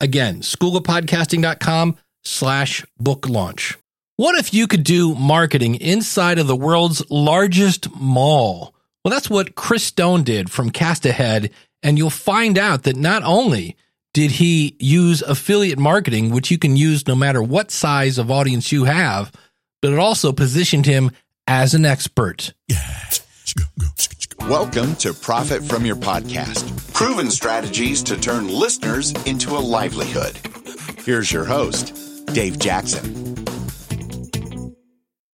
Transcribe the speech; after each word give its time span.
Again, 0.00 0.40
schoolofpodcasting.com 0.42 1.96
slash 2.24 2.84
book 2.98 3.28
launch. 3.28 3.76
What 4.16 4.36
if 4.36 4.52
you 4.52 4.66
could 4.66 4.84
do 4.84 5.14
marketing 5.14 5.76
inside 5.76 6.38
of 6.38 6.46
the 6.46 6.56
world's 6.56 7.08
largest 7.10 7.94
mall? 7.94 8.74
Well, 9.04 9.10
that's 9.10 9.30
what 9.30 9.54
Chris 9.54 9.84
Stone 9.84 10.24
did 10.24 10.50
from 10.50 10.70
Cast 10.70 11.06
Ahead. 11.06 11.50
And 11.82 11.96
you'll 11.96 12.10
find 12.10 12.58
out 12.58 12.82
that 12.82 12.96
not 12.96 13.22
only 13.22 13.76
did 14.14 14.32
he 14.32 14.76
use 14.80 15.22
affiliate 15.22 15.78
marketing, 15.78 16.30
which 16.30 16.50
you 16.50 16.58
can 16.58 16.76
use 16.76 17.06
no 17.06 17.14
matter 17.14 17.42
what 17.42 17.70
size 17.70 18.18
of 18.18 18.30
audience 18.30 18.72
you 18.72 18.84
have, 18.84 19.30
but 19.80 19.92
it 19.92 19.98
also 19.98 20.32
positioned 20.32 20.86
him 20.86 21.12
as 21.46 21.74
an 21.74 21.84
expert. 21.84 22.52
Welcome 24.48 24.96
to 24.96 25.12
Profit 25.14 25.64
from 25.64 25.84
Your 25.84 25.96
Podcast 25.96 26.78
proven 26.98 27.30
strategies 27.30 28.02
to 28.02 28.18
turn 28.18 28.48
listeners 28.48 29.12
into 29.24 29.50
a 29.50 29.60
livelihood. 29.60 30.36
Here's 31.04 31.30
your 31.30 31.44
host, 31.44 32.26
Dave 32.34 32.58
Jackson. 32.58 33.46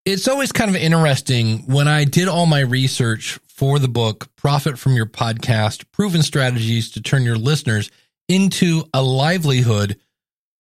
It's 0.05 0.29
always 0.29 0.53
kind 0.53 0.69
of 0.69 0.77
interesting 0.77 1.61
when 1.61 1.89
I 1.89 2.05
did 2.05 2.29
all 2.29 2.45
my 2.45 2.61
research 2.61 3.39
for 3.49 3.79
the 3.79 3.89
book, 3.89 4.29
Profit 4.37 4.79
from 4.79 4.93
Your 4.93 5.07
Podcast 5.07 5.87
Proven 5.91 6.23
Strategies 6.23 6.91
to 6.91 7.01
Turn 7.01 7.23
Your 7.23 7.39
Listeners 7.39 7.91
into 8.29 8.85
a 8.93 9.01
Livelihood. 9.03 9.99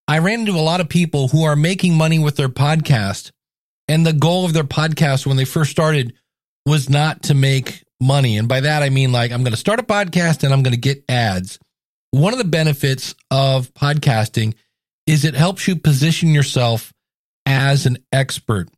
I 0.09 0.21
ran 0.21 0.41
into 0.41 0.53
a 0.53 0.63
lot 0.63 0.81
of 0.81 0.89
people 0.89 1.29
who 1.29 1.45
are 1.45 1.55
making 1.55 1.95
money 1.99 2.19
with 2.19 2.37
their 2.37 2.49
podcast 2.49 3.31
and 3.89 4.07
the 4.07 4.15
goal 4.15 4.47
of 4.47 4.55
their 4.55 4.65
podcast 4.65 5.27
when 5.27 5.37
they 5.37 5.45
first 5.45 5.71
started 5.71 6.15
was 6.67 6.89
not 6.89 7.25
to 7.25 7.35
make 7.35 7.85
money. 8.01 8.37
And 8.39 8.49
by 8.49 8.61
that, 8.61 8.83
I 8.83 8.91
mean 8.91 9.13
like, 9.13 9.33
I'm 9.33 9.43
going 9.43 9.53
to 9.53 9.59
start 9.59 9.81
a 9.81 9.85
podcast 9.85 10.45
and 10.45 10.53
I'm 10.53 10.63
going 10.63 10.75
to 10.75 10.81
get 10.81 11.05
ads. 11.09 11.59
One 12.11 12.33
of 12.33 12.39
the 12.39 12.45
benefits 12.45 13.15
of 13.31 13.73
podcasting 13.75 14.55
is 15.07 15.25
it 15.25 15.35
helps 15.35 15.69
you 15.69 15.77
position 15.77 16.31
yourself 16.31 16.93
as 17.47 17.87
an 17.87 17.99
expert. 18.13 18.69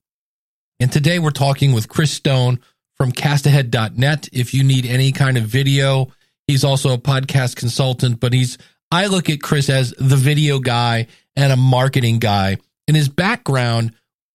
And 0.81 0.91
today 0.91 1.19
we're 1.19 1.31
talking 1.31 1.73
with 1.73 1.89
Chris 1.89 2.11
Stone 2.11 2.61
from 2.97 3.13
castahead.net. 3.13 4.29
If 4.33 4.55
you 4.55 4.65
need 4.65 4.87
any 4.87 5.13
kind 5.13 5.37
of 5.37 5.45
video, 5.45 6.13
he's 6.47 6.65
also 6.65 6.93
a 6.93 6.99
podcast 6.99 7.57
consultant, 7.57 8.21
but 8.21 8.33
he's, 8.33 8.59
I 8.91 9.07
look 9.07 9.31
at 9.31 9.43
Chris 9.43 9.71
as 9.71 9.93
the 9.93 10.17
video 10.17 10.59
guy 10.59 11.07
and 11.37 11.53
a 11.53 11.57
marketing 11.57 12.19
guy. 12.19 12.57
And 12.89 12.97
his 12.97 13.09
background 13.09 13.93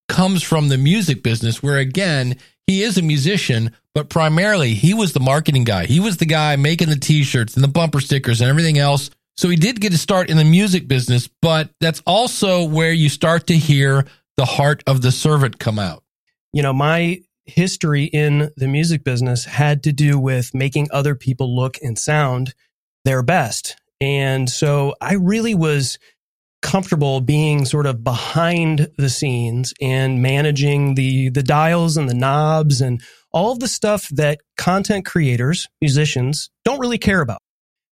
comes 0.07 0.43
from 0.43 0.67
the 0.67 0.77
music 0.77 1.23
business, 1.23 1.63
where 1.63 1.77
again, 1.77 2.37
he 2.71 2.83
is 2.83 2.97
a 2.97 3.01
musician, 3.01 3.75
but 3.93 4.09
primarily 4.09 4.73
he 4.73 4.93
was 4.93 5.11
the 5.11 5.19
marketing 5.19 5.65
guy. 5.65 5.85
He 5.85 5.99
was 5.99 6.17
the 6.17 6.25
guy 6.25 6.55
making 6.55 6.89
the 6.89 6.95
t 6.95 7.23
shirts 7.23 7.55
and 7.55 7.63
the 7.63 7.67
bumper 7.67 7.99
stickers 7.99 8.39
and 8.39 8.49
everything 8.49 8.77
else. 8.77 9.09
So 9.35 9.49
he 9.49 9.57
did 9.57 9.81
get 9.81 9.91
to 9.91 9.97
start 9.97 10.29
in 10.29 10.37
the 10.37 10.45
music 10.45 10.87
business, 10.87 11.27
but 11.41 11.69
that's 11.81 12.01
also 12.05 12.63
where 12.63 12.93
you 12.93 13.09
start 13.09 13.47
to 13.47 13.57
hear 13.57 14.05
the 14.37 14.45
heart 14.45 14.83
of 14.87 15.01
the 15.01 15.11
servant 15.11 15.59
come 15.59 15.79
out. 15.79 16.03
You 16.53 16.63
know, 16.63 16.71
my 16.71 17.21
history 17.45 18.05
in 18.05 18.51
the 18.55 18.67
music 18.67 19.03
business 19.03 19.43
had 19.43 19.83
to 19.83 19.91
do 19.91 20.17
with 20.17 20.53
making 20.53 20.87
other 20.91 21.15
people 21.15 21.53
look 21.53 21.77
and 21.81 21.99
sound 21.99 22.53
their 23.03 23.21
best. 23.21 23.75
And 23.99 24.49
so 24.49 24.95
I 25.01 25.15
really 25.15 25.55
was 25.55 25.99
comfortable 26.61 27.21
being 27.21 27.65
sort 27.65 27.85
of 27.85 28.03
behind 28.03 28.89
the 28.97 29.09
scenes 29.09 29.73
and 29.81 30.21
managing 30.21 30.95
the 30.95 31.29
the 31.29 31.43
dials 31.43 31.97
and 31.97 32.09
the 32.09 32.13
knobs 32.13 32.81
and 32.81 33.01
all 33.31 33.51
of 33.51 33.59
the 33.59 33.67
stuff 33.67 34.07
that 34.09 34.39
content 34.57 35.05
creators, 35.05 35.67
musicians 35.79 36.49
don't 36.65 36.79
really 36.79 36.97
care 36.97 37.21
about. 37.21 37.39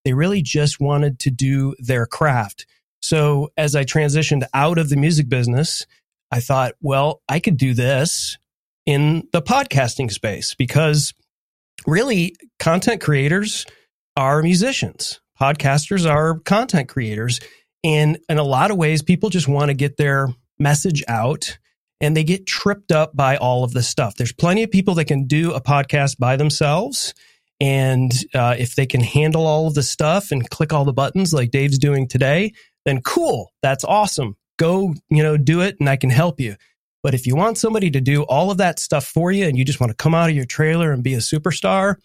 They 0.05 0.13
really 0.13 0.43
just 0.43 0.81
wanted 0.81 1.19
to 1.21 1.31
do 1.31 1.75
their 1.79 2.07
craft. 2.07 2.67
So 3.01 3.51
as 3.57 3.77
I 3.77 3.85
transitioned 3.85 4.45
out 4.53 4.79
of 4.79 4.89
the 4.89 4.97
music 4.97 5.29
business, 5.29 5.87
I 6.31 6.41
thought, 6.41 6.73
well, 6.81 7.23
I 7.29 7.41
could 7.41 7.57
do 7.57 7.73
this 7.75 8.37
in 8.87 9.29
the 9.33 9.43
podcasting 9.43 10.11
space 10.11 10.55
because 10.55 11.15
really 11.87 12.35
content 12.59 13.01
creators 13.01 13.67
are 14.17 14.43
musicians. 14.43 15.21
Podcasters 15.41 16.09
are 16.09 16.41
content 16.41 16.89
creators 16.89 17.39
and 17.89 18.19
in 18.29 18.37
a 18.37 18.43
lot 18.43 18.71
of 18.71 18.77
ways, 18.77 19.01
people 19.01 19.31
just 19.31 19.49
want 19.49 19.71
to 19.71 19.75
get 19.75 19.97
their 19.97 20.29
message 20.59 21.03
out 21.09 21.57
and 22.03 22.15
they 22.15 22.23
get 22.23 22.47
tripped 22.47 22.93
up 22.93 23.17
by 23.17 23.39
all 23.39 23.65
of 23.65 23.73
this 23.73 23.89
stuff. 23.89 24.15
There's 24.15 24.33
plenty 24.33 24.63
of 24.63 24.71
people 24.71 24.95
that 24.97 25.07
can 25.07 25.27
do 25.27 25.55
a 25.55 25.61
podcast 25.63 26.19
by 26.19 26.37
themselves. 26.37 27.15
And 27.61 28.13
uh, 28.35 28.57
if 28.59 28.75
they 28.75 28.85
can 28.85 29.01
handle 29.01 29.47
all 29.47 29.67
of 29.67 29.75
the 29.75 29.83
stuff 29.83 30.33
and 30.33 30.49
click 30.51 30.71
all 30.71 30.85
the 30.85 30.93
buttons 30.93 31.33
like 31.33 31.51
Dave's 31.51 31.79
doing 31.79 32.07
today, 32.07 32.53
then 32.85 33.01
cool. 33.01 33.55
That's 33.63 33.85
awesome. 33.85 34.37
Go, 34.59 34.95
you 35.09 35.23
know, 35.23 35.39
do 35.39 35.63
it 35.63 35.77
and 35.81 35.89
I 35.89 35.97
can 35.97 36.11
help 36.11 36.41
you. 36.41 36.57
But 37.03 37.15
if 37.15 37.27
you 37.27 37.37
want 37.37 37.57
somebody 37.57 37.91
to 37.93 38.03
do 38.03 38.25
all 38.25 38.51
of 38.51 38.59
that 38.59 38.79
stuff 38.79 39.07
for 39.07 39.33
you 39.33 39.47
and 39.47 39.57
you 39.57 39.65
just 39.65 39.81
want 39.81 39.93
to 39.93 39.97
come 39.97 40.15
out 40.15 40.29
of 40.29 40.37
your 40.37 40.45
trailer 40.45 40.93
and 40.93 41.03
be 41.03 41.15
a 41.15 41.19
superstar, 41.19 41.97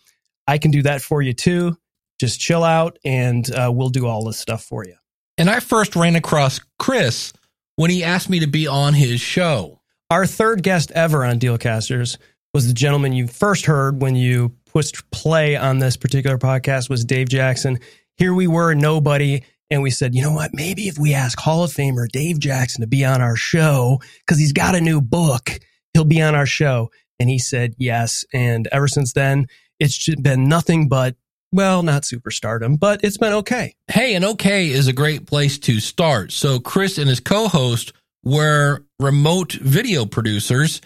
I 0.48 0.60
can 0.60 0.72
do 0.72 0.84
that 0.84 1.02
for 1.02 1.22
you 1.22 1.34
too. 1.34 1.78
Just 2.22 2.40
chill 2.40 2.64
out 2.64 2.98
and 3.04 3.54
uh, 3.54 3.70
we'll 3.70 3.90
do 3.90 4.08
all 4.08 4.24
this 4.24 4.40
stuff 4.40 4.64
for 4.64 4.86
you. 4.86 4.96
And 5.38 5.50
I 5.50 5.60
first 5.60 5.96
ran 5.96 6.16
across 6.16 6.60
Chris 6.78 7.34
when 7.76 7.90
he 7.90 8.04
asked 8.04 8.30
me 8.30 8.40
to 8.42 8.48
be 8.48 8.68
on 8.68 8.94
his 8.94 9.20
show. 9.20 9.82
Our 10.12 10.28
third 10.28 10.62
guest 10.62 10.92
ever 10.92 11.26
on 11.26 11.40
Dealcasters 11.40 12.18
was 12.54 12.68
the 12.68 12.74
gentleman 12.74 13.14
you 13.14 13.28
first 13.28 13.66
heard 13.66 14.02
when 14.02 14.16
you 14.16 14.56
pushed 14.68 15.10
play 15.12 15.56
on 15.56 15.80
this 15.80 15.98
particular 15.98 16.38
podcast 16.38 16.90
was 16.90 17.04
Dave 17.04 17.30
Jackson. 17.30 17.80
Here 18.18 18.34
we 18.34 18.46
were, 18.46 18.76
nobody. 18.76 19.44
And 19.72 19.82
we 19.82 19.90
said, 19.90 20.14
you 20.14 20.22
know 20.22 20.34
what? 20.34 20.52
Maybe 20.54 20.88
if 20.88 21.00
we 21.00 21.16
ask 21.16 21.40
Hall 21.40 21.64
of 21.64 21.72
Famer 21.72 22.08
Dave 22.08 22.38
Jackson 22.38 22.82
to 22.82 22.88
be 22.88 23.04
on 23.04 23.22
our 23.22 23.36
show, 23.36 24.00
because 24.20 24.38
he's 24.38 24.54
got 24.54 24.76
a 24.76 24.82
new 24.82 25.02
book, 25.02 25.60
he'll 25.94 26.06
be 26.06 26.22
on 26.22 26.36
our 26.36 26.46
show. 26.46 26.92
And 27.20 27.28
he 27.28 27.40
said 27.40 27.74
yes. 27.80 28.24
And 28.34 28.68
ever 28.72 28.88
since 28.88 29.14
then, 29.14 29.48
it's 29.80 30.14
been 30.16 30.48
nothing 30.48 30.90
but 30.90 31.16
well, 31.53 31.84
not 31.84 32.03
superstardom, 32.03 32.80
but 32.80 33.03
it's 33.03 33.18
been 33.18 33.34
okay. 33.34 33.75
Hey, 33.88 34.16
and 34.16 34.25
okay 34.25 34.69
is 34.69 34.88
a 34.88 34.94
great 34.94 35.28
place 35.28 35.59
to 35.59 35.80
start. 35.80 36.31
So 36.31 36.59
Chris 36.59 36.97
and 36.97 37.08
his 37.08 37.19
co-host 37.19 37.94
were 38.24 38.84
remote 39.00 39.53
video 39.53 40.06
producers 40.06 40.81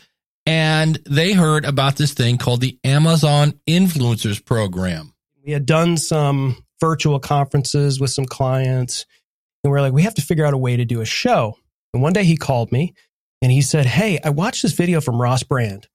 and 0.46 0.98
they 1.06 1.34
heard 1.34 1.66
about 1.66 1.96
this 1.96 2.14
thing 2.14 2.38
called 2.38 2.62
the 2.62 2.78
Amazon 2.84 3.60
Influencers 3.68 4.44
Program. 4.44 5.14
We 5.46 5.52
had 5.52 5.66
done 5.66 5.98
some 5.98 6.58
virtual 6.80 7.20
conferences 7.20 8.00
with 8.00 8.12
some 8.12 8.26
clients 8.26 9.06
and 9.64 9.72
we 9.72 9.78
are 9.78 9.82
like, 9.82 9.94
we 9.94 10.04
have 10.04 10.16
to 10.16 10.22
figure 10.22 10.46
out 10.46 10.54
a 10.54 10.58
way 10.58 10.78
to 10.78 10.86
do 10.86 11.02
a 11.02 11.06
show. 11.06 11.58
And 11.94 12.02
one 12.02 12.14
day 12.14 12.24
he 12.24 12.38
called 12.38 12.72
me 12.72 12.94
and 13.42 13.52
he 13.52 13.62
said, 13.62 13.86
Hey, 13.86 14.20
I 14.24 14.30
watched 14.30 14.64
this 14.64 14.74
video 14.74 15.02
from 15.02 15.22
Ross 15.22 15.44
Brand 15.44 15.88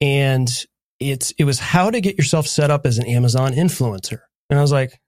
and 0.00 0.48
it's 1.00 1.32
it 1.32 1.44
was 1.44 1.58
how 1.58 1.90
to 1.90 2.00
get 2.00 2.16
yourself 2.16 2.46
set 2.46 2.70
up 2.70 2.86
as 2.86 2.98
an 2.98 3.06
Amazon 3.06 3.52
influencer. 3.52 4.20
And 4.50 4.58
I 4.58 4.62
was 4.62 4.72
like, 4.72 5.00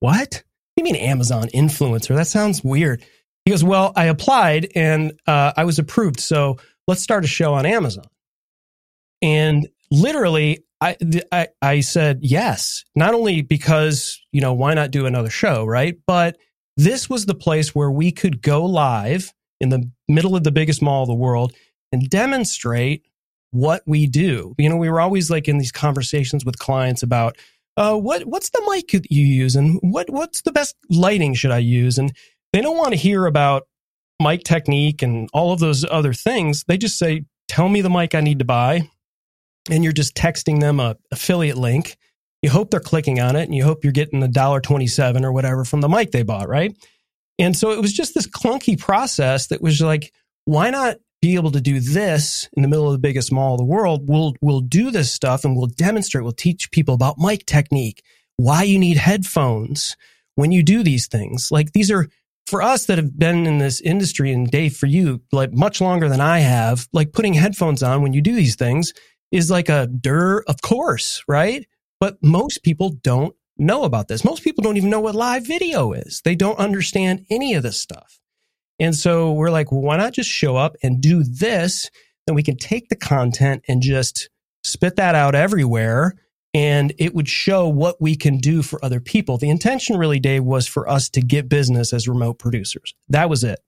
what? 0.00 0.42
You 0.76 0.84
mean 0.84 0.96
Amazon 0.96 1.48
influencer? 1.48 2.14
That 2.14 2.26
sounds 2.26 2.62
weird. 2.62 3.04
He 3.44 3.50
goes, 3.50 3.64
well, 3.64 3.92
I 3.96 4.04
applied 4.04 4.68
and 4.74 5.12
uh, 5.26 5.52
I 5.56 5.64
was 5.64 5.78
approved. 5.78 6.20
So 6.20 6.58
let's 6.86 7.02
start 7.02 7.24
a 7.24 7.28
show 7.28 7.54
on 7.54 7.66
Amazon. 7.66 8.04
And 9.22 9.68
literally, 9.90 10.64
I, 10.80 10.96
I, 11.32 11.48
I 11.60 11.80
said 11.80 12.20
yes, 12.22 12.84
not 12.94 13.14
only 13.14 13.42
because, 13.42 14.20
you 14.32 14.40
know, 14.40 14.52
why 14.52 14.74
not 14.74 14.90
do 14.90 15.06
another 15.06 15.30
show, 15.30 15.64
right? 15.64 15.96
But 16.06 16.36
this 16.76 17.10
was 17.10 17.26
the 17.26 17.34
place 17.34 17.74
where 17.74 17.90
we 17.90 18.12
could 18.12 18.40
go 18.40 18.64
live 18.64 19.32
in 19.60 19.70
the 19.70 19.90
middle 20.06 20.36
of 20.36 20.44
the 20.44 20.52
biggest 20.52 20.80
mall 20.80 21.02
of 21.02 21.08
the 21.08 21.14
world 21.14 21.52
and 21.90 22.08
demonstrate 22.08 23.04
what 23.50 23.82
we 23.86 24.06
do. 24.06 24.54
You 24.58 24.68
know, 24.68 24.76
we 24.76 24.90
were 24.90 25.00
always 25.00 25.30
like 25.30 25.48
in 25.48 25.58
these 25.58 25.72
conversations 25.72 26.44
with 26.44 26.58
clients 26.58 27.02
about 27.02 27.36
uh, 27.76 27.96
what 27.96 28.24
what's 28.24 28.50
the 28.50 28.62
mic 28.70 28.92
you 29.08 29.24
use 29.24 29.56
and 29.56 29.78
what 29.82 30.10
what's 30.10 30.42
the 30.42 30.52
best 30.52 30.74
lighting 30.90 31.34
should 31.34 31.50
I 31.50 31.58
use, 31.58 31.98
and 31.98 32.12
they 32.52 32.60
don't 32.60 32.76
want 32.76 32.90
to 32.90 32.96
hear 32.96 33.26
about 33.26 33.68
mic 34.20 34.42
technique 34.42 35.02
and 35.02 35.28
all 35.32 35.52
of 35.52 35.60
those 35.60 35.84
other 35.84 36.12
things. 36.12 36.64
They 36.66 36.76
just 36.76 36.98
say, 36.98 37.24
"Tell 37.46 37.68
me 37.68 37.80
the 37.80 37.90
mic 37.90 38.14
I 38.14 38.20
need 38.20 38.40
to 38.40 38.44
buy," 38.44 38.88
and 39.70 39.84
you're 39.84 39.92
just 39.92 40.16
texting 40.16 40.60
them 40.60 40.80
a 40.80 40.96
affiliate 41.12 41.56
link. 41.56 41.96
You 42.42 42.50
hope 42.50 42.70
they're 42.70 42.80
clicking 42.80 43.20
on 43.20 43.36
it, 43.36 43.44
and 43.44 43.54
you 43.54 43.64
hope 43.64 43.84
you're 43.84 43.92
getting 43.92 44.22
a 44.22 44.28
dollar 44.28 44.60
twenty 44.60 44.88
seven 44.88 45.24
or 45.24 45.32
whatever 45.32 45.64
from 45.64 45.80
the 45.80 45.88
mic 45.88 46.10
they 46.10 46.22
bought, 46.24 46.48
right? 46.48 46.74
And 47.38 47.56
so 47.56 47.70
it 47.70 47.80
was 47.80 47.92
just 47.92 48.14
this 48.14 48.26
clunky 48.26 48.78
process 48.78 49.46
that 49.48 49.62
was 49.62 49.80
like, 49.80 50.12
why 50.44 50.70
not 50.70 50.96
be 51.20 51.34
able 51.34 51.50
to 51.50 51.60
do 51.60 51.80
this 51.80 52.48
in 52.52 52.62
the 52.62 52.68
middle 52.68 52.86
of 52.86 52.92
the 52.92 52.98
biggest 52.98 53.32
mall 53.32 53.54
of 53.54 53.58
the 53.58 53.64
world? 53.64 54.08
We'll, 54.08 54.34
we'll 54.40 54.60
do 54.60 54.90
this 54.90 55.12
stuff 55.12 55.44
and 55.44 55.56
we'll 55.56 55.66
demonstrate, 55.66 56.24
we'll 56.24 56.32
teach 56.32 56.70
people 56.70 56.94
about 56.94 57.18
mic 57.18 57.46
technique, 57.46 58.02
why 58.36 58.62
you 58.62 58.78
need 58.78 58.96
headphones 58.96 59.96
when 60.36 60.52
you 60.52 60.62
do 60.62 60.82
these 60.82 61.08
things. 61.08 61.50
Like 61.50 61.72
these 61.72 61.90
are 61.90 62.08
for 62.46 62.62
us 62.62 62.86
that 62.86 62.98
have 62.98 63.18
been 63.18 63.46
in 63.46 63.58
this 63.58 63.80
industry 63.80 64.32
and 64.32 64.50
Dave, 64.50 64.76
for 64.76 64.86
you, 64.86 65.20
like 65.32 65.52
much 65.52 65.80
longer 65.80 66.08
than 66.08 66.20
I 66.20 66.38
have, 66.38 66.88
like 66.92 67.12
putting 67.12 67.34
headphones 67.34 67.82
on 67.82 68.02
when 68.02 68.14
you 68.14 68.22
do 68.22 68.34
these 68.34 68.56
things 68.56 68.92
is 69.30 69.50
like 69.50 69.68
a 69.68 69.86
dur, 69.86 70.42
of 70.46 70.62
course, 70.62 71.22
right? 71.28 71.66
But 72.00 72.16
most 72.22 72.62
people 72.62 72.90
don't 72.90 73.34
know 73.58 73.82
about 73.82 74.08
this. 74.08 74.24
Most 74.24 74.42
people 74.42 74.62
don't 74.62 74.76
even 74.76 74.90
know 74.90 75.00
what 75.00 75.14
live 75.14 75.46
video 75.46 75.92
is. 75.92 76.22
They 76.24 76.34
don't 76.34 76.58
understand 76.58 77.26
any 77.28 77.54
of 77.54 77.62
this 77.62 77.80
stuff. 77.80 78.20
And 78.78 78.94
so 78.94 79.32
we're 79.32 79.50
like, 79.50 79.72
well, 79.72 79.80
why 79.80 79.96
not 79.96 80.12
just 80.12 80.30
show 80.30 80.56
up 80.56 80.76
and 80.82 81.00
do 81.00 81.22
this? 81.24 81.90
Then 82.26 82.34
we 82.34 82.42
can 82.42 82.56
take 82.56 82.88
the 82.88 82.96
content 82.96 83.64
and 83.68 83.82
just 83.82 84.30
spit 84.62 84.96
that 84.96 85.14
out 85.14 85.34
everywhere 85.34 86.14
and 86.54 86.92
it 86.98 87.14
would 87.14 87.28
show 87.28 87.68
what 87.68 88.00
we 88.00 88.16
can 88.16 88.38
do 88.38 88.62
for 88.62 88.82
other 88.84 89.00
people. 89.00 89.38
The 89.38 89.50
intention 89.50 89.96
really, 89.96 90.18
Dave, 90.18 90.44
was 90.44 90.66
for 90.66 90.88
us 90.88 91.08
to 91.10 91.20
get 91.20 91.48
business 91.48 91.92
as 91.92 92.08
remote 92.08 92.38
producers. 92.38 92.94
That 93.08 93.28
was 93.28 93.44
it. 93.44 93.60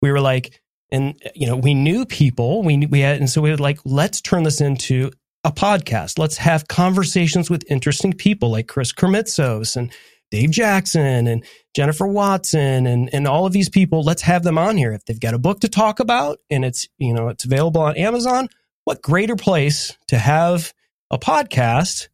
We 0.00 0.10
were 0.12 0.20
like, 0.20 0.60
and 0.92 1.20
you 1.34 1.46
know, 1.46 1.56
we 1.56 1.74
knew 1.74 2.06
people. 2.06 2.62
We 2.62 2.86
we 2.86 3.00
had, 3.00 3.18
and 3.18 3.28
so 3.28 3.40
we 3.40 3.50
were 3.50 3.56
like, 3.56 3.80
let's 3.84 4.20
turn 4.20 4.44
this 4.44 4.60
into 4.60 5.10
a 5.44 5.52
podcast. 5.52 6.18
Let's 6.18 6.36
have 6.38 6.68
conversations 6.68 7.50
with 7.50 7.70
interesting 7.70 8.12
people 8.12 8.50
like 8.50 8.68
Chris 8.68 8.92
Krimitsos 8.92 9.76
and 9.76 9.92
Dave 10.30 10.50
Jackson 10.50 11.26
and 11.26 11.44
Jennifer 11.74 12.06
Watson 12.06 12.86
and, 12.86 13.10
and 13.12 13.26
all 13.26 13.46
of 13.46 13.52
these 13.52 13.68
people. 13.68 14.02
Let's 14.02 14.22
have 14.22 14.42
them 14.42 14.58
on 14.58 14.76
here. 14.76 14.92
If 14.92 15.04
they've 15.04 15.18
got 15.18 15.34
a 15.34 15.38
book 15.38 15.60
to 15.60 15.68
talk 15.68 16.00
about 16.00 16.38
and 16.50 16.64
it's, 16.64 16.88
you 16.98 17.12
know, 17.12 17.28
it's 17.28 17.44
available 17.44 17.80
on 17.80 17.96
Amazon, 17.96 18.48
what 18.84 19.02
greater 19.02 19.36
place 19.36 19.96
to 20.08 20.18
have 20.18 20.72
a 21.10 21.18
podcast 21.18 22.08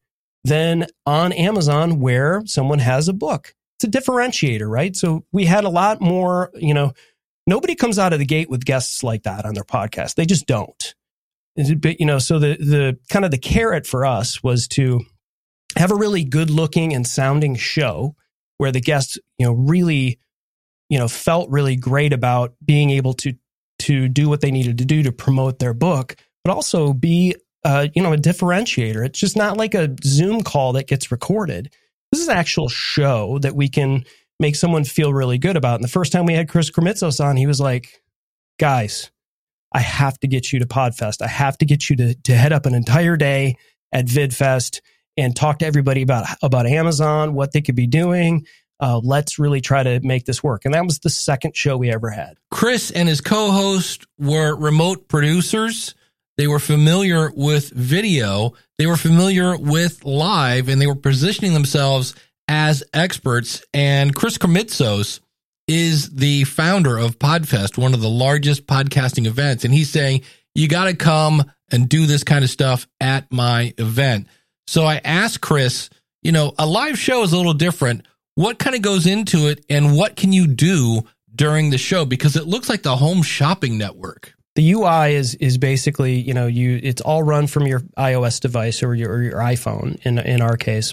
than 0.45 0.87
on 1.05 1.33
Amazon 1.33 2.01
where 2.01 2.43
someone 2.47 2.79
has 2.79 3.09
a 3.09 3.13
book? 3.13 3.55
It's 3.79 3.85
a 3.85 4.01
differentiator, 4.01 4.69
right? 4.69 4.97
So 4.97 5.25
we 5.33 5.45
had 5.45 5.65
a 5.65 5.69
lot 5.69 6.01
more, 6.01 6.51
you 6.55 6.73
know, 6.73 6.93
nobody 7.47 7.75
comes 7.75 7.99
out 7.99 8.13
of 8.13 8.19
the 8.19 8.25
gate 8.25 8.49
with 8.49 8.65
guests 8.65 9.03
like 9.03 9.25
that 9.25 9.45
on 9.45 9.55
their 9.55 9.65
podcast. 9.65 10.15
They 10.15 10.27
just 10.27 10.47
don't. 10.47 10.95
But, 11.57 12.01
you 12.01 12.07
know, 12.07 12.19
so 12.19 12.39
the, 12.39 12.57
the 12.57 12.99
kind 13.11 13.25
of 13.25 13.31
the 13.31 13.39
carrot 13.39 13.87
for 13.87 14.05
us 14.05 14.43
was 14.43 14.69
to 14.69 15.03
have 15.77 15.91
a 15.91 15.97
really 15.97 16.25
good 16.25 16.51
looking 16.51 16.95
and 16.95 17.07
sounding 17.07 17.55
show 17.55 18.15
where 18.59 18.73
the 18.73 18.81
guests, 18.81 19.19
you 19.39 19.47
know, 19.47 19.53
really, 19.53 20.19
you 20.89 20.99
know, 20.99 21.09
felt 21.09 21.51
really 21.51 21.77
great 21.77 22.13
about 22.13 22.55
being 22.65 22.91
able 22.91 23.13
to, 23.15 23.35
to 23.81 24.09
do 24.09 24.29
what 24.29 24.41
they 24.41 24.51
needed 24.51 24.79
to 24.79 24.85
do 24.85 25.03
to 25.03 25.13
promote 25.13 25.59
their 25.59 25.75
book, 25.75 26.17
but 26.45 26.53
also 26.53 26.93
be, 26.93 27.35
uh, 27.65 27.89
you 27.95 28.03
know, 28.03 28.13
a 28.13 28.17
differentiator. 28.17 29.05
It's 29.05 29.19
just 29.19 29.37
not 29.37 29.57
like 29.57 29.75
a 29.75 29.95
Zoom 30.03 30.43
call 30.43 30.73
that 30.75 30.89
gets 30.89 31.13
recorded. 31.13 31.73
This 32.11 32.23
is 32.23 32.29
an 32.29 32.37
actual 32.37 32.69
show 32.69 33.39
that 33.41 33.55
we 33.55 33.69
can 33.69 34.05
make 34.39 34.57
someone 34.57 34.85
feel 34.85 35.13
really 35.13 35.39
good 35.39 35.57
about. 35.57 35.77
And 35.77 35.85
the 35.85 35.89
first 35.89 36.13
time 36.13 36.25
we 36.25 36.35
had 36.35 36.49
Chris 36.49 36.71
Krimitsos 36.71 37.23
on, 37.25 37.37
he 37.37 37.47
was 37.47 37.61
like, 37.61 38.01
guys, 38.59 39.11
I 39.73 39.81
have 39.81 40.19
to 40.21 40.29
get 40.29 40.53
you 40.53 40.61
to 40.61 40.67
Podfest. 40.67 41.21
I 41.21 41.27
have 41.27 41.59
to 41.59 41.67
get 41.67 41.91
you 41.91 41.97
to, 41.97 42.15
to 42.15 42.35
head 42.35 42.53
up 42.53 42.67
an 42.67 42.75
entire 42.75 43.17
day 43.17 43.57
at 43.93 44.07
VidFest 44.07 44.81
and 45.17 45.35
talk 45.35 45.61
to 45.61 45.67
everybody 45.67 46.03
about, 46.03 46.27
about 46.43 46.67
Amazon, 46.67 47.35
what 47.35 47.53
they 47.53 47.61
could 47.61 47.77
be 47.77 47.87
doing. 47.87 48.47
Uh, 48.79 49.01
let's 49.03 49.39
really 49.39 49.61
try 49.61 49.83
to 49.83 50.01
make 50.01 50.27
this 50.27 50.43
work. 50.43 50.65
And 50.65 50.75
that 50.75 50.85
was 50.85 50.99
the 50.99 51.09
second 51.11 51.57
show 51.57 51.77
we 51.77 51.91
ever 51.91 52.11
had. 52.11 52.37
Chris 52.51 52.91
and 52.91 53.09
his 53.09 53.21
co-host 53.21 54.07
were 54.19 54.55
remote 54.55 55.09
producers. 55.09 55.95
They 56.37 56.47
were 56.47 56.59
familiar 56.59 57.31
with 57.35 57.71
video. 57.71 58.53
They 58.77 58.87
were 58.87 58.99
familiar 58.99 59.57
with 59.57 60.05
live 60.05 60.69
and 60.69 60.81
they 60.81 60.87
were 60.87 60.95
positioning 60.95 61.55
themselves 61.55 62.15
as 62.49 62.85
experts. 62.93 63.65
And 63.73 64.15
Chris 64.15 64.37
Krimitsos 64.37 65.21
is 65.67 66.11
the 66.11 66.45
founder 66.45 66.99
of 66.99 67.19
Podfest, 67.19 67.79
one 67.79 67.95
of 67.95 68.03
the 68.03 68.11
largest 68.11 68.67
podcasting 68.67 69.27
events. 69.27 69.65
And 69.65 69.73
he's 69.73 69.91
saying, 69.91 70.23
you 70.55 70.69
got 70.69 70.85
to 70.85 70.95
come 70.95 71.51
and 71.73 71.89
do 71.89 72.07
this 72.07 72.25
kind 72.25 72.45
of 72.45 72.51
stuff 72.51 72.87
at 73.01 73.33
my 73.33 73.73
event. 73.79 74.29
So 74.67 74.85
I 74.85 75.01
asked 75.05 75.41
Chris, 75.41 75.91
you 76.23 76.33
know, 76.33 76.53
a 76.59 76.67
live 76.67 76.99
show 76.99 77.23
is 77.23 77.33
a 77.33 77.37
little 77.37 77.55
different. 77.55 78.07
What 78.35 78.59
kind 78.59 78.77
of 78.77 78.83
goes 78.83 79.07
into 79.07 79.49
it 79.49 79.65
and 79.71 79.97
what 79.97 80.17
can 80.17 80.33
you 80.33 80.47
do 80.47 81.03
during 81.35 81.71
the 81.71 81.79
show? 81.79 82.05
Because 82.05 82.37
it 82.37 82.47
looks 82.47 82.69
like 82.69 82.83
the 82.83 82.97
home 82.97 83.23
shopping 83.23 83.79
network. 83.79 84.35
The 84.57 84.73
UI 84.73 85.15
is 85.15 85.35
is 85.35 85.59
basically, 85.59 86.15
you 86.15 86.33
know, 86.33 86.47
you 86.47 86.81
it's 86.83 87.03
all 87.03 87.23
run 87.23 87.47
from 87.47 87.67
your 87.67 87.81
iOS 87.99 88.41
device 88.41 88.83
or 88.83 88.95
your, 88.95 89.13
or 89.13 89.23
your 89.23 89.39
iPhone 89.39 89.99
in 90.05 90.19
in 90.19 90.41
our 90.41 90.57
case. 90.57 90.93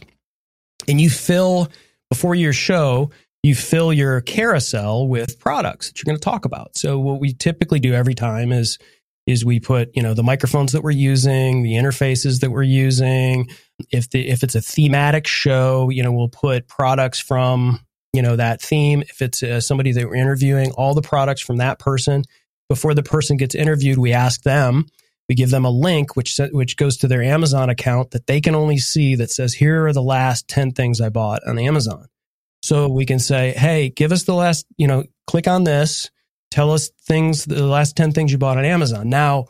And 0.87 0.99
you 0.99 1.09
fill 1.09 1.69
before 2.09 2.35
your 2.35 2.53
show, 2.53 3.09
you 3.41 3.55
fill 3.55 3.93
your 3.93 4.21
carousel 4.21 5.07
with 5.07 5.39
products 5.39 5.87
that 5.87 5.97
you're 5.97 6.11
going 6.11 6.19
to 6.19 6.23
talk 6.23 6.45
about. 6.45 6.77
So 6.77 6.99
what 6.99 7.19
we 7.19 7.33
typically 7.33 7.79
do 7.79 7.93
every 7.93 8.15
time 8.15 8.51
is 8.51 8.77
is 9.25 9.45
we 9.45 9.59
put 9.59 9.89
you 9.95 10.01
know 10.01 10.13
the 10.13 10.23
microphones 10.23 10.71
that 10.73 10.83
we're 10.83 10.91
using, 10.91 11.63
the 11.63 11.73
interfaces 11.73 12.41
that 12.41 12.51
we're 12.51 12.63
using. 12.63 13.49
If 13.91 14.09
the 14.09 14.27
if 14.29 14.43
it's 14.43 14.55
a 14.55 14.61
thematic 14.61 15.27
show, 15.27 15.89
you 15.89 16.03
know 16.03 16.11
we'll 16.11 16.29
put 16.29 16.67
products 16.67 17.19
from 17.19 17.79
you 18.13 18.21
know 18.21 18.35
that 18.35 18.61
theme. 18.61 19.01
If 19.01 19.21
it's 19.21 19.43
uh, 19.43 19.61
somebody 19.61 19.91
that 19.93 20.07
we're 20.07 20.15
interviewing, 20.15 20.71
all 20.71 20.93
the 20.93 21.01
products 21.01 21.41
from 21.41 21.57
that 21.57 21.79
person. 21.79 22.23
Before 22.69 22.93
the 22.93 23.03
person 23.03 23.37
gets 23.37 23.55
interviewed, 23.55 23.99
we 23.99 24.13
ask 24.13 24.41
them. 24.43 24.85
We 25.29 25.35
give 25.35 25.51
them 25.51 25.65
a 25.65 25.69
link 25.69 26.15
which 26.15 26.39
which 26.51 26.75
goes 26.75 26.97
to 26.97 27.07
their 27.07 27.23
Amazon 27.23 27.69
account 27.69 28.11
that 28.11 28.27
they 28.27 28.41
can 28.41 28.55
only 28.55 28.77
see 28.77 29.15
that 29.15 29.31
says 29.31 29.53
here 29.53 29.85
are 29.85 29.93
the 29.93 30.01
last 30.01 30.47
ten 30.47 30.71
things 30.71 30.99
I 30.99 31.09
bought 31.09 31.41
on 31.47 31.59
Amazon 31.59 32.07
so 32.63 32.87
we 32.87 33.05
can 33.05 33.19
say, 33.19 33.51
hey, 33.51 33.89
give 33.89 34.13
us 34.13 34.23
the 34.23 34.33
last, 34.33 34.65
you 34.77 34.87
know, 34.87 35.03
click 35.27 35.49
on 35.49 35.65
this, 35.65 36.09
tell 36.53 36.71
us 36.71 36.89
things, 37.01 37.45
the 37.45 37.65
last 37.65 37.97
10 37.97 38.11
things 38.11 38.31
you 38.31 38.37
bought 38.37 38.59
on 38.59 38.65
Amazon. 38.65 39.09
Now, 39.09 39.47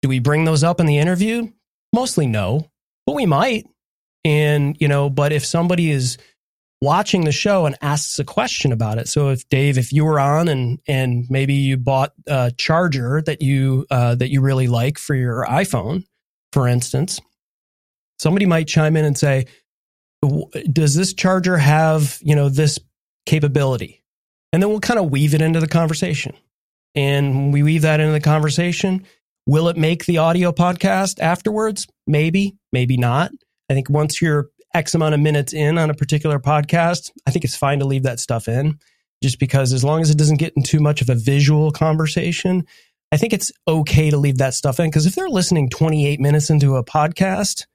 do 0.00 0.08
we 0.08 0.20
bring 0.20 0.44
those 0.44 0.64
up 0.64 0.80
in 0.80 0.86
the 0.86 0.96
interview? 0.96 1.50
Mostly 1.92 2.26
no, 2.26 2.70
but 3.04 3.14
we 3.14 3.26
might. 3.26 3.66
And, 4.24 4.74
you 4.80 4.88
know, 4.88 5.10
but 5.10 5.32
if 5.32 5.44
somebody 5.44 5.90
is 5.90 6.16
watching 6.80 7.24
the 7.24 7.32
show 7.32 7.66
and 7.66 7.76
asks 7.82 8.18
a 8.18 8.24
question 8.24 8.72
about 8.72 8.98
it. 8.98 9.08
So 9.08 9.28
if 9.28 9.48
Dave, 9.48 9.76
if 9.76 9.92
you 9.92 10.04
were 10.04 10.20
on 10.20 10.48
and 10.48 10.78
and 10.86 11.26
maybe 11.30 11.54
you 11.54 11.76
bought 11.76 12.12
a 12.26 12.52
charger 12.56 13.22
that 13.22 13.40
you 13.42 13.86
uh, 13.90 14.14
that 14.16 14.30
you 14.30 14.40
really 14.40 14.66
like 14.66 14.98
for 14.98 15.14
your 15.14 15.46
iPhone, 15.46 16.04
for 16.52 16.68
instance, 16.68 17.20
somebody 18.18 18.46
might 18.46 18.66
chime 18.66 18.96
in 18.96 19.04
and 19.04 19.16
say, 19.16 19.46
does 20.72 20.94
this 20.94 21.14
charger 21.14 21.56
have, 21.56 22.18
you 22.22 22.34
know, 22.34 22.48
this 22.48 22.78
capability? 23.26 24.02
And 24.52 24.62
then 24.62 24.70
we'll 24.70 24.80
kind 24.80 24.98
of 24.98 25.10
weave 25.10 25.34
it 25.34 25.42
into 25.42 25.60
the 25.60 25.68
conversation. 25.68 26.34
And 26.96 27.52
we 27.52 27.62
weave 27.62 27.82
that 27.82 28.00
into 28.00 28.12
the 28.12 28.20
conversation. 28.20 29.06
Will 29.46 29.68
it 29.68 29.76
make 29.76 30.06
the 30.06 30.18
audio 30.18 30.50
podcast 30.50 31.20
afterwards? 31.20 31.86
Maybe, 32.06 32.56
maybe 32.72 32.96
not. 32.96 33.30
I 33.70 33.74
think 33.74 33.88
once 33.88 34.20
you're 34.20 34.48
X 34.74 34.94
amount 34.94 35.14
of 35.14 35.20
minutes 35.20 35.52
in 35.52 35.78
on 35.78 35.90
a 35.90 35.94
particular 35.94 36.40
podcast, 36.40 37.12
I 37.26 37.30
think 37.30 37.44
it's 37.44 37.56
fine 37.56 37.78
to 37.78 37.84
leave 37.84 38.02
that 38.02 38.18
stuff 38.18 38.48
in 38.48 38.78
just 39.22 39.38
because 39.38 39.72
as 39.72 39.84
long 39.84 40.02
as 40.02 40.10
it 40.10 40.18
doesn't 40.18 40.38
get 40.38 40.52
in 40.56 40.62
too 40.62 40.80
much 40.80 41.00
of 41.00 41.08
a 41.08 41.14
visual 41.14 41.70
conversation, 41.70 42.66
I 43.12 43.16
think 43.16 43.32
it's 43.32 43.52
okay 43.66 44.10
to 44.10 44.16
leave 44.16 44.38
that 44.38 44.54
stuff 44.54 44.80
in. 44.80 44.88
Because 44.88 45.06
if 45.06 45.14
they're 45.14 45.28
listening 45.28 45.70
28 45.70 46.20
minutes 46.20 46.50
into 46.50 46.76
a 46.76 46.84
podcast, 46.84 47.66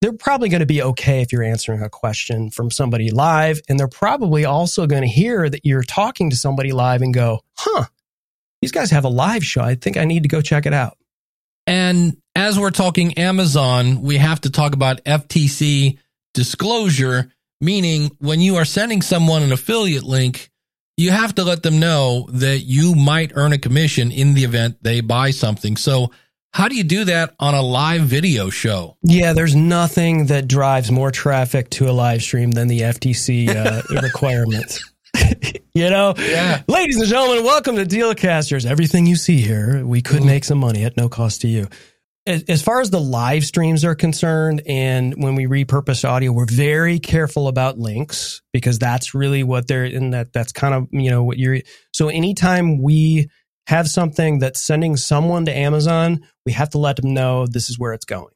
they're 0.00 0.12
probably 0.12 0.48
going 0.48 0.60
to 0.60 0.66
be 0.66 0.82
okay 0.82 1.22
if 1.22 1.32
you're 1.32 1.42
answering 1.42 1.82
a 1.82 1.88
question 1.88 2.50
from 2.50 2.70
somebody 2.70 3.10
live. 3.10 3.60
And 3.68 3.78
they're 3.78 3.88
probably 3.88 4.44
also 4.44 4.86
going 4.86 5.02
to 5.02 5.08
hear 5.08 5.48
that 5.48 5.64
you're 5.64 5.82
talking 5.82 6.30
to 6.30 6.36
somebody 6.36 6.72
live 6.72 7.00
and 7.00 7.14
go, 7.14 7.40
huh, 7.56 7.84
these 8.64 8.72
guys 8.72 8.90
have 8.92 9.04
a 9.04 9.10
live 9.10 9.44
show. 9.44 9.60
I 9.60 9.74
think 9.74 9.98
I 9.98 10.06
need 10.06 10.22
to 10.22 10.28
go 10.30 10.40
check 10.40 10.64
it 10.64 10.72
out. 10.72 10.96
And 11.66 12.16
as 12.34 12.58
we're 12.58 12.70
talking 12.70 13.12
Amazon, 13.18 14.00
we 14.00 14.16
have 14.16 14.40
to 14.40 14.50
talk 14.50 14.72
about 14.72 15.04
FTC 15.04 15.98
disclosure, 16.32 17.30
meaning 17.60 18.16
when 18.20 18.40
you 18.40 18.56
are 18.56 18.64
sending 18.64 19.02
someone 19.02 19.42
an 19.42 19.52
affiliate 19.52 20.04
link, 20.04 20.50
you 20.96 21.10
have 21.10 21.34
to 21.34 21.44
let 21.44 21.62
them 21.62 21.78
know 21.78 22.26
that 22.32 22.60
you 22.60 22.94
might 22.94 23.32
earn 23.34 23.52
a 23.52 23.58
commission 23.58 24.10
in 24.10 24.32
the 24.32 24.44
event 24.44 24.78
they 24.80 25.02
buy 25.02 25.30
something. 25.30 25.76
So 25.76 26.10
how 26.54 26.68
do 26.68 26.74
you 26.74 26.84
do 26.84 27.04
that 27.04 27.34
on 27.38 27.52
a 27.52 27.60
live 27.60 28.04
video 28.04 28.48
show? 28.48 28.96
Yeah, 29.02 29.34
there's 29.34 29.54
nothing 29.54 30.28
that 30.28 30.48
drives 30.48 30.90
more 30.90 31.10
traffic 31.10 31.68
to 31.70 31.90
a 31.90 31.92
live 31.92 32.22
stream 32.22 32.52
than 32.52 32.68
the 32.68 32.80
FTC 32.80 33.54
uh, 33.54 33.82
requirements. 34.02 34.80
you 35.74 35.90
know, 35.90 36.14
yeah. 36.18 36.62
ladies 36.68 36.96
and 37.00 37.08
gentlemen, 37.08 37.44
welcome 37.44 37.76
to 37.76 37.84
Dealcasters. 37.84 38.66
Everything 38.66 39.06
you 39.06 39.16
see 39.16 39.40
here, 39.40 39.84
we 39.84 40.02
could 40.02 40.18
mm-hmm. 40.18 40.26
make 40.26 40.44
some 40.44 40.58
money 40.58 40.84
at 40.84 40.96
no 40.96 41.08
cost 41.08 41.42
to 41.42 41.48
you. 41.48 41.68
as 42.26 42.62
far 42.62 42.80
as 42.80 42.90
the 42.90 43.00
live 43.00 43.44
streams 43.44 43.84
are 43.84 43.94
concerned 43.94 44.62
and 44.66 45.14
when 45.22 45.34
we 45.34 45.44
repurpose 45.44 46.08
audio 46.08 46.32
we're 46.32 46.46
very 46.46 46.98
careful 46.98 47.48
about 47.48 47.78
links 47.78 48.40
because 48.50 48.78
that's 48.78 49.14
really 49.14 49.42
what 49.42 49.68
they're 49.68 49.84
in 49.84 50.10
that 50.10 50.32
that's 50.32 50.50
kind 50.50 50.72
of 50.72 50.88
you 50.90 51.10
know 51.10 51.22
what 51.22 51.36
you're 51.36 51.58
so 51.92 52.08
anytime 52.08 52.80
we 52.80 53.28
have 53.66 53.90
something 53.90 54.38
that's 54.38 54.62
sending 54.62 54.96
someone 54.96 55.44
to 55.44 55.54
amazon 55.54 56.18
we 56.46 56.52
have 56.52 56.70
to 56.70 56.78
let 56.78 56.96
them 56.96 57.12
know 57.12 57.46
this 57.46 57.68
is 57.68 57.78
where 57.78 57.92
it's 57.92 58.06
going 58.06 58.32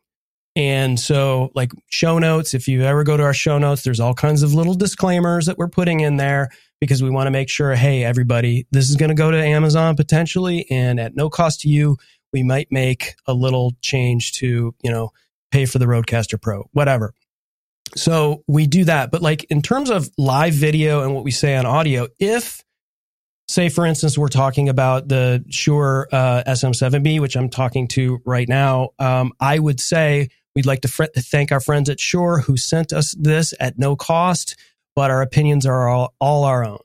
and 0.54 1.00
so 1.00 1.50
like 1.54 1.73
show 1.88 2.18
notes 2.18 2.52
if 2.52 2.68
you 2.68 2.82
ever 2.82 3.04
go 3.04 3.16
to 3.16 3.23
our 3.23 3.32
show 3.32 3.56
notes 3.56 3.85
there's 3.85 4.00
all 4.00 4.12
kinds 4.12 4.42
of 4.42 4.52
little 4.52 4.75
disclaimers 4.75 5.47
that 5.47 5.56
we're 5.56 5.66
putting 5.66 6.00
in 6.00 6.18
there 6.18 6.50
because 6.80 7.02
we 7.02 7.11
want 7.11 7.26
to 7.26 7.30
make 7.30 7.49
sure 7.49 7.75
hey 7.75 8.04
everybody 8.04 8.66
this 8.70 8.88
is 8.88 8.97
going 8.97 9.08
to 9.08 9.14
go 9.14 9.30
to 9.30 9.42
amazon 9.42 9.97
potentially 9.97 10.66
and 10.70 11.00
at 11.00 11.16
no 11.16 11.28
cost 11.28 11.61
to 11.61 11.68
you 11.68 11.97
we 12.32 12.42
might 12.42 12.70
make 12.70 13.14
a 13.26 13.35
little 13.35 13.73
change 13.80 14.32
to, 14.32 14.75
you 14.82 14.90
know, 14.90 15.11
pay 15.50 15.66
for 15.66 15.78
the 15.78 15.87
Rodecaster 15.87 16.40
Pro, 16.40 16.68
whatever. 16.73 17.14
So 17.97 18.44
we 18.47 18.66
do 18.66 18.85
that. 18.85 19.11
But 19.11 19.23
like 19.23 19.44
in 19.44 19.62
terms 19.62 19.90
of 19.90 20.11
live 20.18 20.54
video 20.54 21.02
and 21.02 21.14
what 21.14 21.25
we 21.25 21.30
say 21.30 21.56
on 21.56 21.64
audio, 21.64 22.08
if 22.18 22.62
say 23.49 23.70
for 23.70 23.87
instance 23.87 24.18
we're 24.18 24.28
talking 24.28 24.68
about 24.68 25.08
the 25.08 25.42
Shure 25.49 26.06
uh, 26.12 26.42
SM7B, 26.47 27.18
which 27.20 27.35
I'm 27.35 27.49
talking 27.49 27.88
to 27.88 28.20
right 28.26 28.49
now, 28.49 28.90
um, 28.99 29.32
I 29.40 29.58
would 29.58 29.80
say 29.80 30.28
we'd 30.54 30.66
like 30.66 30.82
to 30.82 30.88
fr- 30.88 31.04
thank 31.16 31.50
our 31.50 31.61
friends 31.61 31.88
at 31.88 31.99
Shure 31.99 32.40
who 32.40 32.58
sent 32.58 32.92
us 32.92 33.14
this 33.18 33.54
at 33.58 33.78
no 33.78 33.97
cost, 33.97 34.54
but 34.99 35.12
our 35.12 35.23
opinions 35.23 35.64
are 35.64 35.87
all, 35.87 36.12
all 36.21 36.43
our 36.43 36.64
own. 36.64 36.81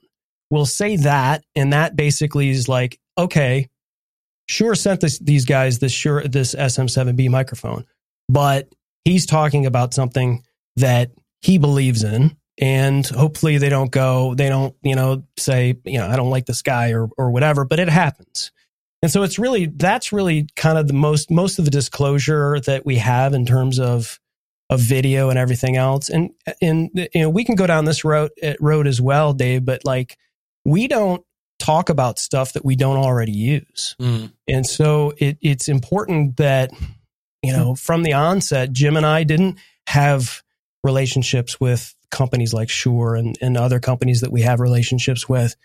We'll 0.48 0.66
say 0.66 0.98
that, 0.98 1.42
and 1.56 1.72
that 1.72 1.96
basically 1.96 2.48
is 2.48 2.68
like, 2.68 3.00
okay, 3.18 3.68
Shure 4.46 4.76
sent 4.76 5.00
this, 5.00 5.18
these 5.18 5.44
guys 5.46 5.80
this 5.80 5.90
Shure 5.90 6.22
this 6.22 6.54
SM7B 6.54 7.28
microphone, 7.28 7.86
but 8.28 8.68
he's 9.04 9.26
talking 9.26 9.66
about 9.66 9.94
something 9.94 10.44
that 10.76 11.10
he 11.40 11.58
believes 11.58 12.04
in, 12.04 12.36
and 12.56 13.04
hopefully 13.04 13.58
they 13.58 13.68
don't 13.68 13.90
go, 13.90 14.36
they 14.36 14.48
don't, 14.48 14.76
you 14.84 14.94
know, 14.94 15.24
say, 15.36 15.74
you 15.84 15.98
know, 15.98 16.06
I 16.06 16.14
don't 16.14 16.30
like 16.30 16.46
this 16.46 16.62
guy 16.62 16.92
or 16.92 17.08
or 17.18 17.32
whatever, 17.32 17.64
but 17.64 17.80
it 17.80 17.88
happens. 17.88 18.52
And 19.02 19.10
so 19.10 19.24
it's 19.24 19.40
really 19.40 19.66
that's 19.66 20.12
really 20.12 20.46
kind 20.54 20.78
of 20.78 20.86
the 20.86 20.94
most 20.94 21.32
most 21.32 21.58
of 21.58 21.64
the 21.64 21.70
disclosure 21.72 22.60
that 22.60 22.86
we 22.86 22.94
have 22.94 23.34
in 23.34 23.44
terms 23.44 23.80
of 23.80 24.20
of 24.70 24.80
video 24.80 25.30
and 25.30 25.38
everything 25.38 25.76
else. 25.76 26.08
And 26.08 26.30
and 26.60 26.90
you 26.94 27.22
know, 27.22 27.30
we 27.30 27.44
can 27.44 27.54
go 27.54 27.66
down 27.66 27.84
this 27.84 28.04
road 28.04 28.30
road 28.60 28.86
as 28.86 29.00
well, 29.00 29.32
Dave, 29.32 29.64
but 29.64 29.84
like 29.84 30.16
we 30.64 30.88
don't 30.88 31.24
talk 31.58 31.88
about 31.88 32.18
stuff 32.18 32.52
that 32.54 32.64
we 32.64 32.76
don't 32.76 32.96
already 32.96 33.32
use. 33.32 33.96
Mm. 34.00 34.32
And 34.48 34.66
so 34.66 35.14
it, 35.18 35.38
it's 35.40 35.68
important 35.68 36.36
that, 36.36 36.72
you 37.42 37.52
know, 37.52 37.74
from 37.74 38.02
the 38.02 38.12
onset, 38.12 38.72
Jim 38.72 38.96
and 38.96 39.06
I 39.06 39.24
didn't 39.24 39.58
have 39.86 40.42
relationships 40.82 41.60
with 41.60 41.94
companies 42.10 42.52
like 42.52 42.68
Shure 42.68 43.14
and, 43.14 43.38
and 43.40 43.56
other 43.56 43.80
companies 43.80 44.20
that 44.20 44.32
we 44.32 44.42
have 44.42 44.60
relationships 44.60 45.28
with. 45.28 45.56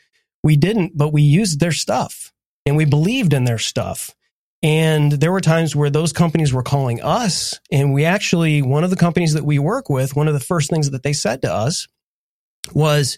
We 0.44 0.56
didn't, 0.56 0.98
but 0.98 1.12
we 1.12 1.22
used 1.22 1.60
their 1.60 1.72
stuff 1.72 2.32
and 2.65 2.77
we 2.77 2.86
believed 2.86 3.34
in 3.34 3.44
their 3.44 3.58
stuff. 3.58 4.15
And 4.61 5.13
there 5.13 5.31
were 5.31 5.41
times 5.41 5.75
where 5.75 5.89
those 5.89 6.11
companies 6.11 6.51
were 6.51 6.63
calling 6.63 7.01
us. 7.01 7.57
And 7.71 7.93
we 7.93 8.03
actually, 8.05 8.61
one 8.61 8.83
of 8.83 8.89
the 8.89 8.97
companies 8.97 9.33
that 9.33 9.45
we 9.45 9.57
work 9.57 9.89
with, 9.89 10.15
one 10.15 10.27
of 10.27 10.33
the 10.33 10.39
first 10.39 10.69
things 10.69 10.91
that 10.91 11.03
they 11.03 11.13
said 11.13 11.41
to 11.43 11.53
us 11.53 11.87
was, 12.73 13.17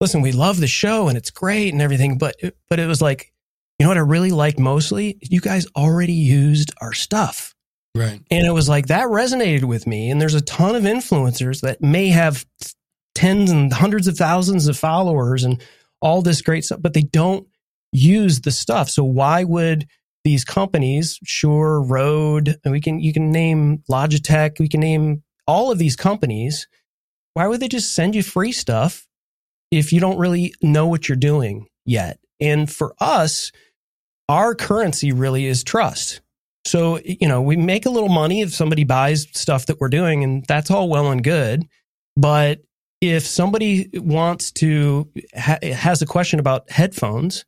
listen, 0.00 0.22
we 0.22 0.32
love 0.32 0.60
the 0.60 0.68
show 0.68 1.08
and 1.08 1.18
it's 1.18 1.30
great 1.30 1.72
and 1.72 1.82
everything, 1.82 2.16
but 2.18 2.36
but 2.68 2.78
it 2.78 2.86
was 2.86 3.02
like, 3.02 3.32
you 3.78 3.84
know 3.84 3.90
what 3.90 3.96
I 3.96 4.02
really 4.02 4.30
liked 4.30 4.58
mostly? 4.58 5.18
You 5.22 5.40
guys 5.40 5.66
already 5.76 6.12
used 6.12 6.72
our 6.80 6.92
stuff. 6.92 7.54
Right. 7.94 8.20
And 8.30 8.46
it 8.46 8.52
was 8.52 8.68
like 8.68 8.86
that 8.86 9.08
resonated 9.08 9.64
with 9.64 9.86
me. 9.86 10.10
And 10.10 10.20
there's 10.20 10.34
a 10.34 10.40
ton 10.40 10.76
of 10.76 10.84
influencers 10.84 11.62
that 11.62 11.82
may 11.82 12.08
have 12.08 12.46
tens 13.16 13.50
and 13.50 13.72
hundreds 13.72 14.06
of 14.06 14.16
thousands 14.16 14.68
of 14.68 14.78
followers 14.78 15.42
and 15.42 15.60
all 16.00 16.22
this 16.22 16.42
great 16.42 16.64
stuff, 16.64 16.80
but 16.80 16.94
they 16.94 17.02
don't 17.02 17.48
use 17.92 18.42
the 18.42 18.52
stuff. 18.52 18.88
So 18.88 19.02
why 19.02 19.42
would 19.42 19.88
these 20.24 20.44
companies, 20.44 21.18
Shure, 21.24 21.80
Rode, 21.80 22.56
and 22.64 22.72
we 22.72 22.80
can 22.80 23.00
you 23.00 23.12
can 23.12 23.30
name 23.30 23.82
Logitech, 23.90 24.58
we 24.58 24.68
can 24.68 24.80
name 24.80 25.22
all 25.46 25.70
of 25.70 25.78
these 25.78 25.96
companies, 25.96 26.68
why 27.34 27.46
would 27.46 27.60
they 27.60 27.68
just 27.68 27.94
send 27.94 28.14
you 28.14 28.22
free 28.22 28.52
stuff 28.52 29.06
if 29.70 29.92
you 29.92 30.00
don't 30.00 30.18
really 30.18 30.54
know 30.62 30.86
what 30.86 31.08
you're 31.08 31.16
doing 31.16 31.66
yet. 31.84 32.18
And 32.40 32.70
for 32.70 32.94
us, 33.00 33.52
our 34.28 34.54
currency 34.54 35.12
really 35.12 35.46
is 35.46 35.64
trust. 35.64 36.20
So, 36.64 37.00
you 37.04 37.26
know, 37.26 37.40
we 37.40 37.56
make 37.56 37.86
a 37.86 37.90
little 37.90 38.08
money 38.08 38.42
if 38.42 38.52
somebody 38.52 38.84
buys 38.84 39.26
stuff 39.32 39.66
that 39.66 39.80
we're 39.80 39.88
doing, 39.88 40.22
and 40.22 40.44
that's 40.46 40.70
all 40.70 40.88
well 40.88 41.10
and 41.10 41.24
good. 41.24 41.66
But 42.16 42.60
if 43.00 43.26
somebody 43.26 43.88
wants 43.94 44.50
to, 44.52 45.10
ha- 45.36 45.58
has 45.62 46.02
a 46.02 46.06
question 46.06 46.40
about 46.40 46.70
headphones 46.70 47.44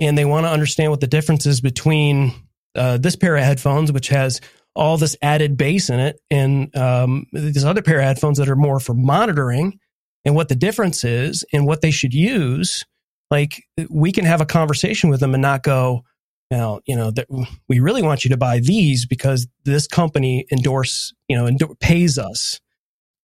and 0.00 0.16
they 0.16 0.24
want 0.24 0.44
to 0.44 0.50
understand 0.50 0.90
what 0.90 1.00
the 1.00 1.06
difference 1.06 1.46
is 1.46 1.60
between 1.60 2.32
uh, 2.74 2.98
this 2.98 3.16
pair 3.16 3.36
of 3.36 3.44
headphones, 3.44 3.92
which 3.92 4.08
has 4.08 4.40
all 4.74 4.98
this 4.98 5.16
added 5.22 5.56
bass 5.56 5.88
in 5.88 5.98
it, 6.00 6.20
and 6.30 6.74
um, 6.76 7.26
this 7.32 7.64
other 7.64 7.82
pair 7.82 7.98
of 7.98 8.04
headphones 8.04 8.38
that 8.38 8.48
are 8.48 8.56
more 8.56 8.78
for 8.78 8.94
monitoring, 8.94 9.78
and 10.24 10.34
what 10.34 10.48
the 10.48 10.54
difference 10.54 11.04
is 11.04 11.44
and 11.52 11.66
what 11.66 11.80
they 11.80 11.90
should 11.90 12.12
use, 12.12 12.84
like 13.30 13.62
we 13.88 14.12
can 14.12 14.24
have 14.24 14.40
a 14.40 14.46
conversation 14.46 15.08
with 15.08 15.20
them 15.20 15.34
and 15.34 15.42
not 15.42 15.62
go, 15.62 16.02
now, 16.50 16.80
you 16.86 16.94
know, 16.94 17.10
that 17.10 17.26
we 17.68 17.80
really 17.80 18.02
want 18.02 18.24
you 18.24 18.30
to 18.30 18.36
buy 18.36 18.60
these 18.60 19.06
because 19.06 19.48
this 19.64 19.86
company 19.86 20.46
endorse, 20.52 21.12
you 21.28 21.36
know, 21.36 21.46
endor- 21.46 21.74
pays 21.80 22.18
us 22.18 22.60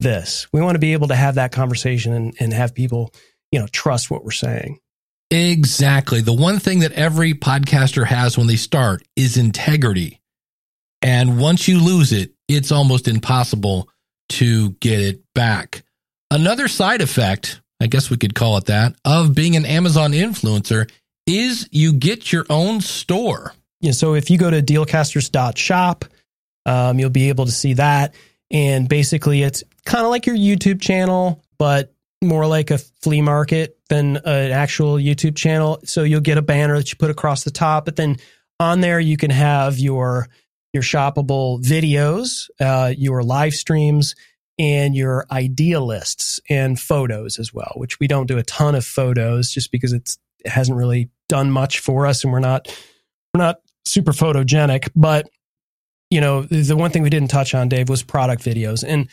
this. 0.01 0.49
We 0.53 0.61
want 0.61 0.75
to 0.75 0.81
be 0.81 0.93
able 0.93 1.09
to 1.09 1.15
have 1.15 1.37
that 1.37 1.53
conversation 1.53 2.13
and, 2.13 2.35
and 2.41 2.53
have 2.53 2.75
people, 2.75 3.13
you 3.53 3.61
know, 3.61 3.69
trust 3.69 4.11
what 4.11 4.25
we're 4.25 4.33
saying. 4.33 4.79
Exactly. 5.33 6.21
The 6.21 6.35
one 6.35 6.59
thing 6.59 6.81
that 6.81 6.93
every 6.93 7.33
podcaster 7.33 8.05
has 8.05 8.37
when 8.37 8.49
they 8.49 8.57
start 8.57 9.03
is 9.17 9.39
integrity. 9.39 10.21
And 11.01 11.41
once 11.41 11.67
you 11.67 11.81
lose 11.81 12.13
it, 12.13 12.33
it's 12.49 12.71
almost 12.71 13.09
impossible 13.09 13.89
to 14.29 14.73
get 14.73 15.01
it 15.01 15.23
back. 15.35 15.85
Another 16.31 16.69
side 16.69 17.01
effect, 17.01 17.63
I 17.81 17.87
guess 17.87 18.11
we 18.11 18.19
could 18.19 18.35
call 18.35 18.59
it 18.59 18.67
that, 18.67 18.95
of 19.07 19.35
being 19.35 19.57
an 19.57 19.65
Amazon 19.65 20.13
influencer 20.13 20.91
is 21.27 21.67
you 21.73 21.95
get 21.95 22.31
your 22.31 22.45
own 22.51 22.83
store. 22.83 23.55
Yeah, 23.81 23.93
so 23.93 24.15
if 24.15 24.29
you 24.29 24.37
go 24.37 24.51
to 24.51 24.61
dealcasters.shop, 24.61 26.05
um, 26.67 26.99
you'll 26.99 27.09
be 27.09 27.31
able 27.31 27.47
to 27.47 27.53
see 27.53 27.75
that. 27.75 28.15
And 28.51 28.87
basically, 28.87 29.43
it's 29.43 29.65
kind 29.87 30.05
of 30.05 30.11
like 30.11 30.27
your 30.27 30.37
YouTube 30.37 30.83
channel, 30.83 31.43
but 31.59 31.95
more 32.23 32.47
like 32.47 32.71
a 32.71 32.79
flea 32.79 33.23
market 33.23 33.79
than 33.93 34.17
an 34.17 34.53
actual 34.53 34.95
YouTube 34.95 35.37
channel. 35.37 35.79
So 35.85 36.03
you'll 36.03 36.23
get 36.23 36.39
a 36.39 36.43
banner 36.43 36.79
that 36.79 36.91
you 36.91 36.97
put 36.97 37.11
across 37.11 37.45
the 37.45 37.51
top, 37.51 37.85
but 37.85 37.97
then 37.97 38.17
on 38.59 38.81
there 38.81 38.99
you 38.99 39.19
can 39.19 39.31
have 39.31 39.79
your 39.79 40.29
your 40.73 40.83
shoppable 40.83 41.63
videos, 41.63 42.49
uh, 42.59 42.95
your 42.97 43.23
live 43.23 43.53
streams, 43.53 44.15
and 44.59 44.97
your 44.97 45.27
idea 45.31 45.79
lists 45.81 46.41
and 46.49 46.81
photos 46.81 47.39
as 47.39 47.53
well, 47.53 47.73
which 47.77 48.01
we 48.01 48.07
don't 48.07 48.27
do 48.29 48.39
a 48.39 48.43
ton 48.45 48.75
of 48.75 48.87
photos 48.87 49.51
just 49.51 49.71
because 49.71 49.93
it 49.93 50.17
hasn't 50.47 50.79
really 50.79 51.11
done 51.29 51.51
much 51.51 51.81
for 51.81 52.07
us 52.07 52.25
and 52.25 52.33
we're 52.33 52.39
not 52.39 52.69
we're 53.35 53.45
not 53.45 53.61
super 53.85 54.13
photogenic, 54.13 54.89
but 54.97 55.29
you 56.09 56.23
know, 56.23 56.43
the 56.43 56.77
one 56.77 56.91
thing 56.91 57.03
we 57.03 57.11
didn't 57.11 57.29
touch 57.31 57.55
on 57.55 57.69
Dave 57.69 57.91
was 57.91 58.03
product 58.03 58.43
videos. 58.43 58.83
And 58.87 59.09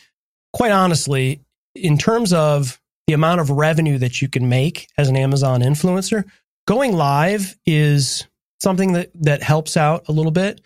quite 0.54 0.72
honestly, 0.72 1.42
in 1.76 1.98
terms 1.98 2.32
of 2.32 2.80
the 3.10 3.16
amount 3.16 3.42
of 3.42 3.50
revenue 3.50 3.98
that 3.98 4.22
you 4.22 4.30
can 4.30 4.48
make 4.48 4.88
as 4.96 5.10
an 5.10 5.18
Amazon 5.18 5.62
influencer, 5.62 6.26
going 6.68 6.94
live 6.94 7.56
is 7.66 8.28
something 8.62 8.94
that 8.94 9.10
that 9.16 9.42
helps 9.42 9.76
out 9.76 10.08
a 10.08 10.12
little 10.12 10.32
bit 10.32 10.62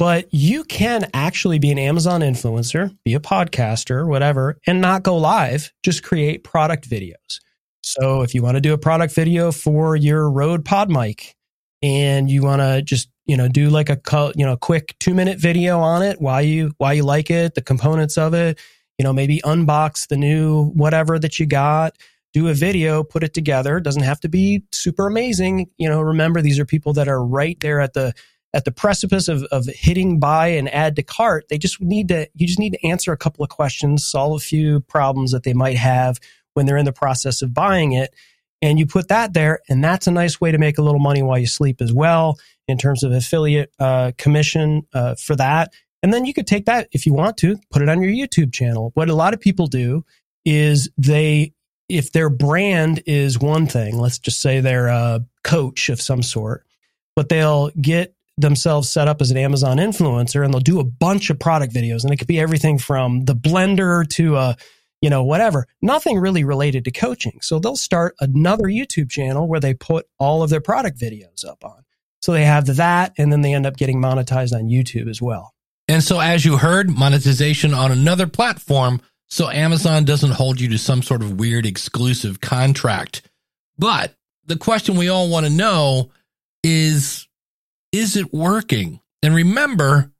but 0.00 0.32
you 0.32 0.64
can 0.64 1.10
actually 1.12 1.58
be 1.58 1.70
an 1.70 1.78
Amazon 1.78 2.22
influencer, 2.22 2.96
be 3.04 3.12
a 3.12 3.20
podcaster, 3.20 4.08
whatever, 4.08 4.56
and 4.66 4.80
not 4.80 5.02
go 5.02 5.18
live. 5.18 5.70
Just 5.82 6.02
create 6.02 6.42
product 6.42 6.88
videos. 6.88 7.40
So 7.82 8.22
if 8.22 8.34
you 8.34 8.42
want 8.42 8.54
to 8.54 8.62
do 8.62 8.72
a 8.72 8.78
product 8.78 9.14
video 9.14 9.52
for 9.52 9.96
your 9.96 10.30
Rode 10.30 10.64
Pod 10.64 10.90
mic 10.90 11.36
and 11.82 12.30
you 12.30 12.42
want 12.42 12.62
to 12.62 12.80
just, 12.80 13.10
you 13.26 13.36
know, 13.36 13.46
do 13.46 13.68
like 13.68 13.90
a, 13.90 14.00
you 14.34 14.46
know, 14.46 14.56
quick 14.56 14.96
two 15.00 15.12
minute 15.12 15.38
video 15.38 15.80
on 15.80 16.02
it, 16.02 16.18
why 16.18 16.40
you, 16.40 16.72
why 16.78 16.94
you 16.94 17.02
like 17.02 17.30
it, 17.30 17.54
the 17.54 17.60
components 17.60 18.16
of 18.16 18.32
it, 18.32 18.58
you 19.00 19.04
know, 19.04 19.14
maybe 19.14 19.40
unbox 19.46 20.08
the 20.08 20.16
new 20.18 20.66
whatever 20.72 21.18
that 21.18 21.40
you 21.40 21.46
got, 21.46 21.96
do 22.34 22.48
a 22.48 22.52
video, 22.52 23.02
put 23.02 23.24
it 23.24 23.32
together. 23.32 23.78
It 23.78 23.82
doesn't 23.82 24.02
have 24.02 24.20
to 24.20 24.28
be 24.28 24.62
super 24.72 25.06
amazing. 25.06 25.70
You 25.78 25.88
know, 25.88 26.02
remember 26.02 26.42
these 26.42 26.58
are 26.58 26.66
people 26.66 26.92
that 26.92 27.08
are 27.08 27.24
right 27.24 27.58
there 27.60 27.80
at 27.80 27.94
the, 27.94 28.12
at 28.52 28.66
the 28.66 28.72
precipice 28.72 29.26
of, 29.28 29.44
of 29.44 29.64
hitting 29.64 30.20
buy 30.20 30.48
and 30.48 30.68
add 30.68 30.96
to 30.96 31.02
cart, 31.02 31.46
they 31.48 31.56
just 31.56 31.80
need 31.80 32.08
to, 32.08 32.28
you 32.34 32.46
just 32.46 32.58
need 32.58 32.74
to 32.74 32.86
answer 32.86 33.10
a 33.10 33.16
couple 33.16 33.42
of 33.42 33.48
questions, 33.48 34.04
solve 34.04 34.36
a 34.36 34.44
few 34.44 34.80
problems 34.80 35.32
that 35.32 35.44
they 35.44 35.54
might 35.54 35.78
have 35.78 36.18
when 36.52 36.66
they're 36.66 36.76
in 36.76 36.84
the 36.84 36.92
process 36.92 37.40
of 37.40 37.54
buying 37.54 37.92
it. 37.92 38.14
and 38.62 38.78
you 38.78 38.86
put 38.86 39.08
that 39.08 39.32
there. 39.32 39.60
And 39.68 39.82
that's 39.82 40.06
a 40.06 40.10
nice 40.10 40.40
way 40.40 40.52
to 40.52 40.58
make 40.58 40.78
a 40.78 40.82
little 40.82 41.00
money 41.00 41.22
while 41.22 41.38
you 41.38 41.46
sleep 41.46 41.80
as 41.80 41.92
well 41.92 42.38
in 42.68 42.78
terms 42.78 43.02
of 43.02 43.12
affiliate 43.12 43.72
uh, 43.78 44.12
commission 44.18 44.86
uh, 44.92 45.14
for 45.14 45.36
that. 45.36 45.72
And 46.02 46.12
then 46.12 46.24
you 46.24 46.32
could 46.32 46.46
take 46.46 46.66
that 46.66 46.88
if 46.92 47.06
you 47.06 47.12
want 47.12 47.36
to, 47.38 47.58
put 47.70 47.82
it 47.82 47.88
on 47.88 48.02
your 48.02 48.10
YouTube 48.10 48.52
channel. 48.52 48.90
What 48.94 49.10
a 49.10 49.14
lot 49.14 49.34
of 49.34 49.40
people 49.40 49.66
do 49.66 50.04
is 50.44 50.88
they, 50.96 51.52
if 51.88 52.12
their 52.12 52.30
brand 52.30 53.02
is 53.06 53.38
one 53.38 53.66
thing, 53.66 53.98
let's 53.98 54.18
just 54.18 54.40
say 54.40 54.60
they're 54.60 54.88
a 54.88 55.24
coach 55.44 55.88
of 55.88 56.00
some 56.00 56.22
sort, 56.22 56.64
but 57.14 57.28
they'll 57.28 57.70
get 57.80 58.14
themselves 58.38 58.88
set 58.88 59.08
up 59.08 59.20
as 59.20 59.30
an 59.30 59.36
Amazon 59.36 59.76
influencer 59.76 60.42
and 60.44 60.54
they'll 60.54 60.60
do 60.60 60.80
a 60.80 60.84
bunch 60.84 61.28
of 61.28 61.38
product 61.38 61.74
videos. 61.74 62.04
And 62.04 62.12
it 62.12 62.16
could 62.16 62.28
be 62.28 62.40
everything 62.40 62.78
from 62.78 63.24
the 63.26 63.34
blender 63.34 64.08
to 64.10 64.36
a, 64.36 64.56
you 65.02 65.10
know, 65.10 65.22
whatever, 65.22 65.66
nothing 65.82 66.18
really 66.18 66.44
related 66.44 66.84
to 66.84 66.90
coaching. 66.90 67.40
So 67.42 67.58
they'll 67.58 67.76
start 67.76 68.14
another 68.20 68.64
YouTube 68.64 69.10
channel 69.10 69.46
where 69.46 69.60
they 69.60 69.74
put 69.74 70.06
all 70.18 70.42
of 70.42 70.50
their 70.50 70.60
product 70.60 70.98
videos 70.98 71.46
up 71.46 71.64
on. 71.64 71.84
So 72.22 72.32
they 72.32 72.44
have 72.44 72.66
that 72.76 73.12
and 73.18 73.32
then 73.32 73.42
they 73.42 73.54
end 73.54 73.66
up 73.66 73.76
getting 73.76 74.00
monetized 74.00 74.54
on 74.54 74.68
YouTube 74.68 75.08
as 75.08 75.20
well. 75.20 75.54
And 75.90 76.04
so, 76.04 76.20
as 76.20 76.44
you 76.44 76.56
heard, 76.56 76.88
monetization 76.88 77.74
on 77.74 77.90
another 77.90 78.28
platform. 78.28 79.02
So 79.26 79.50
Amazon 79.50 80.04
doesn't 80.04 80.30
hold 80.30 80.60
you 80.60 80.68
to 80.68 80.78
some 80.78 81.02
sort 81.02 81.20
of 81.20 81.40
weird 81.40 81.66
exclusive 81.66 82.40
contract. 82.40 83.28
But 83.76 84.14
the 84.46 84.56
question 84.56 84.96
we 84.96 85.08
all 85.08 85.28
want 85.28 85.46
to 85.46 85.52
know 85.52 86.12
is, 86.62 87.26
is 87.90 88.16
it 88.16 88.32
working? 88.32 89.00
And 89.24 89.34
remember, 89.34 90.12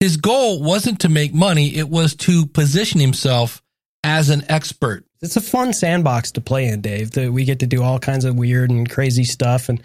his 0.00 0.16
goal 0.16 0.62
wasn't 0.62 1.00
to 1.00 1.10
make 1.10 1.34
money. 1.34 1.76
It 1.76 1.90
was 1.90 2.16
to 2.16 2.46
position 2.46 2.98
himself 2.98 3.62
as 4.02 4.30
an 4.30 4.44
expert. 4.48 5.04
It's 5.20 5.36
a 5.36 5.42
fun 5.42 5.74
sandbox 5.74 6.32
to 6.32 6.40
play 6.40 6.66
in, 6.66 6.80
Dave. 6.80 7.10
That 7.10 7.30
we 7.30 7.44
get 7.44 7.58
to 7.58 7.66
do 7.66 7.82
all 7.82 7.98
kinds 7.98 8.24
of 8.24 8.36
weird 8.36 8.70
and 8.70 8.88
crazy 8.88 9.24
stuff. 9.24 9.68
And, 9.68 9.82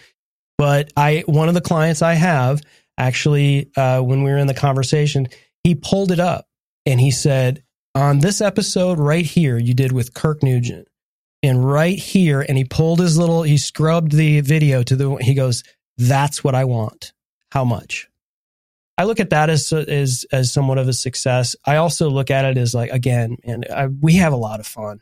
but 0.58 0.94
I, 0.96 1.26
one 1.26 1.50
of 1.50 1.56
the 1.56 1.62
clients 1.62 2.02
I 2.02 2.14
have 2.14 2.62
actually, 2.98 3.72
uh, 3.76 4.02
when 4.02 4.24
we 4.24 4.32
were 4.32 4.38
in 4.38 4.48
the 4.48 4.54
conversation, 4.54 5.28
he 5.64 5.76
pulled 5.76 6.12
it 6.12 6.20
up 6.20 6.48
and 6.86 7.00
he 7.00 7.12
said, 7.12 7.64
on 7.94 8.20
this 8.20 8.42
episode 8.42 9.00
right 9.00 9.26
here, 9.26 9.58
you 9.58 9.74
did 9.74 9.92
with 9.92 10.14
Kirk 10.14 10.44
Nugent, 10.44 10.88
and 11.42 11.64
right 11.64 11.98
here, 11.98 12.42
and 12.42 12.58
he 12.58 12.66
pulled 12.66 13.00
his 13.00 13.18
little, 13.18 13.44
he 13.44 13.58
scrubbed 13.58 14.12
the 14.12 14.42
video 14.42 14.84
to 14.84 14.96
the, 14.96 15.16
he 15.16 15.34
goes, 15.34 15.64
that's 15.98 16.44
what 16.44 16.56
I 16.56 16.66
want. 16.66 17.14
How 17.52 17.64
much? 17.64 18.10
I 18.98 19.04
look 19.04 19.20
at 19.20 19.30
that 19.32 19.50
as 19.50 19.72
as 19.74 20.26
as 20.32 20.52
somewhat 20.52 20.78
of 20.78 20.88
a 20.88 20.94
success. 20.94 21.56
I 21.66 21.78
also 21.78 22.10
look 22.10 22.32
at 22.32 22.46
it 22.46 22.58
as 22.58 22.74
like 22.74 22.92
again, 22.92 23.38
and 23.44 23.66
I, 23.74 23.88
we 23.88 24.16
have 24.16 24.34
a 24.34 24.38
lot 24.38 24.60
of 24.60 24.68
fun. 24.68 25.02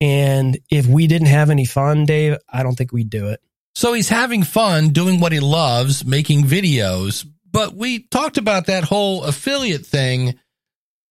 And 0.00 0.58
if 0.70 0.86
we 0.86 1.06
didn't 1.06 1.28
have 1.28 1.50
any 1.50 1.64
fun, 1.64 2.04
Dave, 2.04 2.36
I 2.48 2.64
don't 2.64 2.74
think 2.74 2.92
we'd 2.92 3.10
do 3.10 3.28
it. 3.28 3.40
So 3.74 3.92
he's 3.94 4.08
having 4.08 4.42
fun 4.42 4.90
doing 4.90 5.20
what 5.20 5.32
he 5.32 5.40
loves, 5.40 6.04
making 6.04 6.44
videos. 6.44 7.26
But 7.50 7.74
we 7.74 8.00
talked 8.00 8.38
about 8.38 8.66
that 8.66 8.84
whole 8.84 9.24
affiliate 9.24 9.84
thing. 9.84 10.38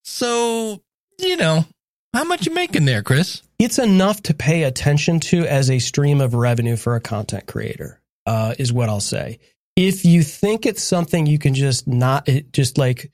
So, 0.04 0.82
you 1.18 1.36
know, 1.36 1.64
how 2.12 2.24
much 2.24 2.46
you 2.46 2.54
making 2.54 2.84
there, 2.84 3.02
Chris? 3.02 3.42
It's 3.58 3.78
enough 3.78 4.22
to 4.22 4.34
pay 4.34 4.64
attention 4.64 5.20
to 5.20 5.46
as 5.46 5.70
a 5.70 5.78
stream 5.78 6.20
of 6.20 6.34
revenue 6.34 6.76
for 6.76 6.96
a 6.96 7.00
content 7.00 7.46
creator, 7.46 8.00
uh, 8.26 8.54
is 8.58 8.72
what 8.72 8.88
I'll 8.88 9.00
say. 9.00 9.38
If 9.76 10.04
you 10.04 10.22
think 10.22 10.66
it's 10.66 10.82
something 10.82 11.26
you 11.26 11.38
can 11.38 11.54
just 11.54 11.86
not, 11.86 12.28
just 12.52 12.78
like 12.78 13.10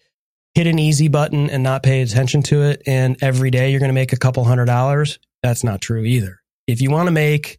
hit 0.54 0.66
an 0.66 0.78
easy 0.78 1.08
button 1.08 1.50
and 1.50 1.62
not 1.62 1.82
pay 1.82 2.00
attention 2.00 2.42
to 2.44 2.62
it, 2.62 2.82
and 2.86 3.16
every 3.20 3.50
day 3.50 3.70
you're 3.70 3.80
going 3.80 3.90
to 3.90 3.94
make 3.94 4.12
a 4.12 4.18
couple 4.18 4.44
hundred 4.44 4.66
dollars, 4.66 5.18
that's 5.42 5.62
not 5.62 5.80
true 5.80 6.04
either. 6.04 6.40
If 6.66 6.80
you 6.80 6.90
want 6.90 7.08
to 7.08 7.12
make 7.12 7.58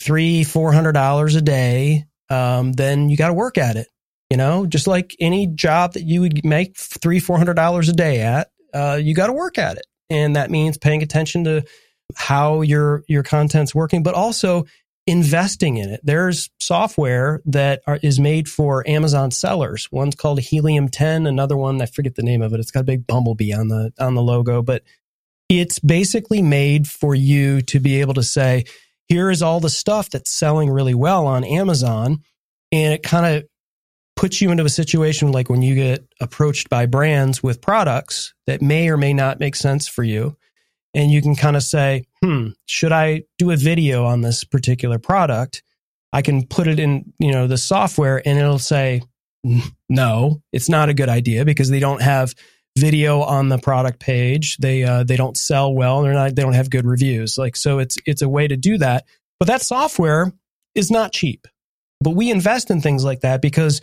three, 0.00 0.44
four 0.44 0.72
hundred 0.72 0.92
dollars 0.92 1.34
a 1.34 1.42
day, 1.42 2.04
um, 2.30 2.72
then 2.72 3.08
you 3.08 3.16
got 3.16 3.28
to 3.28 3.34
work 3.34 3.58
at 3.58 3.76
it. 3.76 3.88
You 4.30 4.36
know, 4.36 4.66
just 4.66 4.86
like 4.86 5.14
any 5.20 5.46
job 5.46 5.92
that 5.92 6.02
you 6.02 6.20
would 6.20 6.44
make 6.44 6.76
three, 6.76 7.20
four 7.20 7.38
hundred 7.38 7.54
dollars 7.54 7.88
a 7.88 7.92
day 7.92 8.20
at, 8.20 8.48
uh, 8.72 8.98
you 9.00 9.14
got 9.14 9.28
to 9.28 9.32
work 9.32 9.58
at 9.58 9.76
it, 9.76 9.86
and 10.10 10.36
that 10.36 10.50
means 10.50 10.78
paying 10.78 11.02
attention 11.02 11.44
to 11.44 11.64
how 12.16 12.60
your 12.62 13.04
your 13.08 13.22
content's 13.22 13.74
working, 13.74 14.02
but 14.02 14.14
also 14.14 14.64
investing 15.06 15.76
in 15.76 15.90
it. 15.90 16.00
There's 16.02 16.50
software 16.60 17.42
that 17.46 17.82
are, 17.86 17.98
is 18.02 18.18
made 18.18 18.48
for 18.48 18.88
Amazon 18.88 19.30
sellers. 19.30 19.88
One's 19.92 20.14
called 20.14 20.40
Helium 20.40 20.88
10, 20.88 21.26
another 21.26 21.56
one 21.56 21.80
I 21.82 21.86
forget 21.86 22.14
the 22.14 22.22
name 22.22 22.40
of 22.40 22.54
it. 22.54 22.60
It's 22.60 22.70
got 22.70 22.80
a 22.80 22.84
big 22.84 23.06
bumblebee 23.06 23.52
on 23.52 23.68
the 23.68 23.92
on 23.98 24.14
the 24.14 24.22
logo, 24.22 24.62
but 24.62 24.82
it's 25.48 25.78
basically 25.78 26.40
made 26.40 26.88
for 26.88 27.14
you 27.14 27.60
to 27.62 27.78
be 27.78 28.00
able 28.00 28.14
to 28.14 28.22
say, 28.22 28.64
here 29.14 29.30
is 29.30 29.42
all 29.42 29.60
the 29.60 29.70
stuff 29.70 30.10
that's 30.10 30.32
selling 30.32 30.68
really 30.68 30.92
well 30.92 31.28
on 31.28 31.44
Amazon. 31.44 32.18
And 32.72 32.92
it 32.92 33.04
kind 33.04 33.24
of 33.36 33.44
puts 34.16 34.40
you 34.40 34.50
into 34.50 34.64
a 34.64 34.68
situation 34.68 35.30
like 35.30 35.48
when 35.48 35.62
you 35.62 35.76
get 35.76 36.04
approached 36.20 36.68
by 36.68 36.86
brands 36.86 37.40
with 37.40 37.60
products 37.60 38.34
that 38.48 38.60
may 38.60 38.88
or 38.88 38.96
may 38.96 39.12
not 39.12 39.38
make 39.38 39.54
sense 39.54 39.86
for 39.86 40.02
you. 40.02 40.36
And 40.94 41.12
you 41.12 41.22
can 41.22 41.36
kind 41.36 41.54
of 41.54 41.62
say, 41.62 42.06
hmm, 42.24 42.48
should 42.66 42.90
I 42.90 43.22
do 43.38 43.52
a 43.52 43.56
video 43.56 44.04
on 44.04 44.22
this 44.22 44.42
particular 44.42 44.98
product? 44.98 45.62
I 46.12 46.20
can 46.20 46.44
put 46.44 46.66
it 46.66 46.80
in, 46.80 47.12
you 47.20 47.30
know, 47.30 47.46
the 47.46 47.56
software 47.56 48.20
and 48.26 48.36
it'll 48.36 48.58
say, 48.58 49.00
no, 49.88 50.42
it's 50.52 50.68
not 50.68 50.88
a 50.88 50.94
good 50.94 51.08
idea 51.08 51.44
because 51.44 51.70
they 51.70 51.80
don't 51.80 52.02
have 52.02 52.34
video 52.76 53.20
on 53.20 53.48
the 53.48 53.58
product 53.58 54.00
page. 54.00 54.56
They 54.58 54.82
uh, 54.82 55.04
they 55.04 55.16
don't 55.16 55.36
sell 55.36 55.74
well. 55.74 56.02
They're 56.02 56.12
not. 56.12 56.34
They 56.34 56.42
don't 56.42 56.54
have 56.54 56.70
good 56.70 56.86
reviews. 56.86 57.38
Like 57.38 57.56
so, 57.56 57.78
it's 57.78 57.96
it's 58.06 58.22
a 58.22 58.28
way 58.28 58.48
to 58.48 58.56
do 58.56 58.78
that. 58.78 59.04
But 59.38 59.48
that 59.48 59.62
software 59.62 60.32
is 60.74 60.90
not 60.90 61.12
cheap. 61.12 61.46
But 62.00 62.10
we 62.10 62.30
invest 62.30 62.70
in 62.70 62.80
things 62.80 63.04
like 63.04 63.20
that 63.20 63.40
because 63.40 63.80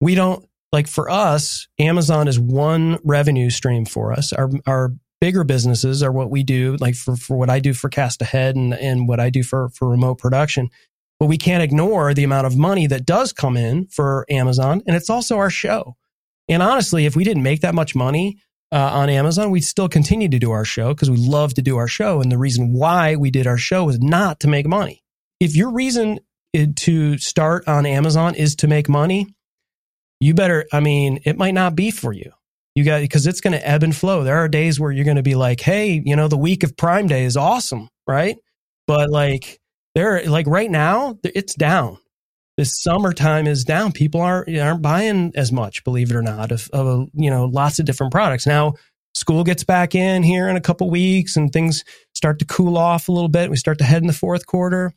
we 0.00 0.14
don't 0.14 0.44
like 0.72 0.88
for 0.88 1.10
us. 1.10 1.68
Amazon 1.78 2.28
is 2.28 2.38
one 2.38 2.98
revenue 3.04 3.50
stream 3.50 3.84
for 3.84 4.12
us. 4.12 4.32
Our 4.32 4.50
our 4.66 4.92
bigger 5.20 5.44
businesses 5.44 6.02
are 6.02 6.12
what 6.12 6.30
we 6.30 6.42
do. 6.42 6.76
Like 6.80 6.94
for 6.94 7.16
for 7.16 7.36
what 7.36 7.50
I 7.50 7.60
do 7.60 7.74
for 7.74 7.88
Cast 7.88 8.22
Ahead 8.22 8.56
and 8.56 8.74
and 8.74 9.08
what 9.08 9.20
I 9.20 9.30
do 9.30 9.42
for 9.42 9.68
for 9.70 9.88
remote 9.88 10.18
production. 10.18 10.70
But 11.18 11.26
we 11.26 11.36
can't 11.36 11.62
ignore 11.62 12.14
the 12.14 12.24
amount 12.24 12.46
of 12.46 12.56
money 12.56 12.86
that 12.86 13.04
does 13.04 13.34
come 13.34 13.58
in 13.58 13.86
for 13.88 14.24
Amazon, 14.30 14.82
and 14.86 14.96
it's 14.96 15.10
also 15.10 15.36
our 15.36 15.50
show. 15.50 15.96
And 16.50 16.64
honestly, 16.64 17.06
if 17.06 17.14
we 17.14 17.22
didn't 17.22 17.44
make 17.44 17.60
that 17.60 17.76
much 17.76 17.94
money 17.94 18.38
uh, 18.72 18.90
on 18.92 19.08
Amazon, 19.08 19.52
we'd 19.52 19.60
still 19.60 19.88
continue 19.88 20.28
to 20.28 20.38
do 20.38 20.50
our 20.50 20.64
show 20.64 20.92
because 20.92 21.08
we 21.08 21.16
love 21.16 21.54
to 21.54 21.62
do 21.62 21.76
our 21.76 21.88
show. 21.88 22.20
And 22.20 22.30
the 22.30 22.38
reason 22.38 22.72
why 22.72 23.14
we 23.14 23.30
did 23.30 23.46
our 23.46 23.56
show 23.56 23.84
was 23.84 24.00
not 24.00 24.40
to 24.40 24.48
make 24.48 24.66
money. 24.66 25.02
If 25.38 25.54
your 25.54 25.72
reason 25.72 26.18
to 26.52 27.18
start 27.18 27.68
on 27.68 27.86
Amazon 27.86 28.34
is 28.34 28.56
to 28.56 28.66
make 28.66 28.88
money, 28.88 29.28
you 30.18 30.34
better, 30.34 30.66
I 30.72 30.80
mean, 30.80 31.20
it 31.24 31.38
might 31.38 31.54
not 31.54 31.76
be 31.76 31.92
for 31.92 32.12
you. 32.12 32.32
You 32.74 32.84
got, 32.84 33.00
because 33.00 33.28
it's 33.28 33.40
going 33.40 33.52
to 33.52 33.66
ebb 33.66 33.84
and 33.84 33.94
flow. 33.94 34.24
There 34.24 34.38
are 34.38 34.48
days 34.48 34.78
where 34.78 34.90
you're 34.90 35.04
going 35.04 35.16
to 35.16 35.22
be 35.22 35.36
like, 35.36 35.60
hey, 35.60 36.02
you 36.04 36.16
know, 36.16 36.28
the 36.28 36.36
week 36.36 36.64
of 36.64 36.76
Prime 36.76 37.06
Day 37.06 37.24
is 37.24 37.36
awesome, 37.36 37.88
right? 38.08 38.36
But 38.88 39.08
like, 39.08 39.60
there, 39.94 40.24
like 40.24 40.46
right 40.48 40.70
now, 40.70 41.16
it's 41.22 41.54
down 41.54 41.98
this 42.60 42.78
summertime 42.78 43.46
is 43.46 43.64
down. 43.64 43.90
People 43.90 44.20
aren't 44.20 44.54
aren't 44.54 44.82
buying 44.82 45.32
as 45.34 45.50
much, 45.50 45.82
believe 45.82 46.10
it 46.10 46.14
or 46.14 46.20
not, 46.20 46.52
of, 46.52 46.68
of 46.74 47.08
you 47.14 47.30
know 47.30 47.46
lots 47.46 47.78
of 47.78 47.86
different 47.86 48.12
products. 48.12 48.46
Now 48.46 48.74
school 49.14 49.44
gets 49.44 49.64
back 49.64 49.94
in 49.94 50.22
here 50.22 50.46
in 50.46 50.56
a 50.56 50.60
couple 50.60 50.90
weeks, 50.90 51.36
and 51.36 51.50
things 51.50 51.84
start 52.14 52.38
to 52.40 52.44
cool 52.44 52.76
off 52.76 53.08
a 53.08 53.12
little 53.12 53.30
bit. 53.30 53.48
We 53.48 53.56
start 53.56 53.78
to 53.78 53.84
head 53.84 54.02
in 54.02 54.06
the 54.06 54.12
fourth 54.12 54.44
quarter. 54.44 54.92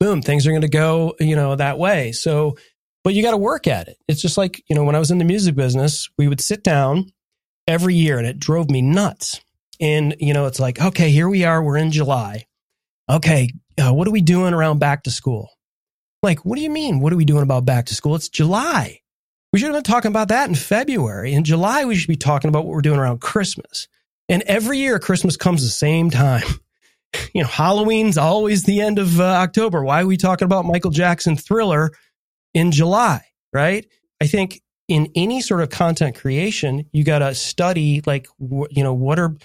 Boom, 0.00 0.22
things 0.22 0.46
are 0.46 0.52
going 0.52 0.62
to 0.62 0.68
go 0.68 1.14
you 1.20 1.36
know 1.36 1.54
that 1.54 1.78
way. 1.78 2.12
So, 2.12 2.56
but 3.04 3.12
you 3.12 3.22
got 3.22 3.32
to 3.32 3.36
work 3.36 3.66
at 3.66 3.88
it. 3.88 3.98
It's 4.08 4.22
just 4.22 4.38
like 4.38 4.64
you 4.70 4.74
know 4.74 4.84
when 4.84 4.96
I 4.96 4.98
was 4.98 5.10
in 5.10 5.18
the 5.18 5.26
music 5.26 5.54
business, 5.54 6.08
we 6.16 6.28
would 6.28 6.40
sit 6.40 6.64
down 6.64 7.12
every 7.68 7.94
year, 7.94 8.16
and 8.16 8.26
it 8.26 8.38
drove 8.38 8.70
me 8.70 8.80
nuts. 8.80 9.38
And 9.78 10.16
you 10.18 10.32
know, 10.32 10.46
it's 10.46 10.60
like, 10.60 10.80
okay, 10.80 11.10
here 11.10 11.28
we 11.28 11.44
are. 11.44 11.62
We're 11.62 11.76
in 11.76 11.92
July. 11.92 12.46
Okay, 13.10 13.50
uh, 13.78 13.92
what 13.92 14.08
are 14.08 14.12
we 14.12 14.22
doing 14.22 14.54
around 14.54 14.78
back 14.78 15.02
to 15.02 15.10
school? 15.10 15.50
Like, 16.22 16.44
what 16.44 16.56
do 16.56 16.62
you 16.62 16.70
mean? 16.70 17.00
What 17.00 17.12
are 17.12 17.16
we 17.16 17.24
doing 17.24 17.42
about 17.42 17.64
back 17.64 17.86
to 17.86 17.94
school? 17.94 18.14
It's 18.14 18.28
July. 18.28 19.00
We 19.52 19.58
should 19.58 19.66
have 19.66 19.74
been 19.74 19.82
talking 19.92 20.10
about 20.10 20.28
that 20.28 20.48
in 20.48 20.54
February. 20.54 21.34
In 21.34 21.44
July, 21.44 21.84
we 21.84 21.96
should 21.96 22.08
be 22.08 22.16
talking 22.16 22.48
about 22.48 22.64
what 22.64 22.74
we're 22.74 22.80
doing 22.80 22.98
around 22.98 23.20
Christmas. 23.20 23.88
And 24.28 24.42
every 24.42 24.78
year, 24.78 24.98
Christmas 24.98 25.36
comes 25.36 25.62
the 25.62 25.68
same 25.68 26.10
time. 26.10 26.42
You 27.34 27.42
know, 27.42 27.48
Halloween's 27.48 28.16
always 28.16 28.62
the 28.62 28.80
end 28.80 28.98
of 28.98 29.20
uh, 29.20 29.24
October. 29.24 29.84
Why 29.84 30.00
are 30.00 30.06
we 30.06 30.16
talking 30.16 30.46
about 30.46 30.64
Michael 30.64 30.90
Jackson 30.90 31.36
thriller 31.36 31.90
in 32.54 32.72
July, 32.72 33.22
right? 33.52 33.86
I 34.18 34.26
think 34.26 34.62
in 34.88 35.10
any 35.14 35.42
sort 35.42 35.60
of 35.60 35.68
content 35.68 36.16
creation, 36.16 36.86
you 36.90 37.04
got 37.04 37.18
to 37.18 37.34
study 37.34 38.00
like, 38.06 38.28
wh- 38.40 38.64
you 38.70 38.82
know, 38.82 38.94
what 38.94 39.18
are, 39.18 39.36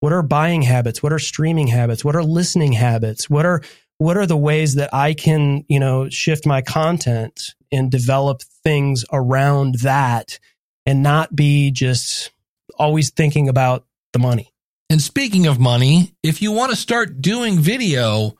what 0.00 0.12
are 0.12 0.22
buying 0.22 0.60
habits? 0.60 1.02
What 1.02 1.14
are 1.14 1.18
streaming 1.18 1.68
habits? 1.68 2.04
What 2.04 2.14
are 2.14 2.22
listening 2.22 2.74
habits? 2.74 3.30
What 3.30 3.46
are 3.46 3.62
what 3.98 4.16
are 4.16 4.26
the 4.26 4.36
ways 4.36 4.74
that 4.74 4.92
I 4.92 5.14
can, 5.14 5.64
you 5.68 5.78
know, 5.80 6.08
shift 6.08 6.46
my 6.46 6.62
content 6.62 7.54
and 7.72 7.90
develop 7.90 8.42
things 8.62 9.04
around 9.12 9.76
that 9.80 10.38
and 10.86 11.02
not 11.02 11.34
be 11.34 11.70
just 11.70 12.30
always 12.78 13.10
thinking 13.10 13.48
about 13.48 13.86
the 14.12 14.18
money. 14.18 14.52
And 14.90 15.00
speaking 15.00 15.46
of 15.46 15.58
money, 15.58 16.14
if 16.22 16.42
you 16.42 16.52
want 16.52 16.70
to 16.70 16.76
start 16.76 17.20
doing 17.22 17.58
video, 17.58 18.36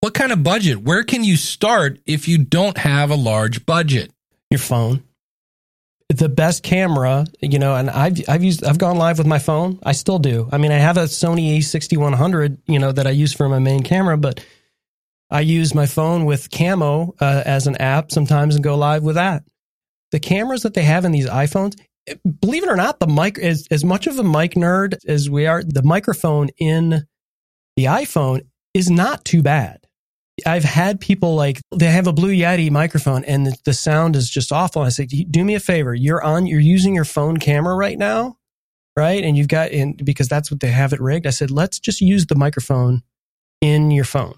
What 0.00 0.14
kind 0.14 0.32
of 0.32 0.42
budget? 0.42 0.78
Where 0.78 1.04
can 1.04 1.24
you 1.24 1.36
start 1.36 1.98
if 2.06 2.26
you 2.26 2.38
don't 2.38 2.78
have 2.78 3.10
a 3.10 3.16
large 3.16 3.66
budget? 3.66 4.10
Your 4.50 4.58
phone. 4.58 5.02
The 6.08 6.28
best 6.28 6.62
camera, 6.62 7.26
you 7.40 7.58
know, 7.58 7.76
and 7.76 7.88
I've 7.90 8.18
I've 8.28 8.42
used 8.42 8.64
I've 8.64 8.78
gone 8.78 8.96
live 8.96 9.18
with 9.18 9.26
my 9.26 9.38
phone. 9.38 9.78
I 9.82 9.92
still 9.92 10.18
do. 10.18 10.48
I 10.50 10.58
mean, 10.58 10.72
I 10.72 10.78
have 10.78 10.96
a 10.96 11.04
Sony 11.04 11.56
A6100, 11.58 12.58
you 12.66 12.78
know, 12.78 12.90
that 12.92 13.06
I 13.06 13.10
use 13.10 13.32
for 13.32 13.48
my 13.48 13.58
main 13.60 13.82
camera, 13.82 14.16
but 14.16 14.44
I 15.30 15.40
use 15.40 15.74
my 15.74 15.86
phone 15.86 16.24
with 16.24 16.50
Camo 16.50 17.14
uh, 17.20 17.42
as 17.46 17.66
an 17.66 17.76
app 17.76 18.10
sometimes 18.10 18.54
and 18.54 18.64
go 18.64 18.76
live 18.76 19.02
with 19.02 19.14
that. 19.14 19.44
The 20.12 20.20
cameras 20.20 20.62
that 20.62 20.74
they 20.74 20.82
have 20.82 21.04
in 21.04 21.12
these 21.12 21.28
iPhones, 21.28 21.78
believe 22.40 22.64
it 22.64 22.68
or 22.68 22.76
not, 22.76 22.98
the 22.98 23.06
mic 23.06 23.38
as 23.38 23.66
as 23.70 23.84
much 23.84 24.06
of 24.06 24.18
a 24.18 24.24
mic 24.24 24.54
nerd 24.54 24.96
as 25.06 25.30
we 25.30 25.46
are, 25.46 25.62
the 25.62 25.82
microphone 25.84 26.48
in 26.58 27.06
the 27.76 27.84
iPhone 27.84 28.42
is 28.74 28.90
not 28.90 29.24
too 29.24 29.42
bad. 29.42 29.78
I've 30.46 30.64
had 30.64 31.00
people 31.00 31.34
like 31.34 31.60
they 31.74 31.90
have 31.90 32.06
a 32.06 32.12
Blue 32.12 32.32
Yeti 32.32 32.70
microphone 32.70 33.24
and 33.24 33.46
the, 33.46 33.56
the 33.64 33.74
sound 33.74 34.16
is 34.16 34.30
just 34.30 34.52
awful. 34.52 34.82
I 34.82 34.88
say, 34.88 35.06
do 35.06 35.44
me 35.44 35.54
a 35.54 35.60
favor. 35.60 35.94
You're 35.94 36.22
on, 36.22 36.46
you're 36.46 36.60
using 36.60 36.94
your 36.94 37.04
phone 37.04 37.36
camera 37.36 37.74
right 37.74 37.98
now, 37.98 38.36
right? 38.96 39.22
And 39.22 39.36
you've 39.36 39.48
got 39.48 39.70
in 39.70 39.94
because 40.02 40.28
that's 40.28 40.50
what 40.50 40.60
they 40.60 40.70
have 40.70 40.92
it 40.92 41.00
rigged. 41.00 41.26
I 41.26 41.30
said, 41.30 41.50
let's 41.50 41.78
just 41.78 42.00
use 42.00 42.26
the 42.26 42.36
microphone 42.36 43.02
in 43.60 43.90
your 43.90 44.04
phone, 44.04 44.34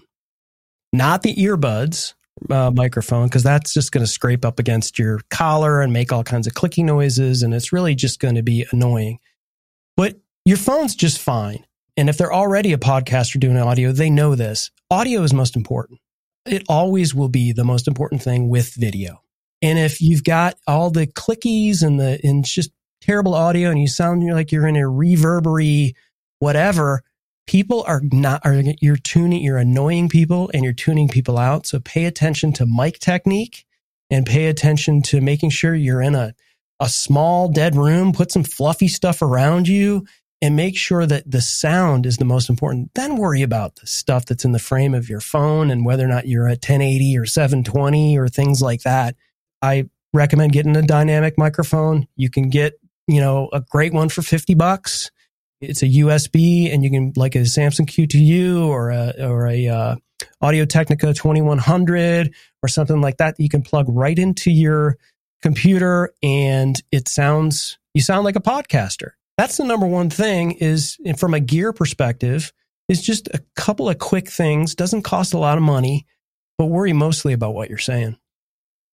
not 0.93 1.23
the 1.23 1.35
earbuds 1.35 2.13
uh, 2.49 2.71
microphone, 2.73 3.27
because 3.27 3.43
that's 3.43 3.73
just 3.73 3.91
going 3.91 4.05
to 4.05 4.11
scrape 4.11 4.45
up 4.45 4.59
against 4.59 4.97
your 4.97 5.19
collar 5.29 5.81
and 5.81 5.91
make 5.91 6.13
all 6.13 6.23
kinds 6.23 6.47
of 6.47 6.53
clicking 6.53 6.85
noises, 6.85 7.43
and 7.43 7.53
it's 7.53 7.73
really 7.73 7.95
just 7.95 8.19
going 8.19 8.35
to 8.35 8.43
be 8.43 8.65
annoying. 8.71 9.19
But 9.97 10.19
your 10.45 10.57
phone's 10.57 10.95
just 10.95 11.19
fine. 11.19 11.65
And 11.95 12.09
if 12.09 12.17
they're 12.17 12.33
already 12.33 12.73
a 12.73 12.77
podcaster 12.77 13.39
doing 13.39 13.57
audio, 13.57 13.91
they 13.91 14.09
know 14.09 14.35
this. 14.35 14.71
Audio 14.89 15.21
is 15.23 15.33
most 15.33 15.55
important. 15.55 15.99
It 16.45 16.63
always 16.67 17.13
will 17.13 17.29
be 17.29 17.51
the 17.51 17.63
most 17.63 17.87
important 17.87 18.21
thing 18.21 18.49
with 18.49 18.73
video. 18.73 19.21
And 19.61 19.79
if 19.79 20.01
you've 20.01 20.23
got 20.23 20.55
all 20.67 20.89
the 20.89 21.07
clickies 21.07 21.83
and 21.83 21.99
the 21.99 22.19
and 22.23 22.43
just 22.43 22.71
terrible 23.01 23.35
audio 23.35 23.69
and 23.69 23.79
you 23.79 23.87
sound 23.87 24.27
like 24.27 24.51
you're 24.51 24.67
in 24.67 24.75
a 24.75 24.81
reverbery 24.81 25.93
whatever, 26.39 27.03
people 27.47 27.83
are 27.87 28.01
not 28.11 28.41
are 28.45 28.61
you're 28.81 28.95
tuning 28.95 29.41
you're 29.41 29.57
annoying 29.57 30.09
people 30.09 30.49
and 30.53 30.63
you're 30.63 30.73
tuning 30.73 31.07
people 31.07 31.37
out. 31.37 31.65
So 31.65 31.79
pay 31.79 32.05
attention 32.05 32.53
to 32.53 32.65
mic 32.65 32.99
technique 32.99 33.65
and 34.09 34.25
pay 34.25 34.47
attention 34.47 35.01
to 35.03 35.21
making 35.21 35.49
sure 35.49 35.75
you're 35.75 36.01
in 36.01 36.15
a 36.15 36.33
a 36.79 36.89
small 36.89 37.47
dead 37.47 37.75
room, 37.75 38.11
put 38.11 38.31
some 38.31 38.43
fluffy 38.43 38.87
stuff 38.87 39.21
around 39.21 39.67
you 39.67 40.05
and 40.41 40.57
make 40.57 40.75
sure 40.75 41.05
that 41.05 41.29
the 41.29 41.39
sound 41.39 42.05
is 42.05 42.17
the 42.17 42.25
most 42.25 42.49
important. 42.49 42.91
Then 42.95 43.15
worry 43.15 43.41
about 43.41 43.77
the 43.77 43.87
stuff 43.87 44.25
that's 44.25 44.43
in 44.43 44.51
the 44.51 44.59
frame 44.59 44.93
of 44.93 45.07
your 45.07 45.21
phone 45.21 45.71
and 45.71 45.85
whether 45.85 46.03
or 46.03 46.09
not 46.09 46.27
you're 46.27 46.49
at 46.49 46.57
1080 46.57 47.17
or 47.17 47.25
720 47.25 48.17
or 48.17 48.27
things 48.27 48.61
like 48.61 48.81
that. 48.81 49.15
I 49.61 49.89
recommend 50.13 50.51
getting 50.51 50.75
a 50.75 50.81
dynamic 50.81 51.37
microphone. 51.37 52.07
You 52.17 52.29
can 52.29 52.49
get, 52.49 52.73
you 53.07 53.21
know, 53.21 53.49
a 53.53 53.61
great 53.61 53.93
one 53.93 54.09
for 54.09 54.21
50 54.21 54.53
bucks. 54.55 55.11
It's 55.63 55.81
a 55.81 55.87
USB 55.87 56.73
and 56.73 56.83
you 56.83 56.91
can 56.91 57.13
like 57.15 57.35
a 57.35 57.45
Samson 57.45 57.85
Q2U 57.85 58.67
or 58.67 58.91
a, 58.91 59.13
or 59.19 59.47
a, 59.47 59.67
uh, 59.67 59.95
Audio 60.41 60.65
Technica 60.65 61.13
2100 61.13 62.33
or 62.61 62.69
something 62.69 63.01
like 63.01 63.17
that 63.17 63.23
that. 63.23 63.41
You 63.41 63.49
can 63.49 63.61
plug 63.61 63.85
right 63.89 64.17
into 64.17 64.51
your 64.51 64.97
computer 65.41 66.13
and 66.21 66.81
it 66.91 67.07
sounds, 67.07 67.77
you 67.93 68.01
sound 68.01 68.25
like 68.25 68.35
a 68.35 68.41
podcaster. 68.41 69.11
That's 69.37 69.57
the 69.57 69.63
number 69.63 69.87
one 69.87 70.09
thing 70.09 70.51
is 70.51 70.97
from 71.17 71.33
a 71.33 71.39
gear 71.39 71.73
perspective 71.73 72.53
is 72.87 73.01
just 73.01 73.27
a 73.29 73.41
couple 73.55 73.89
of 73.89 73.97
quick 73.97 74.29
things. 74.29 74.75
Doesn't 74.75 75.03
cost 75.03 75.33
a 75.33 75.39
lot 75.39 75.57
of 75.57 75.63
money 75.63 76.05
but 76.57 76.65
worry 76.65 76.93
mostly 76.93 77.33
about 77.33 77.55
what 77.55 77.69
you're 77.69 77.79
saying. 77.79 78.15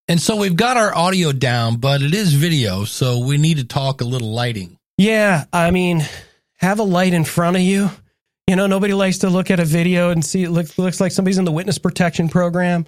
And 0.08 0.22
so 0.22 0.38
we've 0.38 0.56
got 0.56 0.78
our 0.78 0.96
audio 0.96 1.32
down 1.32 1.78
but 1.78 2.02
it 2.02 2.14
is 2.14 2.34
video 2.34 2.86
so 2.86 3.20
we 3.20 3.38
need 3.38 3.58
to 3.58 3.66
talk 3.66 4.02
a 4.02 4.06
little 4.06 4.32
lighting. 4.32 4.78
Yeah 4.98 5.46
i 5.54 5.72
mean 5.72 6.06
have 6.60 6.80
a 6.80 6.84
light 6.84 7.14
in 7.14 7.24
front 7.24 7.56
of 7.56 7.62
you 7.62 7.90
you 8.48 8.56
know 8.56 8.68
nobody 8.68 8.94
likes 8.94 9.20
to 9.20 9.30
look 9.30 9.52
at 9.52 9.60
a 9.60 9.66
video 9.66 10.10
and 10.10 10.24
see 10.24 10.44
it 10.44 10.52
looks, 10.52 10.78
looks 10.78 11.02
like 11.02 11.12
somebody's 11.12 11.38
in 11.38 11.46
the 11.46 11.52
witness 11.52 11.78
protection 11.78 12.30
program 12.30 12.86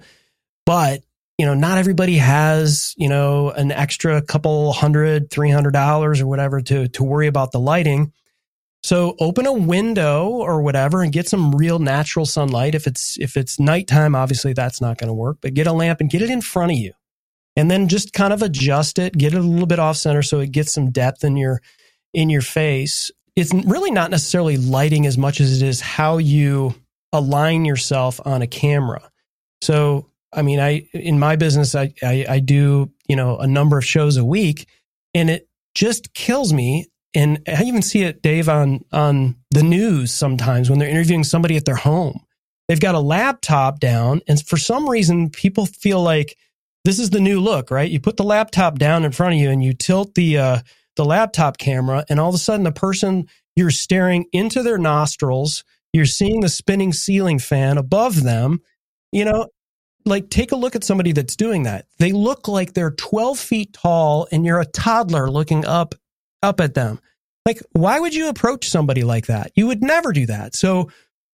but 0.66 1.02
you 1.38 1.46
know, 1.46 1.54
not 1.54 1.78
everybody 1.78 2.18
has, 2.18 2.94
you 2.96 3.08
know, 3.08 3.50
an 3.50 3.72
extra 3.72 4.22
couple 4.22 4.72
hundred, 4.72 5.30
three 5.30 5.50
hundred 5.50 5.72
dollars 5.72 6.20
or 6.20 6.26
whatever 6.26 6.60
to 6.60 6.88
to 6.88 7.02
worry 7.02 7.26
about 7.26 7.52
the 7.52 7.58
lighting. 7.58 8.12
So 8.84 9.16
open 9.20 9.46
a 9.46 9.52
window 9.52 10.28
or 10.28 10.60
whatever 10.60 11.02
and 11.02 11.12
get 11.12 11.28
some 11.28 11.52
real 11.52 11.78
natural 11.78 12.26
sunlight. 12.26 12.74
If 12.74 12.86
it's 12.86 13.18
if 13.18 13.36
it's 13.36 13.58
nighttime, 13.58 14.14
obviously 14.14 14.52
that's 14.52 14.80
not 14.80 14.98
going 14.98 15.08
to 15.08 15.14
work, 15.14 15.38
but 15.40 15.54
get 15.54 15.66
a 15.66 15.72
lamp 15.72 16.00
and 16.00 16.10
get 16.10 16.22
it 16.22 16.30
in 16.30 16.42
front 16.42 16.72
of 16.72 16.78
you. 16.78 16.92
And 17.56 17.70
then 17.70 17.88
just 17.88 18.12
kind 18.12 18.32
of 18.32 18.42
adjust 18.42 18.98
it, 18.98 19.16
get 19.16 19.34
it 19.34 19.38
a 19.38 19.42
little 19.42 19.66
bit 19.66 19.78
off 19.78 19.96
center 19.96 20.22
so 20.22 20.40
it 20.40 20.52
gets 20.52 20.72
some 20.72 20.90
depth 20.90 21.24
in 21.24 21.36
your 21.36 21.60
in 22.12 22.28
your 22.30 22.42
face. 22.42 23.10
It's 23.36 23.52
really 23.52 23.90
not 23.90 24.10
necessarily 24.10 24.56
lighting 24.56 25.06
as 25.06 25.16
much 25.16 25.40
as 25.40 25.62
it 25.62 25.66
is 25.66 25.80
how 25.80 26.18
you 26.18 26.74
align 27.12 27.64
yourself 27.64 28.20
on 28.24 28.42
a 28.42 28.46
camera. 28.46 29.10
So 29.62 30.10
I 30.32 30.42
mean, 30.42 30.60
I 30.60 30.86
in 30.92 31.18
my 31.18 31.36
business, 31.36 31.74
I, 31.74 31.92
I, 32.02 32.24
I 32.28 32.38
do 32.40 32.90
you 33.06 33.16
know 33.16 33.38
a 33.38 33.46
number 33.46 33.76
of 33.76 33.84
shows 33.84 34.16
a 34.16 34.24
week, 34.24 34.66
and 35.14 35.28
it 35.30 35.48
just 35.74 36.14
kills 36.14 36.52
me. 36.52 36.86
And 37.14 37.42
I 37.46 37.64
even 37.64 37.82
see 37.82 38.02
it, 38.02 38.22
Dave, 38.22 38.48
on 38.48 38.84
on 38.92 39.36
the 39.50 39.62
news 39.62 40.12
sometimes 40.12 40.70
when 40.70 40.78
they're 40.78 40.88
interviewing 40.88 41.24
somebody 41.24 41.56
at 41.56 41.64
their 41.64 41.76
home. 41.76 42.20
They've 42.68 42.80
got 42.80 42.94
a 42.94 43.00
laptop 43.00 43.80
down, 43.80 44.22
and 44.26 44.40
for 44.40 44.56
some 44.56 44.88
reason, 44.88 45.28
people 45.30 45.66
feel 45.66 46.02
like 46.02 46.38
this 46.84 46.98
is 46.98 47.10
the 47.10 47.20
new 47.20 47.40
look, 47.40 47.70
right? 47.70 47.90
You 47.90 48.00
put 48.00 48.16
the 48.16 48.24
laptop 48.24 48.78
down 48.78 49.04
in 49.04 49.12
front 49.12 49.34
of 49.34 49.40
you, 49.40 49.50
and 49.50 49.62
you 49.62 49.74
tilt 49.74 50.14
the 50.14 50.38
uh, 50.38 50.58
the 50.96 51.04
laptop 51.04 51.58
camera, 51.58 52.04
and 52.08 52.20
all 52.20 52.28
of 52.28 52.34
a 52.34 52.38
sudden, 52.38 52.64
the 52.64 52.72
person 52.72 53.28
you're 53.56 53.70
staring 53.70 54.26
into 54.32 54.62
their 54.62 54.78
nostrils. 54.78 55.64
You're 55.92 56.06
seeing 56.06 56.40
the 56.40 56.48
spinning 56.48 56.92
ceiling 56.92 57.38
fan 57.38 57.76
above 57.76 58.22
them, 58.22 58.60
you 59.12 59.24
know, 59.24 59.48
like 60.04 60.30
take 60.30 60.52
a 60.52 60.56
look 60.56 60.74
at 60.74 60.84
somebody 60.84 61.12
that's 61.12 61.36
doing 61.36 61.64
that. 61.64 61.86
They 61.98 62.12
look 62.12 62.48
like 62.48 62.72
they're 62.72 62.90
12 62.90 63.38
feet 63.38 63.72
tall 63.72 64.26
and 64.32 64.44
you're 64.44 64.60
a 64.60 64.66
toddler 64.66 65.30
looking 65.30 65.64
up 65.66 65.94
up 66.42 66.60
at 66.60 66.74
them. 66.74 66.98
Like 67.46 67.60
why 67.72 68.00
would 68.00 68.14
you 68.14 68.28
approach 68.28 68.68
somebody 68.68 69.04
like 69.04 69.26
that? 69.26 69.52
You 69.54 69.66
would 69.66 69.82
never 69.82 70.12
do 70.12 70.26
that. 70.26 70.54
So 70.54 70.90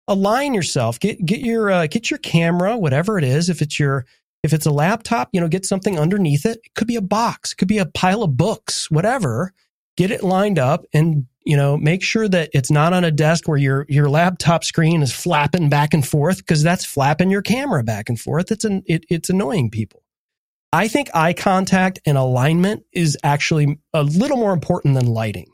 align 0.08 0.54
yourself. 0.54 1.00
Get 1.00 1.24
get 1.26 1.40
your 1.40 1.70
uh, 1.70 1.88
get 1.88 2.10
your 2.10 2.18
camera, 2.18 2.78
whatever 2.78 3.18
it 3.18 3.24
is. 3.24 3.50
If 3.50 3.62
it's 3.62 3.80
your 3.80 4.06
if 4.44 4.54
it's 4.54 4.66
a 4.66 4.72
laptop, 4.72 5.30
you 5.34 5.42
know, 5.42 5.48
get 5.48 5.66
something 5.66 6.00
underneath 6.00 6.46
it. 6.46 6.60
It 6.64 6.74
could 6.76 6.88
be 6.88 6.96
a 6.96 7.02
box, 7.02 7.52
it 7.54 7.58
could 7.58 7.68
be 7.68 7.80
a 7.80 7.86
pile 7.86 8.24
of 8.24 8.38
books, 8.38 8.90
whatever. 8.92 9.54
Get 9.96 10.12
it 10.12 10.24
lined 10.24 10.60
up 10.60 10.86
and 10.94 11.26
you 11.48 11.56
know, 11.56 11.78
make 11.78 12.04
sure 12.04 12.28
that 12.28 12.50
it's 12.54 12.70
not 12.70 12.92
on 12.92 13.06
a 13.06 13.12
desk 13.12 13.48
where 13.48 13.58
your 13.58 13.86
your 13.88 14.10
laptop 14.10 14.66
screen 14.66 15.02
is 15.02 15.14
flapping 15.14 15.70
back 15.70 15.94
and 15.94 16.06
forth 16.06 16.40
because 16.40 16.62
that's 16.62 16.84
flapping 16.84 17.30
your 17.30 17.42
camera 17.42 17.86
back 17.86 18.10
and 18.10 18.20
forth. 18.20 18.52
It's 18.52 18.66
an 18.66 18.84
it, 18.86 19.06
it's 19.10 19.30
annoying 19.30 19.72
people. 19.72 20.04
I 20.74 20.90
think 20.90 21.10
eye 21.16 21.32
contact 21.32 22.00
and 22.06 22.18
alignment 22.18 22.84
is 22.92 23.18
actually 23.24 23.80
a 23.94 24.04
little 24.04 24.36
more 24.36 24.52
important 24.52 24.96
than 24.96 25.06
lighting. 25.06 25.48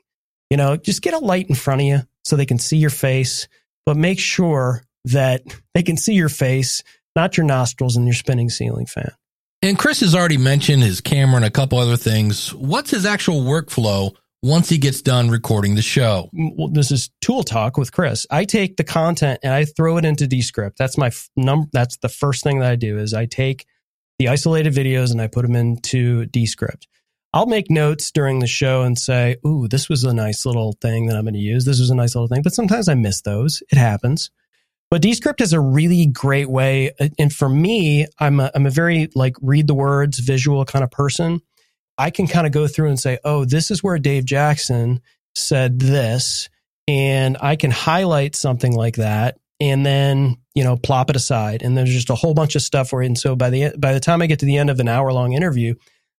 You 0.49 0.57
know, 0.57 0.77
just 0.77 1.03
get 1.03 1.13
a 1.13 1.19
light 1.19 1.47
in 1.47 1.53
front 1.53 1.81
of 1.81 1.87
you 1.87 1.99
so 2.23 2.35
they 2.35 2.47
can 2.47 2.57
see 2.57 2.77
your 2.77 2.89
face, 2.89 3.47
but 3.85 3.95
make 3.95 4.19
sure 4.19 4.83
that 5.05 5.43
they 5.75 5.83
can 5.83 5.95
see 5.95 6.13
your 6.13 6.29
face, 6.29 6.81
not 7.15 7.37
your 7.37 7.45
nostrils 7.45 7.95
and 7.95 8.05
your 8.05 8.13
spinning 8.13 8.49
ceiling 8.49 8.85
fan. 8.85 9.11
And 9.61 9.77
Chris 9.79 10.01
has 10.01 10.13
already 10.13 10.37
mentioned 10.37 10.83
his 10.83 10.99
camera 10.99 11.37
and 11.37 11.45
a 11.45 11.49
couple 11.49 11.79
other 11.79 11.97
things. 11.97 12.53
What's 12.53 12.91
his 12.91 13.05
actual 13.05 13.41
workflow 13.41 14.13
once 14.43 14.67
he 14.67 14.77
gets 14.77 15.01
done 15.01 15.29
recording 15.29 15.75
the 15.75 15.81
show. 15.81 16.29
Mm, 16.35 16.51
well, 16.57 16.67
this 16.67 16.91
is 16.91 17.09
tool 17.21 17.43
talk 17.43 17.77
with 17.77 17.93
Chris. 17.93 18.27
I 18.29 18.43
take 18.43 18.75
the 18.75 18.83
content 18.83 19.39
and 19.41 19.53
I 19.53 19.63
throw 19.63 19.97
it 19.97 20.05
into 20.05 20.27
Descript. 20.27 20.77
That's 20.77 20.97
my 20.97 21.11
number. 21.37 21.67
That's 21.71 21.97
the 21.97 22.09
first 22.09 22.43
thing 22.43 22.59
that 22.59 22.69
I 22.69 22.75
do 22.75 22.99
is 22.99 23.13
I 23.13 23.25
take 23.25 23.65
the 24.19 24.27
isolated 24.27 24.73
videos 24.73 25.11
and 25.11 25.21
I 25.21 25.27
put 25.27 25.43
them 25.43 25.55
into 25.55 26.25
Descript. 26.25 26.87
I'll 27.33 27.47
make 27.47 27.71
notes 27.71 28.11
during 28.11 28.39
the 28.39 28.47
show 28.47 28.83
and 28.83 28.99
say, 28.99 29.37
"Ooh, 29.47 29.67
this 29.67 29.89
was 29.89 30.03
a 30.03 30.13
nice 30.13 30.45
little 30.45 30.73
thing 30.81 31.07
that 31.07 31.15
I'm 31.15 31.23
going 31.23 31.33
to 31.33 31.39
use. 31.39 31.65
This 31.65 31.79
was 31.79 31.89
a 31.89 31.95
nice 31.95 32.13
little 32.13 32.27
thing." 32.27 32.43
But 32.43 32.53
sometimes 32.53 32.89
I 32.89 32.93
miss 32.95 33.21
those. 33.21 33.63
It 33.71 33.77
happens. 33.77 34.29
But 34.91 35.01
Descript 35.01 35.41
is 35.41 35.53
a 35.53 35.59
really 35.59 36.05
great 36.05 36.49
way, 36.49 36.91
uh, 36.99 37.09
and 37.17 37.33
for 37.33 37.49
me, 37.49 38.05
I'm 38.19 38.39
a, 38.39 38.51
I'm 38.53 38.65
a 38.65 38.71
very 38.71 39.09
like 39.15 39.35
read 39.41 39.67
the 39.67 39.73
words, 39.73 40.19
visual 40.19 40.63
kind 40.65 40.83
of 40.83 40.91
person. 40.91 41.41
I 41.97 42.09
can 42.09 42.27
kind 42.27 42.47
of 42.47 42.53
go 42.53 42.67
through 42.67 42.89
and 42.89 42.99
say, 42.99 43.19
oh, 43.23 43.45
this 43.45 43.71
is 43.71 43.83
where 43.83 43.99
Dave 43.99 44.25
Jackson 44.25 45.01
said 45.35 45.79
this. 45.79 46.49
And 46.87 47.37
I 47.39 47.55
can 47.55 47.71
highlight 47.71 48.35
something 48.35 48.73
like 48.73 48.97
that 48.97 49.37
and 49.59 49.85
then, 49.85 50.37
you 50.53 50.63
know, 50.63 50.75
plop 50.75 51.09
it 51.09 51.15
aside. 51.15 51.61
And 51.61 51.77
there's 51.77 51.93
just 51.93 52.09
a 52.09 52.15
whole 52.15 52.33
bunch 52.33 52.55
of 52.55 52.61
stuff 52.61 52.91
where, 52.91 53.03
and 53.03 53.17
so 53.17 53.35
by 53.35 53.49
the, 53.49 53.73
by 53.77 53.93
the 53.93 53.99
time 53.99 54.21
I 54.21 54.27
get 54.27 54.39
to 54.39 54.45
the 54.45 54.57
end 54.57 54.69
of 54.69 54.79
an 54.79 54.89
hour 54.89 55.13
long 55.13 55.33
interview, 55.33 55.75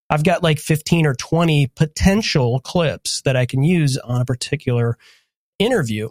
I've 0.09 0.25
got 0.25 0.43
like 0.43 0.59
15 0.59 1.07
or 1.07 1.15
20 1.15 1.69
potential 1.75 2.61
clips 2.61 3.23
that 3.23 3.37
I 3.37 3.47
can 3.47 3.63
use 3.63 3.99
on 3.99 4.21
a 4.21 4.25
particular 4.25 4.97
interview. 5.59 6.11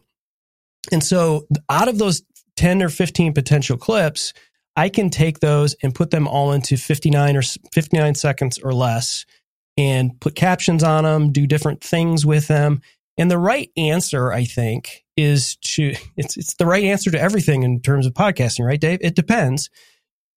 And 0.92 1.04
so 1.04 1.48
out 1.70 1.88
of 1.88 1.98
those 1.98 2.22
10 2.58 2.84
or 2.84 2.90
15 2.90 3.34
potential 3.34 3.78
clips, 3.78 4.34
I 4.76 4.90
can 4.90 5.10
take 5.10 5.40
those 5.40 5.76
and 5.84 5.94
put 5.94 6.12
them 6.12 6.28
all 6.28 6.52
into 6.52 6.78
59 6.78 7.38
or 7.38 7.42
59 7.42 8.16
seconds 8.16 8.60
or 8.60 8.74
less 8.74 9.26
and 9.78 10.20
put 10.20 10.36
captions 10.36 10.84
on 10.84 11.04
them, 11.04 11.32
do 11.32 11.48
different 11.48 11.84
things 11.84 12.26
with 12.26 12.48
them. 12.48 12.82
And 13.18 13.30
the 13.30 13.38
right 13.38 13.70
answer, 13.78 14.32
I 14.32 14.46
think, 14.46 15.04
is 15.16 15.58
to 15.58 15.94
it's 16.18 16.38
it's 16.38 16.56
the 16.56 16.66
right 16.66 16.84
answer 16.84 17.12
to 17.12 17.22
everything 17.22 17.64
in 17.64 17.82
terms 17.82 18.06
of 18.06 18.14
podcasting, 18.14 18.66
right, 18.66 18.82
Dave? 18.82 19.00
It 19.02 19.16
depends. 19.16 19.70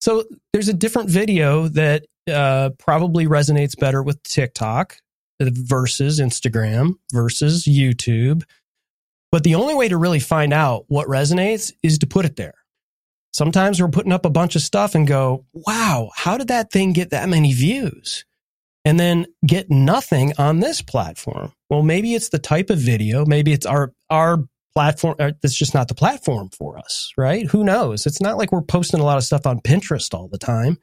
So 0.01 0.25
there's 0.53 0.69
a 0.69 0.75
different 0.75 1.09
video 1.09 1.69
that 1.69 2.05
uh, 2.31 2.71
probably 2.79 3.27
resonates 3.27 3.79
better 3.79 4.03
with 4.03 4.23
TikTok 4.25 4.99
versus 5.41 6.21
Instagram 6.21 6.95
versus 7.13 7.65
YouTube. 7.65 8.43
But 9.33 9.45
the 9.45 9.57
only 9.57 9.75
way 9.75 9.89
to 9.89 9.97
really 9.97 10.21
find 10.21 10.53
out 10.53 10.85
what 10.89 11.09
resonates 11.09 11.73
is 11.83 11.99
to 11.99 12.07
put 12.07 12.25
it 12.25 12.37
there. 12.37 12.55
Sometimes 13.33 13.81
we're 13.81 13.89
putting 13.89 14.13
up 14.13 14.25
a 14.25 14.31
bunch 14.31 14.57
of 14.57 14.63
stuff 14.63 14.95
and 14.95 15.07
go, 15.07 15.45
wow, 15.53 16.11
how 16.15 16.39
did 16.39 16.49
that 16.49 16.71
thing 16.71 16.93
get 16.93 17.11
that 17.11 17.29
many 17.29 17.53
views? 17.53 18.25
And 18.85 18.99
then 18.99 19.27
get 19.45 19.71
nothing 19.71 20.33
on 20.39 20.61
this 20.61 20.81
platform. 20.81 21.53
Well, 21.69 21.83
maybe 21.83 22.15
it's 22.15 22.31
the 22.31 22.39
type 22.39 22.71
of 22.71 22.79
video. 22.79 23.27
Maybe 23.27 23.53
it's 23.53 23.67
our, 23.67 23.93
our 24.09 24.45
platform. 24.75 25.17
Uh, 25.19 25.33
that's 25.43 25.57
just 25.57 25.75
not 25.75 25.89
the 25.89 25.95
platform 25.95 26.49
for 26.51 26.79
us, 26.79 27.13
right? 27.19 27.47
Who 27.49 27.65
knows? 27.65 28.07
It's 28.07 28.21
not 28.21 28.39
like 28.39 28.53
we're 28.53 28.63
posting 28.63 29.01
a 29.01 29.05
lot 29.05 29.19
of 29.19 29.25
stuff 29.25 29.45
on 29.45 29.61
Pinterest 29.61 30.15
all 30.15 30.29
the 30.29 30.39
time. 30.39 30.79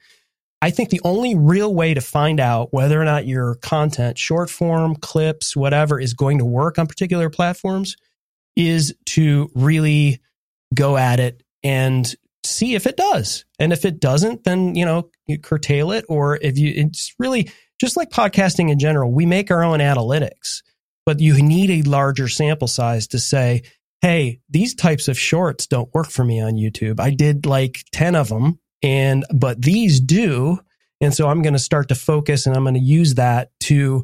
I 0.62 0.70
think 0.70 0.90
the 0.90 1.02
only 1.04 1.36
real 1.36 1.74
way 1.74 1.94
to 1.94 2.02
find 2.02 2.40
out 2.40 2.74
whether 2.74 3.02
or 3.02 3.06
not 3.06 3.26
your 3.26 3.56
content, 3.56 4.18
short 4.18 4.50
form, 4.50 4.96
clips, 4.96 5.56
whatever, 5.56 6.00
is 6.00 6.14
going 6.14 6.38
to 6.38 6.46
work 6.46 6.78
on 6.78 6.88
particular 6.88 7.30
platforms 7.30 7.96
is 8.56 8.96
to 9.06 9.50
really 9.56 10.20
go 10.74 10.98
at 10.98 11.20
it 11.20 11.44
and 11.64 12.16
see 12.46 12.76
if 12.76 12.86
it 12.86 12.98
does. 12.98 13.46
And 13.60 13.72
if 13.72 13.86
it 13.86 14.00
doesn't, 14.00 14.44
then, 14.44 14.76
you 14.76 14.86
know, 14.86 15.10
you 15.28 15.40
curtail 15.40 15.92
it. 15.92 16.06
Or 16.10 16.38
if 16.42 16.58
you, 16.58 16.74
it's 16.76 17.14
really 17.20 17.50
just 17.80 17.98
like 17.98 18.10
podcasting 18.10 18.70
in 18.70 18.80
general, 18.80 19.12
we 19.12 19.26
make 19.26 19.52
our 19.52 19.64
own 19.64 19.80
analytics, 19.80 20.62
but 21.06 21.20
you 21.20 21.42
need 21.42 21.70
a 21.70 21.90
larger 21.90 22.28
sample 22.28 22.68
size 22.68 23.08
to 23.08 23.20
say, 23.20 23.64
Hey, 24.02 24.42
these 24.50 24.76
types 24.76 25.08
of 25.08 25.18
shorts 25.18 25.66
don't 25.66 25.94
work 25.94 26.10
for 26.10 26.26
me 26.26 26.42
on 26.42 26.56
YouTube. 26.56 27.00
I 27.00 27.12
did 27.12 27.46
like 27.46 27.86
10 27.94 28.16
of 28.16 28.28
them 28.28 28.60
and, 28.82 29.24
but 29.34 29.62
these 29.62 30.02
do. 30.02 30.60
And 31.00 31.14
so 31.14 31.30
I'm 31.30 31.42
going 31.42 31.54
to 31.54 31.60
start 31.60 31.88
to 31.88 31.96
focus 31.96 32.46
and 32.46 32.56
I'm 32.56 32.64
going 32.64 32.74
to 32.74 32.82
use 32.82 33.16
that 33.16 33.52
to 33.62 34.04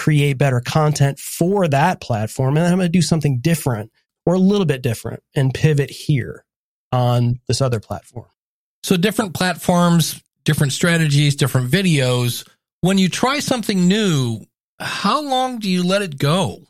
create 0.00 0.38
better 0.38 0.62
content 0.62 1.18
for 1.18 1.68
that 1.68 2.00
platform. 2.00 2.56
And 2.56 2.64
then 2.64 2.72
I'm 2.72 2.78
going 2.78 2.86
to 2.86 2.98
do 2.98 3.02
something 3.02 3.38
different 3.40 3.92
or 4.24 4.32
a 4.32 4.38
little 4.38 4.64
bit 4.64 4.80
different 4.80 5.22
and 5.36 5.52
pivot 5.52 5.90
here 5.90 6.46
on 6.90 7.38
this 7.48 7.60
other 7.60 7.80
platform. 7.80 8.30
So 8.82 8.96
different 8.96 9.34
platforms, 9.34 10.22
different 10.46 10.72
strategies, 10.72 11.36
different 11.36 11.70
videos. 11.70 12.48
When 12.80 12.96
you 12.96 13.10
try 13.10 13.40
something 13.40 13.88
new, 13.88 14.40
how 14.78 15.20
long 15.22 15.58
do 15.58 15.68
you 15.68 15.82
let 15.82 16.00
it 16.00 16.16
go 16.16 16.62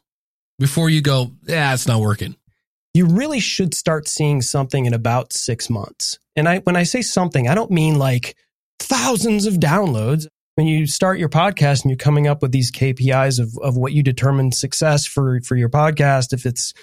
before 0.58 0.90
you 0.90 1.00
go, 1.00 1.30
yeah, 1.46 1.72
it's 1.72 1.86
not 1.86 2.00
working? 2.00 2.34
You 2.94 3.06
really 3.06 3.38
should 3.38 3.74
start 3.74 4.08
seeing 4.08 4.42
something 4.42 4.86
in 4.86 4.92
about 4.92 5.32
six 5.32 5.70
months. 5.70 6.18
And 6.34 6.48
I, 6.48 6.58
when 6.58 6.74
I 6.74 6.82
say 6.82 7.02
something, 7.02 7.46
I 7.46 7.54
don't 7.54 7.70
mean 7.70 7.96
like 7.96 8.34
thousands 8.80 9.46
of 9.46 9.54
downloads. 9.54 10.26
When 10.60 10.66
you 10.66 10.86
start 10.86 11.18
your 11.18 11.30
podcast 11.30 11.84
and 11.84 11.90
you're 11.90 11.96
coming 11.96 12.26
up 12.26 12.42
with 12.42 12.52
these 12.52 12.70
KPIs 12.70 13.40
of, 13.40 13.56
of 13.62 13.78
what 13.78 13.94
you 13.94 14.02
determine 14.02 14.52
success 14.52 15.06
for, 15.06 15.40
for 15.40 15.56
your 15.56 15.70
podcast, 15.70 16.34
if 16.34 16.44
it's 16.44 16.74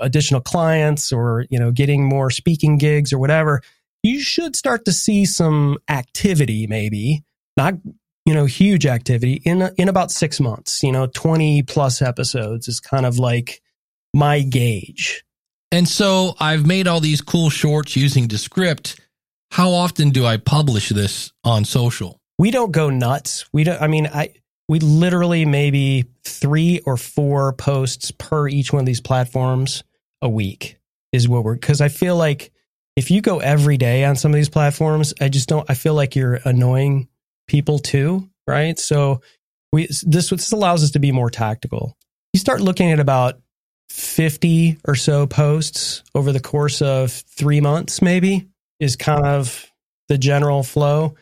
additional 0.00 0.40
clients 0.40 1.12
or, 1.12 1.44
you 1.50 1.58
know, 1.58 1.70
getting 1.70 2.08
more 2.08 2.30
speaking 2.30 2.78
gigs 2.78 3.12
or 3.12 3.18
whatever, 3.18 3.60
you 4.02 4.18
should 4.18 4.56
start 4.56 4.86
to 4.86 4.92
see 4.92 5.26
some 5.26 5.76
activity, 5.90 6.66
maybe 6.66 7.22
not, 7.54 7.74
you 8.24 8.32
know, 8.32 8.46
huge 8.46 8.86
activity 8.86 9.42
in, 9.44 9.68
in 9.76 9.90
about 9.90 10.10
six 10.10 10.40
months, 10.40 10.82
you 10.82 10.90
know, 10.90 11.06
20 11.06 11.64
plus 11.64 12.00
episodes 12.00 12.66
is 12.66 12.80
kind 12.80 13.04
of 13.04 13.18
like 13.18 13.60
my 14.14 14.40
gauge. 14.40 15.22
And 15.70 15.86
so 15.86 16.34
I've 16.40 16.66
made 16.66 16.88
all 16.88 17.00
these 17.00 17.20
cool 17.20 17.50
shorts 17.50 17.94
using 17.94 18.26
Descript. 18.26 18.98
How 19.50 19.68
often 19.72 20.08
do 20.08 20.24
I 20.24 20.38
publish 20.38 20.88
this 20.88 21.30
on 21.44 21.66
social? 21.66 22.21
We 22.38 22.50
don't 22.50 22.72
go 22.72 22.90
nuts. 22.90 23.46
We 23.52 23.64
don't, 23.64 23.80
I 23.80 23.86
mean, 23.86 24.06
I, 24.06 24.34
we 24.68 24.80
literally 24.80 25.44
maybe 25.44 26.06
three 26.24 26.80
or 26.86 26.96
four 26.96 27.52
posts 27.52 28.10
per 28.10 28.48
each 28.48 28.72
one 28.72 28.80
of 28.80 28.86
these 28.86 29.00
platforms 29.00 29.84
a 30.22 30.28
week 30.28 30.78
is 31.12 31.28
what 31.28 31.44
we're 31.44 31.54
because 31.54 31.80
I 31.80 31.88
feel 31.88 32.16
like 32.16 32.52
if 32.96 33.10
you 33.10 33.20
go 33.20 33.40
every 33.40 33.76
day 33.76 34.04
on 34.04 34.16
some 34.16 34.32
of 34.32 34.36
these 34.36 34.48
platforms, 34.48 35.14
I 35.20 35.28
just 35.28 35.48
don't 35.48 35.68
I 35.68 35.74
feel 35.74 35.94
like 35.94 36.16
you're 36.16 36.40
annoying 36.44 37.08
people 37.48 37.78
too, 37.78 38.28
right? 38.46 38.78
So 38.78 39.20
we 39.72 39.88
this 40.02 40.30
this 40.30 40.52
allows 40.52 40.82
us 40.82 40.92
to 40.92 40.98
be 40.98 41.12
more 41.12 41.30
tactical. 41.30 41.96
You 42.32 42.40
start 42.40 42.60
looking 42.60 42.90
at 42.92 43.00
about 43.00 43.40
50 43.90 44.78
or 44.86 44.94
so 44.94 45.26
posts 45.26 46.02
over 46.14 46.32
the 46.32 46.40
course 46.40 46.80
of 46.80 47.12
3 47.12 47.60
months 47.60 48.00
maybe 48.00 48.48
is 48.80 48.96
kind 48.96 49.26
of 49.26 49.70
the 50.08 50.16
general 50.16 50.62
flow. 50.62 51.14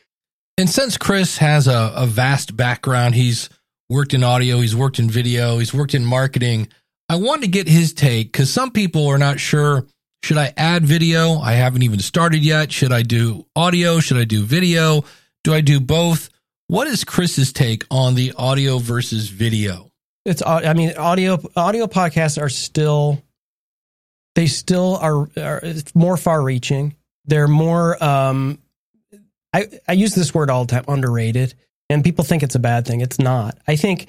And 0.61 0.68
since 0.68 0.99
Chris 0.99 1.38
has 1.38 1.66
a, 1.68 1.90
a 1.96 2.07
vast 2.07 2.55
background, 2.55 3.14
he's 3.14 3.49
worked 3.88 4.12
in 4.12 4.23
audio, 4.23 4.61
he's 4.61 4.77
worked 4.77 4.99
in 4.99 5.09
video, 5.09 5.57
he's 5.57 5.73
worked 5.73 5.94
in 5.94 6.05
marketing. 6.05 6.68
I 7.09 7.16
wanted 7.16 7.46
to 7.46 7.49
get 7.49 7.66
his 7.66 7.94
take 7.94 8.31
because 8.31 8.53
some 8.53 8.70
people 8.70 9.09
are 9.09 9.16
not 9.16 9.40
sure. 9.40 9.87
Should 10.23 10.37
I 10.37 10.53
add 10.59 10.85
video? 10.85 11.38
I 11.38 11.53
haven't 11.53 11.83
even 11.83 11.99
started 11.99 12.44
yet. 12.44 12.73
Should 12.73 12.92
I 12.92 13.01
do 13.01 13.46
audio? 13.57 14.01
Should 14.01 14.18
I 14.18 14.25
do 14.25 14.44
video? 14.44 15.05
Do 15.44 15.55
I 15.55 15.62
do 15.62 15.81
both? 15.81 16.29
What 16.66 16.88
is 16.88 17.05
Chris's 17.05 17.55
take 17.55 17.87
on 17.90 18.14
the 18.14 18.35
audio 18.37 18.81
versus 18.81 19.31
video? 19.31 19.90
It's 20.27 20.42
I 20.44 20.75
mean 20.75 20.92
audio 20.99 21.38
audio 21.57 21.87
podcasts 21.87 22.38
are 22.38 22.51
still 22.51 23.23
they 24.35 24.46
still 24.46 24.99
are, 24.99 25.27
are 25.38 25.62
more 25.94 26.18
far 26.18 26.42
reaching. 26.42 26.96
They're 27.25 27.49
more 27.49 28.05
um 28.05 28.59
I, 29.52 29.68
I 29.88 29.92
use 29.92 30.14
this 30.14 30.34
word 30.34 30.50
all 30.50 30.64
the 30.64 30.72
time, 30.72 30.84
underrated, 30.88 31.54
and 31.88 32.04
people 32.04 32.24
think 32.24 32.42
it's 32.42 32.54
a 32.54 32.60
bad 32.60 32.86
thing. 32.86 33.00
It's 33.00 33.18
not. 33.18 33.58
I 33.66 33.76
think, 33.76 34.06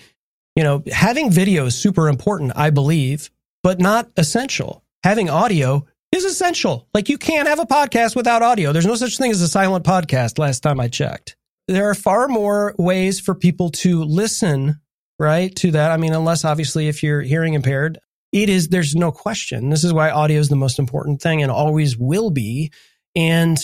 you 0.56 0.64
know, 0.64 0.84
having 0.92 1.32
video 1.32 1.66
is 1.66 1.76
super 1.76 2.08
important, 2.08 2.54
I 2.56 2.70
believe, 2.70 3.30
but 3.64 3.80
not 3.80 4.10
essential. 4.18 4.84
Having 5.04 5.30
audio 5.30 5.86
is 6.12 6.26
essential. 6.26 6.88
Like 6.94 7.10
you 7.10 7.18
can't 7.18 7.48
have 7.48 7.60
a 7.60 7.66
podcast 7.66 8.16
without 8.16 8.44
audio. 8.44 8.72
There's 8.72 8.86
no 8.86 8.96
such 8.96 9.18
thing 9.18 9.32
as 9.32 9.42
a 9.42 9.48
silent 9.48 9.86
podcast 9.86 10.38
last 10.38 10.62
time 10.62 10.80
I 10.80 10.88
checked. 10.88 11.36
There 11.68 11.90
are 11.90 11.96
far 11.96 12.28
more 12.28 12.76
ways 12.78 13.20
for 13.20 13.34
people 13.34 13.70
to 13.70 14.04
listen, 14.04 14.80
right? 15.18 15.56
To 15.58 15.72
that. 15.72 15.92
I 15.92 15.98
mean, 15.98 16.14
unless 16.14 16.44
obviously 16.44 16.88
if 16.88 17.02
you're 17.02 17.22
hearing 17.22 17.54
impaired, 17.54 18.00
it 18.32 18.50
is, 18.50 18.70
there's 18.70 18.96
no 18.96 19.12
question. 19.12 19.70
This 19.70 19.84
is 19.84 19.94
why 19.94 20.10
audio 20.10 20.40
is 20.40 20.50
the 20.50 20.56
most 20.56 20.80
important 20.80 21.22
thing 21.22 21.42
and 21.42 21.52
always 21.52 21.98
will 21.98 22.30
be. 22.30 22.72
And 23.16 23.58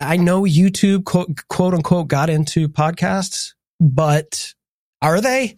I 0.00 0.16
know 0.16 0.42
YouTube 0.42 1.04
quote, 1.04 1.46
quote 1.48 1.74
unquote 1.74 2.08
got 2.08 2.30
into 2.30 2.68
podcasts, 2.68 3.54
but 3.80 4.54
are 5.00 5.20
they 5.20 5.56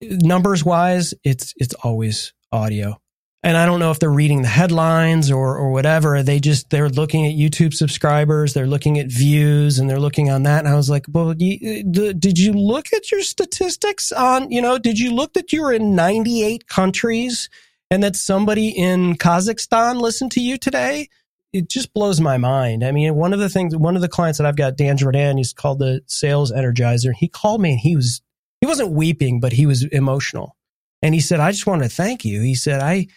numbers 0.00 0.64
wise? 0.64 1.14
It's, 1.24 1.54
it's 1.56 1.74
always 1.74 2.32
audio. 2.50 2.98
And 3.44 3.56
I 3.56 3.66
don't 3.66 3.80
know 3.80 3.90
if 3.90 3.98
they're 3.98 4.08
reading 4.08 4.42
the 4.42 4.48
headlines 4.48 5.28
or, 5.30 5.56
or 5.56 5.72
whatever. 5.72 6.22
They 6.22 6.38
just, 6.38 6.70
they're 6.70 6.88
looking 6.88 7.26
at 7.26 7.32
YouTube 7.32 7.74
subscribers. 7.74 8.54
They're 8.54 8.68
looking 8.68 9.00
at 9.00 9.08
views 9.08 9.80
and 9.80 9.90
they're 9.90 9.98
looking 9.98 10.30
on 10.30 10.44
that. 10.44 10.60
And 10.60 10.68
I 10.68 10.76
was 10.76 10.88
like, 10.88 11.06
well, 11.08 11.34
did 11.34 12.38
you 12.38 12.52
look 12.52 12.92
at 12.92 13.10
your 13.10 13.22
statistics 13.22 14.12
on, 14.12 14.52
you 14.52 14.62
know, 14.62 14.78
did 14.78 14.98
you 14.98 15.12
look 15.12 15.32
that 15.32 15.52
you 15.52 15.62
were 15.62 15.72
in 15.72 15.96
98 15.96 16.68
countries 16.68 17.48
and 17.90 18.04
that 18.04 18.14
somebody 18.14 18.68
in 18.68 19.16
Kazakhstan 19.16 20.00
listened 20.00 20.30
to 20.32 20.40
you 20.40 20.56
today? 20.56 21.08
It 21.52 21.68
just 21.68 21.92
blows 21.92 22.20
my 22.20 22.38
mind. 22.38 22.84
I 22.84 22.92
mean, 22.92 23.14
one 23.14 23.32
of 23.32 23.38
the 23.38 23.48
things, 23.48 23.76
one 23.76 23.96
of 23.96 24.02
the 24.02 24.08
clients 24.08 24.38
that 24.38 24.46
I've 24.46 24.56
got, 24.56 24.76
Dan 24.76 24.96
Jordan, 24.96 25.36
he's 25.36 25.52
called 25.52 25.78
the 25.78 26.00
sales 26.06 26.50
energizer. 26.50 27.12
He 27.14 27.28
called 27.28 27.60
me 27.60 27.72
and 27.72 27.80
he 27.80 27.94
was, 27.94 28.22
he 28.60 28.66
wasn't 28.66 28.92
weeping, 28.92 29.40
but 29.40 29.52
he 29.52 29.66
was 29.66 29.84
emotional. 29.84 30.56
And 31.02 31.14
he 31.14 31.20
said, 31.20 31.40
I 31.40 31.50
just 31.50 31.66
want 31.66 31.82
to 31.82 31.88
thank 31.88 32.24
you. 32.24 32.40
He 32.40 32.54
said, 32.54 32.80
I, 32.80 33.08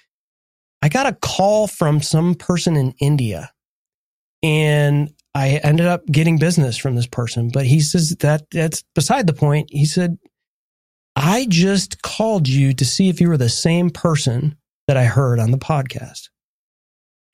I 0.82 0.89
got 0.89 1.06
a 1.06 1.13
call 1.13 1.67
from 1.67 2.02
some 2.02 2.36
person 2.36 2.76
in 2.76 2.93
India 3.00 3.52
and 4.43 5.13
I 5.34 5.60
ended 5.63 5.88
up 5.88 6.06
getting 6.06 6.38
business 6.38 6.78
from 6.78 6.95
this 6.95 7.08
person. 7.08 7.50
But 7.54 7.65
he 7.65 7.80
says 7.80 8.10
that 8.19 8.50
that's 8.52 8.84
beside 8.93 9.28
the 9.28 9.34
point. 9.34 9.69
He 9.71 9.86
said, 9.86 10.17
I 11.15 11.45
just 11.50 12.02
called 12.02 12.48
you 12.48 12.74
to 12.74 12.86
see 12.86 13.10
if 13.10 13.21
you 13.21 13.30
were 13.30 13.38
the 13.38 13.50
same 13.50 13.89
person 13.89 14.58
that 14.88 14.98
I 14.98 15.06
heard 15.06 15.39
on 15.39 15.52
the 15.52 15.58
podcast. 15.58 16.30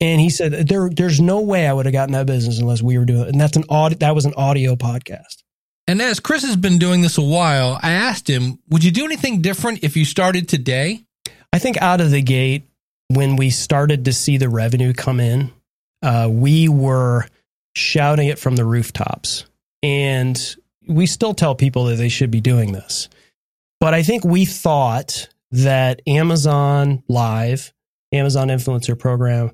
And 0.02 0.20
he 0.20 0.30
said 0.30 0.68
there 0.68 0.90
there's 0.90 1.20
no 1.20 1.40
way 1.40 1.68
I 1.68 1.72
would 1.72 1.86
have 1.86 1.92
gotten 1.92 2.12
that 2.12 2.26
business 2.26 2.58
unless 2.58 2.82
we 2.82 2.98
were 2.98 3.04
doing 3.04 3.22
it. 3.22 3.28
And 3.28 3.40
that's 3.40 3.56
an 3.56 3.64
audio 3.68 3.98
that 3.98 4.14
was 4.14 4.24
an 4.24 4.34
audio 4.36 4.74
podcast. 4.74 5.44
And 5.86 6.02
as 6.02 6.18
Chris 6.18 6.42
has 6.42 6.56
been 6.56 6.78
doing 6.78 7.02
this 7.02 7.18
a 7.18 7.22
while, 7.22 7.78
I 7.80 7.92
asked 7.92 8.28
him, 8.28 8.58
would 8.68 8.82
you 8.82 8.90
do 8.90 9.04
anything 9.04 9.42
different 9.42 9.84
if 9.84 9.96
you 9.96 10.04
started 10.04 10.48
today? 10.48 11.04
I 11.52 11.60
think 11.60 11.80
out 11.80 12.00
of 12.00 12.10
the 12.10 12.20
gate, 12.22 12.64
when 13.08 13.36
we 13.36 13.50
started 13.50 14.04
to 14.06 14.12
see 14.12 14.38
the 14.38 14.48
revenue 14.48 14.92
come 14.92 15.20
in, 15.20 15.52
uh, 16.02 16.28
we 16.30 16.68
were 16.68 17.26
shouting 17.76 18.28
it 18.28 18.38
from 18.38 18.56
the 18.56 18.64
rooftops. 18.64 19.44
And 19.84 20.56
we 20.88 21.06
still 21.06 21.34
tell 21.34 21.54
people 21.54 21.84
that 21.86 21.96
they 21.96 22.08
should 22.08 22.30
be 22.30 22.40
doing 22.40 22.72
this. 22.72 23.08
But 23.80 23.94
I 23.94 24.02
think 24.02 24.24
we 24.24 24.46
thought 24.46 25.28
that 25.52 26.00
Amazon 26.06 27.02
Live, 27.08 27.72
Amazon 28.12 28.48
Influencer 28.48 28.98
Program, 28.98 29.52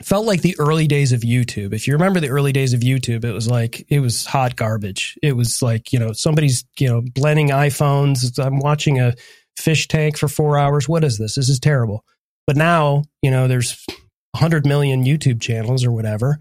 felt 0.00 0.26
like 0.26 0.40
the 0.40 0.56
early 0.58 0.86
days 0.86 1.12
of 1.12 1.20
YouTube. 1.20 1.74
If 1.74 1.86
you 1.86 1.92
remember 1.92 2.18
the 2.18 2.30
early 2.30 2.52
days 2.52 2.72
of 2.72 2.80
YouTube, 2.80 3.24
it 3.24 3.32
was 3.32 3.48
like 3.48 3.84
it 3.88 4.00
was 4.00 4.24
hot 4.24 4.56
garbage. 4.56 5.18
It 5.22 5.36
was 5.36 5.60
like, 5.60 5.92
you 5.92 5.98
know, 5.98 6.12
somebody's, 6.12 6.64
you 6.78 6.88
know, 6.88 7.02
blending 7.02 7.50
iPhones. 7.50 8.42
I'm 8.42 8.58
watching 8.58 9.00
a 9.00 9.14
fish 9.58 9.88
tank 9.88 10.16
for 10.16 10.28
4 10.28 10.58
hours. 10.58 10.88
What 10.88 11.04
is 11.04 11.18
this? 11.18 11.34
This 11.34 11.48
is 11.50 11.60
terrible. 11.60 12.04
But 12.46 12.56
now, 12.56 13.04
you 13.20 13.30
know, 13.30 13.48
there's 13.48 13.84
100 14.32 14.66
million 14.66 15.04
YouTube 15.04 15.40
channels 15.40 15.84
or 15.84 15.92
whatever. 15.92 16.38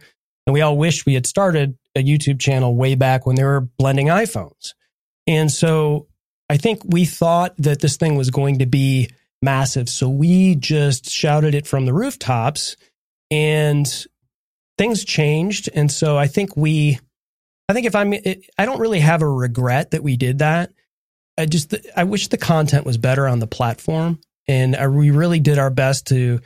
And 0.48 0.54
we 0.54 0.62
all 0.62 0.78
wish 0.78 1.06
we 1.06 1.14
had 1.14 1.28
started 1.28 1.78
a 1.96 2.04
YouTube 2.04 2.40
channel 2.40 2.76
way 2.76 2.96
back 2.96 3.26
when 3.26 3.36
they 3.36 3.44
were 3.44 3.68
blending 3.78 4.08
iPhones. 4.08 4.74
And 5.28 5.52
so 5.52 6.08
I 6.50 6.58
think 6.58 6.82
we 6.86 7.06
thought 7.06 7.54
that 7.58 7.82
this 7.82 7.98
thing 7.98 8.16
was 8.16 8.32
going 8.32 8.60
to 8.60 8.66
be 8.66 9.10
massive. 9.42 9.90
So 9.90 10.10
we 10.10 10.56
just 10.56 11.10
shouted 11.10 11.54
it 11.54 11.68
from 11.68 11.86
the 11.86 11.94
rooftops 11.94 12.78
and 13.32 14.06
things 14.78 15.06
changed. 15.06 15.70
And 15.74 15.92
so 15.92 16.18
I 16.18 16.28
think 16.28 16.56
we, 16.56 17.00
I 17.70 17.74
think 17.74 17.88
if 17.88 17.96
I'm, 17.96 18.14
I 18.14 18.66
don't 18.66 18.80
really 18.80 19.00
have 19.00 19.22
a 19.22 19.30
regret 19.30 19.92
that 19.92 20.04
we 20.04 20.18
did 20.18 20.40
that. 20.40 20.72
I 21.38 21.46
just, 21.46 21.74
I 21.96 22.04
wish 22.04 22.28
the 22.28 22.38
content 22.38 22.86
was 22.86 22.98
better 22.98 23.28
on 23.28 23.40
the 23.40 23.48
platform. 23.48 24.20
And 24.48 24.76
uh, 24.76 24.90
we 24.92 25.12
really 25.12 25.40
did 25.40 25.58
our 25.58 25.70
best 25.70 26.08
to, 26.08 26.42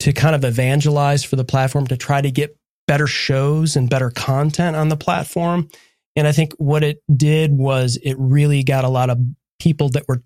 to 0.00 0.12
kind 0.12 0.34
of 0.34 0.44
evangelize 0.44 1.22
for 1.22 1.36
the 1.36 1.44
platform 1.44 1.86
to 1.88 1.96
try 1.96 2.20
to 2.20 2.30
get 2.30 2.56
better 2.86 3.06
shows 3.06 3.76
and 3.76 3.90
better 3.90 4.10
content 4.10 4.76
on 4.76 4.88
the 4.88 4.96
platform. 4.96 5.68
And 6.16 6.26
I 6.26 6.32
think 6.32 6.54
what 6.54 6.82
it 6.82 7.02
did 7.14 7.52
was 7.52 7.98
it 8.02 8.16
really 8.18 8.64
got 8.64 8.84
a 8.84 8.88
lot 8.88 9.10
of 9.10 9.18
people 9.60 9.90
that 9.90 10.08
were 10.08 10.22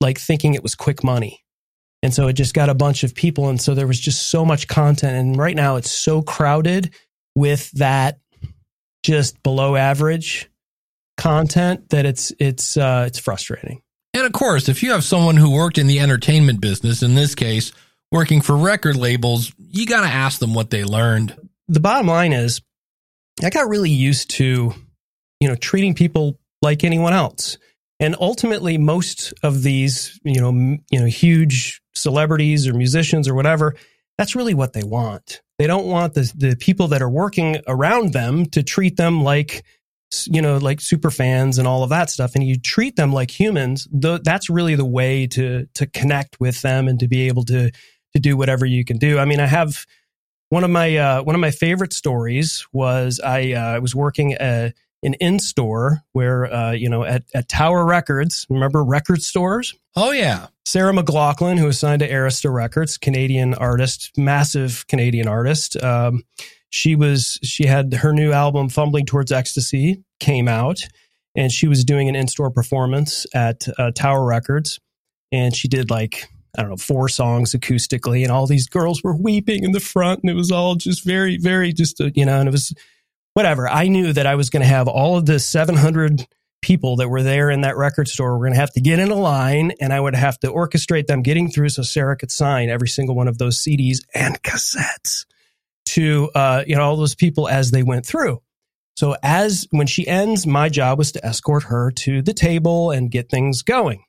like 0.00 0.18
thinking 0.18 0.54
it 0.54 0.62
was 0.62 0.74
quick 0.74 1.04
money. 1.04 1.44
And 2.02 2.14
so 2.14 2.28
it 2.28 2.32
just 2.34 2.54
got 2.54 2.68
a 2.68 2.74
bunch 2.74 3.04
of 3.04 3.14
people. 3.14 3.48
And 3.48 3.60
so 3.60 3.74
there 3.74 3.86
was 3.86 4.00
just 4.00 4.28
so 4.28 4.44
much 4.44 4.68
content. 4.68 5.16
And 5.16 5.36
right 5.36 5.54
now 5.54 5.76
it's 5.76 5.90
so 5.90 6.22
crowded 6.22 6.94
with 7.34 7.70
that 7.72 8.18
just 9.02 9.42
below 9.42 9.76
average 9.76 10.50
content 11.16 11.90
that 11.90 12.06
it's, 12.06 12.32
it's, 12.38 12.76
uh, 12.76 13.04
it's 13.06 13.18
frustrating. 13.18 13.82
And 14.14 14.24
of 14.24 14.32
course, 14.32 14.68
if 14.68 14.82
you 14.82 14.92
have 14.92 15.04
someone 15.04 15.36
who 15.36 15.50
worked 15.50 15.78
in 15.78 15.86
the 15.86 16.00
entertainment 16.00 16.60
business, 16.60 17.02
in 17.02 17.14
this 17.14 17.34
case, 17.34 17.72
working 18.10 18.40
for 18.40 18.56
record 18.56 18.96
labels, 18.96 19.52
you 19.58 19.86
got 19.86 20.00
to 20.00 20.12
ask 20.12 20.40
them 20.40 20.54
what 20.54 20.70
they 20.70 20.84
learned 20.84 21.36
the 21.70 21.80
bottom 21.80 22.08
line 22.08 22.32
is 22.32 22.60
I 23.42 23.48
got 23.48 23.68
really 23.68 23.90
used 23.90 24.30
to, 24.32 24.74
you 25.38 25.48
know, 25.48 25.54
treating 25.54 25.94
people 25.94 26.38
like 26.60 26.84
anyone 26.84 27.12
else. 27.12 27.56
And 28.00 28.16
ultimately, 28.18 28.76
most 28.76 29.32
of 29.42 29.62
these, 29.62 30.18
you 30.24 30.40
know, 30.40 30.48
m- 30.48 30.84
you 30.90 30.98
know, 30.98 31.06
huge 31.06 31.79
celebrities 31.94 32.66
or 32.66 32.74
musicians 32.74 33.28
or 33.28 33.34
whatever, 33.34 33.74
that's 34.18 34.36
really 34.36 34.54
what 34.54 34.72
they 34.72 34.82
want. 34.82 35.42
They 35.58 35.66
don't 35.66 35.86
want 35.86 36.14
the 36.14 36.32
the 36.36 36.56
people 36.56 36.88
that 36.88 37.02
are 37.02 37.10
working 37.10 37.58
around 37.66 38.12
them 38.12 38.46
to 38.46 38.62
treat 38.62 38.96
them 38.96 39.22
like, 39.22 39.64
you 40.26 40.42
know, 40.42 40.58
like 40.58 40.80
super 40.80 41.10
fans 41.10 41.58
and 41.58 41.68
all 41.68 41.82
of 41.82 41.90
that 41.90 42.10
stuff. 42.10 42.34
And 42.34 42.44
you 42.44 42.58
treat 42.58 42.96
them 42.96 43.12
like 43.12 43.30
humans. 43.30 43.88
Th- 44.00 44.20
that's 44.22 44.50
really 44.50 44.74
the 44.74 44.84
way 44.84 45.26
to 45.28 45.66
to 45.74 45.86
connect 45.86 46.40
with 46.40 46.60
them 46.62 46.88
and 46.88 46.98
to 47.00 47.08
be 47.08 47.28
able 47.28 47.44
to 47.46 47.70
to 47.70 48.18
do 48.18 48.36
whatever 48.36 48.66
you 48.66 48.84
can 48.84 48.98
do. 48.98 49.18
I 49.18 49.24
mean, 49.24 49.40
I 49.40 49.46
have 49.46 49.86
one 50.50 50.64
of 50.64 50.70
my 50.70 50.96
uh, 50.96 51.22
one 51.22 51.34
of 51.34 51.40
my 51.40 51.50
favorite 51.50 51.92
stories 51.92 52.66
was 52.72 53.20
I 53.20 53.52
uh, 53.52 53.80
was 53.80 53.94
working 53.94 54.34
at 54.34 54.74
an 55.02 55.14
in 55.14 55.38
store 55.38 56.02
where 56.12 56.52
uh, 56.52 56.72
you 56.72 56.88
know 56.88 57.04
at, 57.04 57.24
at 57.34 57.48
Tower 57.48 57.84
Records. 57.84 58.46
Remember 58.50 58.84
record 58.84 59.22
stores? 59.22 59.74
Oh 59.96 60.12
yeah. 60.12 60.48
Sarah 60.64 60.92
McLachlan, 60.92 61.58
who 61.58 61.66
was 61.66 61.78
signed 61.78 62.00
to 62.00 62.08
Arista 62.08 62.52
Records, 62.52 62.96
Canadian 62.96 63.54
artist, 63.54 64.12
massive 64.16 64.86
Canadian 64.86 65.26
artist. 65.26 65.82
Um, 65.82 66.22
she 66.70 66.94
was 66.94 67.38
she 67.42 67.66
had 67.66 67.92
her 67.94 68.12
new 68.12 68.32
album 68.32 68.68
"Fumbling 68.68 69.06
Towards 69.06 69.32
Ecstasy" 69.32 70.04
came 70.20 70.48
out, 70.48 70.86
and 71.34 71.50
she 71.50 71.66
was 71.66 71.84
doing 71.84 72.08
an 72.08 72.14
in 72.14 72.28
store 72.28 72.50
performance 72.50 73.26
at 73.34 73.66
uh, 73.78 73.90
Tower 73.92 74.24
Records, 74.24 74.78
and 75.32 75.54
she 75.54 75.66
did 75.66 75.90
like 75.90 76.28
I 76.58 76.62
don't 76.62 76.70
know, 76.70 76.76
four 76.76 77.08
songs 77.08 77.52
acoustically, 77.52 78.22
and 78.22 78.32
all 78.32 78.46
these 78.46 78.68
girls 78.68 79.02
were 79.02 79.16
weeping 79.16 79.64
in 79.64 79.72
the 79.72 79.80
front, 79.80 80.20
and 80.22 80.30
it 80.30 80.34
was 80.34 80.50
all 80.50 80.74
just 80.74 81.04
very, 81.04 81.36
very 81.38 81.72
just, 81.72 82.00
uh, 82.00 82.10
you 82.14 82.24
know, 82.24 82.40
and 82.40 82.48
it 82.48 82.52
was 82.52 82.74
whatever. 83.34 83.68
I 83.68 83.88
knew 83.88 84.12
that 84.12 84.26
I 84.26 84.34
was 84.34 84.50
going 84.50 84.62
to 84.62 84.68
have 84.68 84.88
all 84.88 85.16
of 85.16 85.26
the 85.26 85.38
700 85.38 86.26
people 86.62 86.96
that 86.96 87.08
were 87.08 87.22
there 87.22 87.50
in 87.50 87.62
that 87.62 87.76
record 87.76 88.08
store 88.08 88.36
were 88.36 88.44
going 88.44 88.52
to 88.52 88.60
have 88.60 88.72
to 88.72 88.80
get 88.80 88.98
in 88.98 89.10
a 89.10 89.14
line, 89.14 89.72
and 89.80 89.92
I 89.92 90.00
would 90.00 90.14
have 90.14 90.38
to 90.40 90.48
orchestrate 90.48 91.06
them 91.06 91.22
getting 91.22 91.50
through 91.50 91.70
so 91.70 91.82
Sarah 91.82 92.16
could 92.16 92.30
sign 92.30 92.68
every 92.68 92.88
single 92.88 93.14
one 93.14 93.28
of 93.28 93.38
those 93.38 93.58
CDs 93.58 93.98
and 94.14 94.42
cassettes 94.42 95.24
to, 95.86 96.30
uh, 96.34 96.64
you 96.66 96.76
know, 96.76 96.82
all 96.82 96.96
those 96.96 97.14
people 97.14 97.48
as 97.48 97.70
they 97.70 97.82
went 97.82 98.06
through. 98.06 98.42
So 98.96 99.16
as 99.22 99.66
when 99.70 99.86
she 99.86 100.06
ends, 100.06 100.46
my 100.46 100.68
job 100.68 100.98
was 100.98 101.12
to 101.12 101.24
escort 101.24 101.64
her 101.64 101.90
to 101.90 102.20
the 102.20 102.34
table 102.34 102.90
and 102.90 103.10
get 103.10 103.30
things 103.30 103.62
going. 103.62 104.04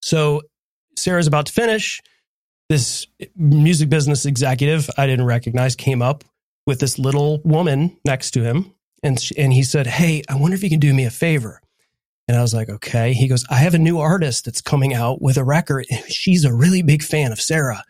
So 0.00 0.42
Sarah's 0.96 1.26
about 1.26 1.46
to 1.46 1.52
finish. 1.52 2.00
This 2.68 3.06
music 3.36 3.90
business 3.90 4.26
executive 4.26 4.88
I 4.96 5.06
didn't 5.06 5.26
recognize 5.26 5.76
came 5.76 6.02
up 6.02 6.24
with 6.66 6.80
this 6.80 6.98
little 6.98 7.40
woman 7.44 7.96
next 8.04 8.32
to 8.32 8.42
him. 8.42 8.72
And, 9.02 9.20
she, 9.20 9.36
and 9.36 9.52
he 9.52 9.62
said, 9.62 9.86
Hey, 9.86 10.22
I 10.28 10.36
wonder 10.36 10.54
if 10.54 10.62
you 10.62 10.70
can 10.70 10.80
do 10.80 10.94
me 10.94 11.04
a 11.04 11.10
favor. 11.10 11.60
And 12.26 12.38
I 12.38 12.42
was 12.42 12.54
like, 12.54 12.70
okay. 12.70 13.12
He 13.12 13.28
goes, 13.28 13.44
I 13.50 13.56
have 13.56 13.74
a 13.74 13.78
new 13.78 13.98
artist 13.98 14.46
that's 14.46 14.62
coming 14.62 14.94
out 14.94 15.20
with 15.20 15.36
a 15.36 15.44
record. 15.44 15.86
She's 16.08 16.44
a 16.44 16.54
really 16.54 16.82
big 16.82 17.02
fan 17.02 17.32
of 17.32 17.40
Sarah. 17.40 17.84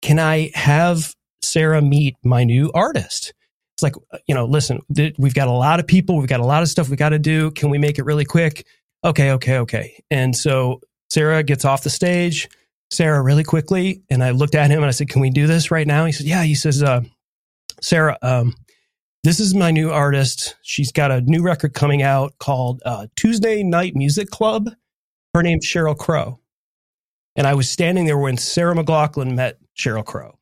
Can 0.00 0.18
I 0.18 0.50
have 0.54 1.14
Sarah 1.42 1.82
meet 1.82 2.16
my 2.22 2.44
new 2.44 2.70
artist? 2.72 3.34
It's 3.74 3.82
like, 3.82 3.94
you 4.26 4.34
know, 4.34 4.44
listen, 4.44 4.80
th- 4.94 5.16
we've 5.18 5.34
got 5.34 5.48
a 5.48 5.52
lot 5.52 5.80
of 5.80 5.86
people. 5.86 6.18
We've 6.18 6.28
got 6.28 6.40
a 6.40 6.46
lot 6.46 6.62
of 6.62 6.68
stuff 6.68 6.88
we 6.88 6.96
got 6.96 7.08
to 7.10 7.18
do. 7.18 7.50
Can 7.50 7.70
we 7.70 7.78
make 7.78 7.98
it 7.98 8.04
really 8.04 8.24
quick? 8.24 8.66
Okay, 9.04 9.32
okay, 9.32 9.58
okay. 9.58 10.02
And 10.10 10.36
so 10.36 10.80
Sarah 11.08 11.42
gets 11.42 11.64
off 11.64 11.82
the 11.82 11.90
stage. 11.90 12.48
Sarah, 12.90 13.22
really 13.22 13.44
quickly, 13.44 14.02
and 14.10 14.22
I 14.22 14.30
looked 14.32 14.56
at 14.56 14.68
him 14.68 14.78
and 14.78 14.86
I 14.86 14.90
said, 14.90 15.08
"Can 15.08 15.20
we 15.22 15.30
do 15.30 15.46
this 15.46 15.70
right 15.70 15.86
now?" 15.86 16.06
He 16.06 16.12
said, 16.12 16.26
"Yeah." 16.26 16.42
He 16.42 16.56
says, 16.56 16.82
uh, 16.82 17.02
"Sarah, 17.82 18.18
um, 18.22 18.54
this 19.24 19.40
is 19.40 19.54
my 19.54 19.70
new 19.70 19.90
artist. 19.90 20.56
She's 20.62 20.92
got 20.92 21.10
a 21.10 21.20
new 21.20 21.42
record 21.42 21.74
coming 21.74 22.02
out 22.02 22.38
called 22.38 22.82
uh, 22.84 23.06
Tuesday 23.16 23.62
Night 23.62 23.94
Music 23.94 24.30
Club. 24.30 24.70
Her 25.34 25.42
name's 25.42 25.66
Sheryl 25.66 25.96
Crow." 25.96 26.40
And 27.36 27.46
I 27.46 27.54
was 27.54 27.70
standing 27.70 28.04
there 28.04 28.18
when 28.18 28.36
Sarah 28.36 28.74
McLachlan 28.74 29.34
met 29.34 29.58
Sheryl 29.76 30.04
Crow, 30.04 30.38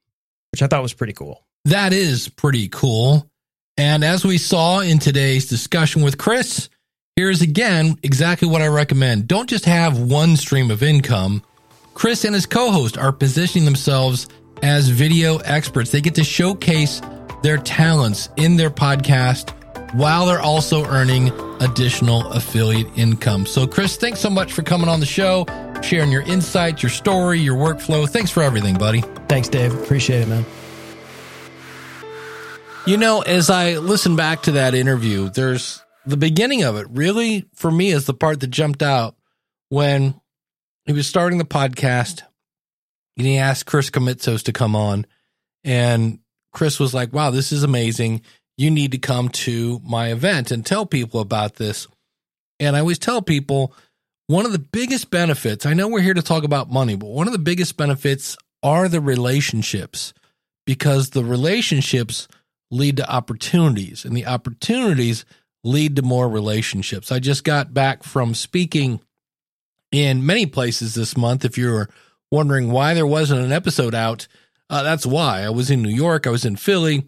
which 0.53 0.62
I 0.62 0.66
thought 0.66 0.83
was 0.83 0.94
pretty 0.94 1.12
cool. 1.12 1.44
That 1.64 1.92
is 1.92 2.29
pretty 2.29 2.68
cool. 2.68 3.31
And 3.77 4.03
as 4.03 4.24
we 4.24 4.38
saw 4.38 4.81
in 4.81 4.98
today's 4.98 5.46
discussion 5.46 6.03
with 6.03 6.18
Chris, 6.18 6.68
here's 7.14 7.42
again 7.42 7.96
exactly 8.03 8.48
what 8.48 8.62
I 8.62 8.66
recommend. 8.66 9.29
Don't 9.29 9.48
just 9.48 9.66
have 9.66 9.98
one 10.01 10.37
stream 10.37 10.70
of 10.70 10.83
income. 10.83 11.42
Chris 11.94 12.24
and 12.24 12.35
his 12.35 12.46
co 12.46 12.70
host 12.70 12.96
are 12.98 13.12
positioning 13.12 13.64
themselves 13.64 14.29
as 14.62 14.88
video 14.88 15.38
experts. 15.38 15.90
They 15.90 16.01
get 16.01 16.14
to 16.16 16.24
showcase 16.24 17.01
their 17.42 17.59
talents 17.59 18.29
in 18.37 18.57
their 18.57 18.70
podcast 18.70 19.55
while 19.94 20.27
they're 20.27 20.40
also 20.40 20.85
earning 20.87 21.31
additional 21.61 22.27
affiliate 22.29 22.87
income. 22.96 23.46
So, 23.46 23.66
Chris, 23.66 23.96
thanks 23.96 24.20
so 24.20 24.31
much 24.31 24.53
for 24.53 24.62
coming 24.62 24.88
on 24.88 25.01
the 25.01 25.07
show, 25.07 25.46
sharing 25.83 26.12
your 26.12 26.22
insights, 26.22 26.83
your 26.83 26.90
story, 26.90 27.40
your 27.40 27.57
workflow. 27.57 28.09
Thanks 28.09 28.31
for 28.31 28.42
everything, 28.42 28.77
buddy. 28.77 29.01
Thanks, 29.29 29.48
Dave. 29.48 29.74
Appreciate 29.74 30.22
it, 30.22 30.29
man. 30.29 30.44
You 32.87 32.96
know, 32.96 33.22
as 33.22 33.51
I 33.51 33.77
listen 33.79 34.16
back 34.16 34.42
to 34.42 34.53
that 34.53 34.74
interview, 34.74 35.29
there's 35.29 35.83
the 36.07 36.16
beginning 36.16 36.62
of 36.62 36.77
it 36.77 36.87
really 36.90 37.46
for 37.55 37.70
me 37.70 37.90
is 37.90 38.07
the 38.07 38.14
part 38.14 38.40
that 38.40 38.46
jumped 38.46 38.83
out 38.83 39.14
when 39.68 40.18
he 40.87 40.94
was 40.94 41.07
starting 41.07 41.37
the 41.37 41.44
podcast 41.44 42.22
and 43.18 43.27
he 43.27 43.37
asked 43.37 43.66
Chris 43.66 43.90
Krimitsos 43.90 44.44
to 44.44 44.53
come 44.53 44.74
on. 44.74 45.05
And 45.64 46.20
Chris 46.52 46.78
was 46.78 46.94
like, 46.94 47.12
wow, 47.12 47.30
this 47.30 47.53
is 47.53 47.62
amazing. 47.62 48.22
You 48.57 48.70
need 48.70 48.92
to 48.92 48.99
come 48.99 49.28
to 49.30 49.80
my 49.84 50.11
event 50.11 50.51
and 50.51 50.64
tell 50.64 50.86
people 50.86 51.20
about 51.20 51.57
this. 51.57 51.86
And 52.59 52.76
I 52.76 52.80
always 52.80 52.99
tell 52.99 53.22
people 53.22 53.74
one 54.26 54.44
of 54.44 54.53
the 54.53 54.59
biggest 54.59 55.11
benefits, 55.11 55.64
I 55.64 55.74
know 55.74 55.88
we're 55.88 56.01
here 56.01 56.14
to 56.14 56.22
talk 56.22 56.44
about 56.44 56.70
money, 56.70 56.96
but 56.96 57.09
one 57.09 57.26
of 57.26 57.32
the 57.32 57.38
biggest 57.38 57.76
benefits 57.76 58.36
are 58.62 58.88
the 58.88 59.01
relationships 59.01 60.12
because 60.66 61.11
the 61.11 61.24
relationships 61.24 62.28
lead 62.70 62.99
to 62.99 63.11
opportunities 63.11 64.05
and 64.05 64.16
the 64.16 64.26
opportunities 64.26 65.24
lead 65.64 65.96
to 65.96 66.03
more 66.03 66.28
relationships. 66.28 67.11
I 67.11 67.18
just 67.18 67.44
got 67.44 67.72
back 67.72 68.03
from 68.03 68.34
speaking 68.34 69.01
in 69.90 70.26
many 70.26 70.46
places 70.46 70.94
this 70.94 71.16
month. 71.16 71.44
If 71.44 71.57
you're 71.57 71.88
wondering 72.30 72.70
why 72.70 72.94
there 72.94 73.07
wasn't 73.07 73.44
an 73.44 73.53
episode 73.53 73.94
out, 73.94 74.28
uh, 74.71 74.83
that's 74.83 75.07
why. 75.07 75.43
I 75.43 75.51
was 75.51 75.71
in 75.71 75.83
New 75.83 75.89
York, 75.89 76.27
I 76.27 76.31
was 76.31 76.45
in 76.45 76.57
Philly, 76.57 77.07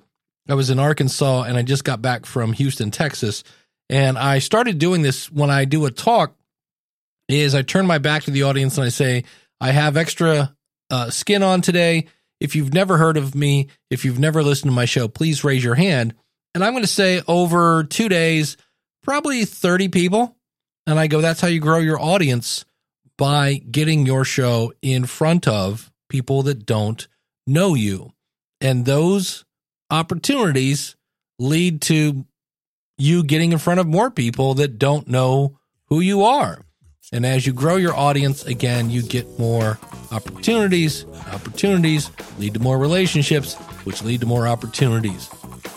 I 0.48 0.54
was 0.54 0.70
in 0.70 0.78
Arkansas 0.78 1.42
and 1.42 1.56
I 1.56 1.62
just 1.62 1.84
got 1.84 2.02
back 2.02 2.26
from 2.26 2.52
Houston, 2.54 2.90
Texas. 2.90 3.44
And 3.88 4.18
I 4.18 4.38
started 4.38 4.78
doing 4.78 5.02
this 5.02 5.30
when 5.30 5.50
I 5.50 5.64
do 5.64 5.86
a 5.86 5.90
talk 5.90 6.34
is 7.28 7.54
I 7.54 7.62
turn 7.62 7.86
my 7.86 7.98
back 7.98 8.24
to 8.24 8.30
the 8.30 8.42
audience 8.44 8.76
and 8.76 8.84
I 8.84 8.88
say, 8.88 9.24
I 9.60 9.70
have 9.70 9.96
extra 9.96 10.54
uh, 10.90 11.10
skin 11.10 11.42
on 11.42 11.60
today. 11.60 12.06
If 12.40 12.56
you've 12.56 12.72
never 12.72 12.96
heard 12.96 13.16
of 13.16 13.34
me, 13.34 13.68
if 13.90 14.04
you've 14.04 14.18
never 14.18 14.42
listened 14.42 14.70
to 14.70 14.74
my 14.74 14.86
show, 14.86 15.08
please 15.08 15.44
raise 15.44 15.62
your 15.62 15.74
hand. 15.74 16.14
And 16.54 16.64
I'm 16.64 16.72
going 16.72 16.82
to 16.82 16.88
say 16.88 17.22
over 17.28 17.84
two 17.84 18.08
days, 18.08 18.56
probably 19.02 19.44
30 19.44 19.88
people. 19.88 20.36
And 20.86 20.98
I 20.98 21.06
go, 21.06 21.20
that's 21.20 21.40
how 21.40 21.48
you 21.48 21.60
grow 21.60 21.78
your 21.78 22.00
audience 22.00 22.64
by 23.16 23.54
getting 23.70 24.06
your 24.06 24.24
show 24.24 24.72
in 24.82 25.04
front 25.04 25.46
of 25.46 25.92
people 26.08 26.42
that 26.44 26.66
don't 26.66 27.06
know 27.50 27.74
you. 27.74 28.12
And 28.60 28.84
those 28.84 29.44
opportunities 29.90 30.96
lead 31.38 31.80
to 31.82 32.24
you 32.96 33.22
getting 33.24 33.52
in 33.52 33.58
front 33.58 33.80
of 33.80 33.86
more 33.86 34.10
people 34.10 34.54
that 34.54 34.78
don't 34.78 35.06
know 35.08 35.58
who 35.86 36.00
you 36.00 36.22
are. 36.22 36.64
And 37.12 37.26
as 37.26 37.46
you 37.46 37.52
grow 37.52 37.76
your 37.76 37.96
audience, 37.96 38.44
again, 38.44 38.88
you 38.88 39.02
get 39.02 39.38
more 39.38 39.78
opportunities. 40.12 41.04
Opportunities 41.32 42.10
lead 42.38 42.54
to 42.54 42.60
more 42.60 42.78
relationships, 42.78 43.56
which 43.84 44.02
lead 44.02 44.20
to 44.20 44.26
more 44.26 44.46
opportunities. 44.46 45.28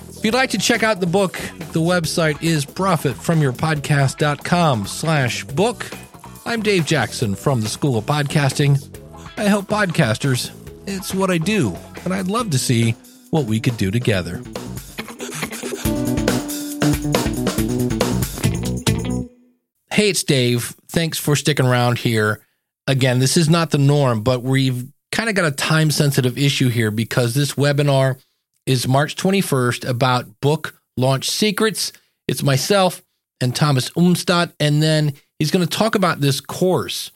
If 0.10 0.24
you'd 0.24 0.36
like 0.36 0.52
to 0.52 0.58
check 0.58 0.84
out 0.84 1.00
the 1.00 1.08
book, 1.08 1.34
the 1.72 1.82
website 1.82 2.44
is 2.44 2.66
profitfromyourpodcast.com 2.66 4.86
slash 4.86 5.44
book. 5.46 5.90
I'm 6.46 6.62
Dave 6.62 6.86
Jackson 6.86 7.36
from 7.36 7.62
the 7.62 7.70
School 7.70 7.98
of 7.98 8.06
Podcasting. 8.06 8.90
I 9.38 9.44
help 9.44 9.66
podcasters. 9.66 10.52
It's 10.86 11.14
what 11.14 11.32
I 11.32 11.38
do, 11.38 11.78
and 12.04 12.14
I'd 12.14 12.28
love 12.28 12.50
to 12.52 12.60
see 12.60 12.92
what 13.30 13.46
we 13.46 13.60
could 13.60 13.78
do 13.78 13.90
together. 13.90 14.42
Hey, 19.92 20.10
it's 20.10 20.24
Dave. 20.24 20.76
Thanks 20.90 21.18
for 21.18 21.36
sticking 21.36 21.66
around 21.66 22.00
here. 22.00 22.42
Again, 22.88 23.20
this 23.20 23.38
is 23.38 23.50
not 23.50 23.72
the 23.72 23.78
norm, 23.78 24.22
but 24.24 24.44
we've 24.44 24.92
kind 25.12 25.30
of 25.30 25.36
got 25.36 25.46
a 25.46 25.52
time 25.52 25.92
sensitive 25.92 26.38
issue 26.38 26.70
here 26.70 26.92
because 26.92 27.34
this 27.34 27.54
webinar 27.54 28.20
is 28.66 28.88
March 28.88 29.16
21st 29.16 29.88
about 29.88 30.42
book 30.42 30.82
launch 30.98 31.30
secrets. 31.30 31.94
It's 32.28 32.44
myself 32.44 33.02
and 33.40 33.56
Thomas 33.56 33.90
Umstattd, 33.92 34.54
and 34.60 34.82
then 34.82 35.14
he's 35.40 35.52
going 35.52 35.66
to 35.66 35.78
talk 35.78 35.96
about 35.96 36.20
this 36.20 36.42
course. 36.42 37.12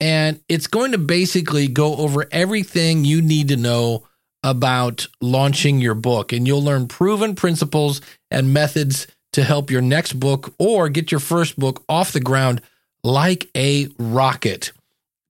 And 0.00 0.40
it's 0.48 0.66
going 0.66 0.92
to 0.92 0.98
basically 0.98 1.68
go 1.68 1.96
over 1.96 2.26
everything 2.30 3.04
you 3.04 3.20
need 3.20 3.48
to 3.48 3.56
know 3.56 4.06
about 4.42 5.06
launching 5.20 5.80
your 5.80 5.94
book. 5.94 6.32
And 6.32 6.46
you'll 6.46 6.62
learn 6.62 6.86
proven 6.86 7.34
principles 7.34 8.00
and 8.30 8.54
methods 8.54 9.06
to 9.32 9.42
help 9.44 9.70
your 9.70 9.82
next 9.82 10.14
book 10.14 10.54
or 10.58 10.88
get 10.88 11.10
your 11.10 11.20
first 11.20 11.58
book 11.58 11.84
off 11.88 12.12
the 12.12 12.20
ground 12.20 12.62
like 13.02 13.48
a 13.56 13.88
rocket. 13.98 14.72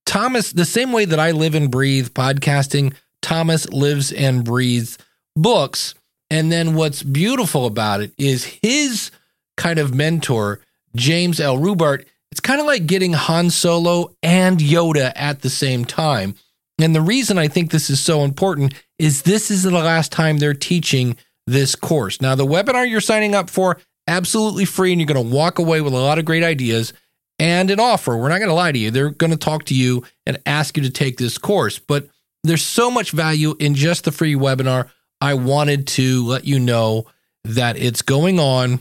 Thomas, 0.05 0.51
the 0.51 0.65
same 0.65 0.91
way 0.91 1.05
that 1.05 1.19
I 1.19 1.31
live 1.31 1.55
and 1.55 1.69
breathe 1.69 2.09
podcasting, 2.09 2.93
Thomas 3.21 3.69
lives 3.69 4.11
and 4.11 4.43
breathes 4.43 4.97
books. 5.35 5.93
And 6.31 6.51
then 6.51 6.75
what's 6.75 7.03
beautiful 7.03 7.65
about 7.65 8.01
it 8.01 8.13
is 8.17 8.59
his 8.61 9.11
kind 9.57 9.79
of 9.79 9.93
mentor, 9.93 10.61
James 10.95 11.39
L. 11.39 11.57
Rubart. 11.57 12.05
It's 12.31 12.39
kind 12.39 12.59
of 12.59 12.67
like 12.67 12.85
getting 12.85 13.13
Han 13.13 13.49
Solo 13.49 14.15
and 14.21 14.59
Yoda 14.59 15.11
at 15.15 15.41
the 15.41 15.49
same 15.49 15.85
time. 15.85 16.35
And 16.79 16.95
the 16.95 17.01
reason 17.01 17.37
I 17.37 17.47
think 17.47 17.71
this 17.71 17.89
is 17.89 17.99
so 17.99 18.23
important 18.23 18.73
is 18.97 19.23
this 19.23 19.51
is 19.51 19.63
the 19.63 19.71
last 19.71 20.11
time 20.11 20.37
they're 20.37 20.53
teaching 20.53 21.17
this 21.47 21.75
course. 21.75 22.21
Now, 22.21 22.35
the 22.35 22.45
webinar 22.45 22.89
you're 22.89 23.01
signing 23.01 23.35
up 23.35 23.49
for, 23.49 23.79
absolutely 24.07 24.65
free, 24.65 24.91
and 24.91 25.01
you're 25.01 25.07
going 25.07 25.29
to 25.29 25.35
walk 25.35 25.59
away 25.59 25.81
with 25.81 25.93
a 25.93 25.97
lot 25.97 26.19
of 26.19 26.25
great 26.25 26.43
ideas 26.43 26.93
and 27.39 27.71
an 27.71 27.79
offer. 27.79 28.15
We're 28.15 28.29
not 28.29 28.37
going 28.37 28.49
to 28.49 28.55
lie 28.55 28.71
to 28.71 28.79
you. 28.79 28.91
They're 28.91 29.09
going 29.09 29.31
to 29.31 29.37
talk 29.37 29.65
to 29.65 29.75
you 29.75 30.03
and 30.25 30.37
ask 30.45 30.77
you 30.77 30.83
to 30.83 30.89
take 30.89 31.17
this 31.17 31.37
course. 31.37 31.79
But 31.79 32.07
there's 32.43 32.65
so 32.65 32.89
much 32.91 33.11
value 33.11 33.55
in 33.59 33.75
just 33.75 34.05
the 34.05 34.11
free 34.11 34.35
webinar. 34.35 34.89
I 35.19 35.33
wanted 35.33 35.87
to 35.87 36.25
let 36.25 36.45
you 36.45 36.59
know 36.59 37.07
that 37.43 37.77
it's 37.77 38.01
going 38.01 38.39
on 38.39 38.79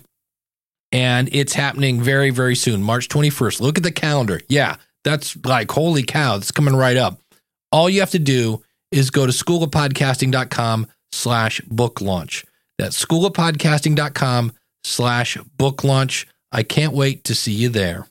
and 0.92 1.28
it's 1.32 1.54
happening 1.54 2.00
very, 2.00 2.30
very 2.30 2.54
soon, 2.54 2.82
March 2.82 3.08
21st. 3.08 3.60
Look 3.60 3.76
at 3.76 3.84
the 3.84 3.92
calendar. 3.92 4.40
Yeah, 4.48 4.76
that's 5.04 5.36
like, 5.44 5.70
holy 5.70 6.02
cow, 6.02 6.36
it's 6.36 6.50
coming 6.50 6.76
right 6.76 6.96
up. 6.96 7.20
All 7.70 7.88
you 7.90 8.00
have 8.00 8.10
to 8.12 8.18
do 8.18 8.62
is 8.90 9.10
go 9.10 9.26
to 9.26 9.32
schoolofpodcasting.com 9.32 10.86
slash 11.12 11.60
book 11.62 12.00
launch. 12.00 12.44
That's 12.78 13.04
schoolofpodcasting.com 13.04 14.52
slash 14.84 15.36
book 15.56 15.84
launch. 15.84 16.26
I 16.52 16.62
can't 16.62 16.94
wait 16.94 17.24
to 17.24 17.34
see 17.34 17.52
you 17.52 17.68
there. 17.68 18.06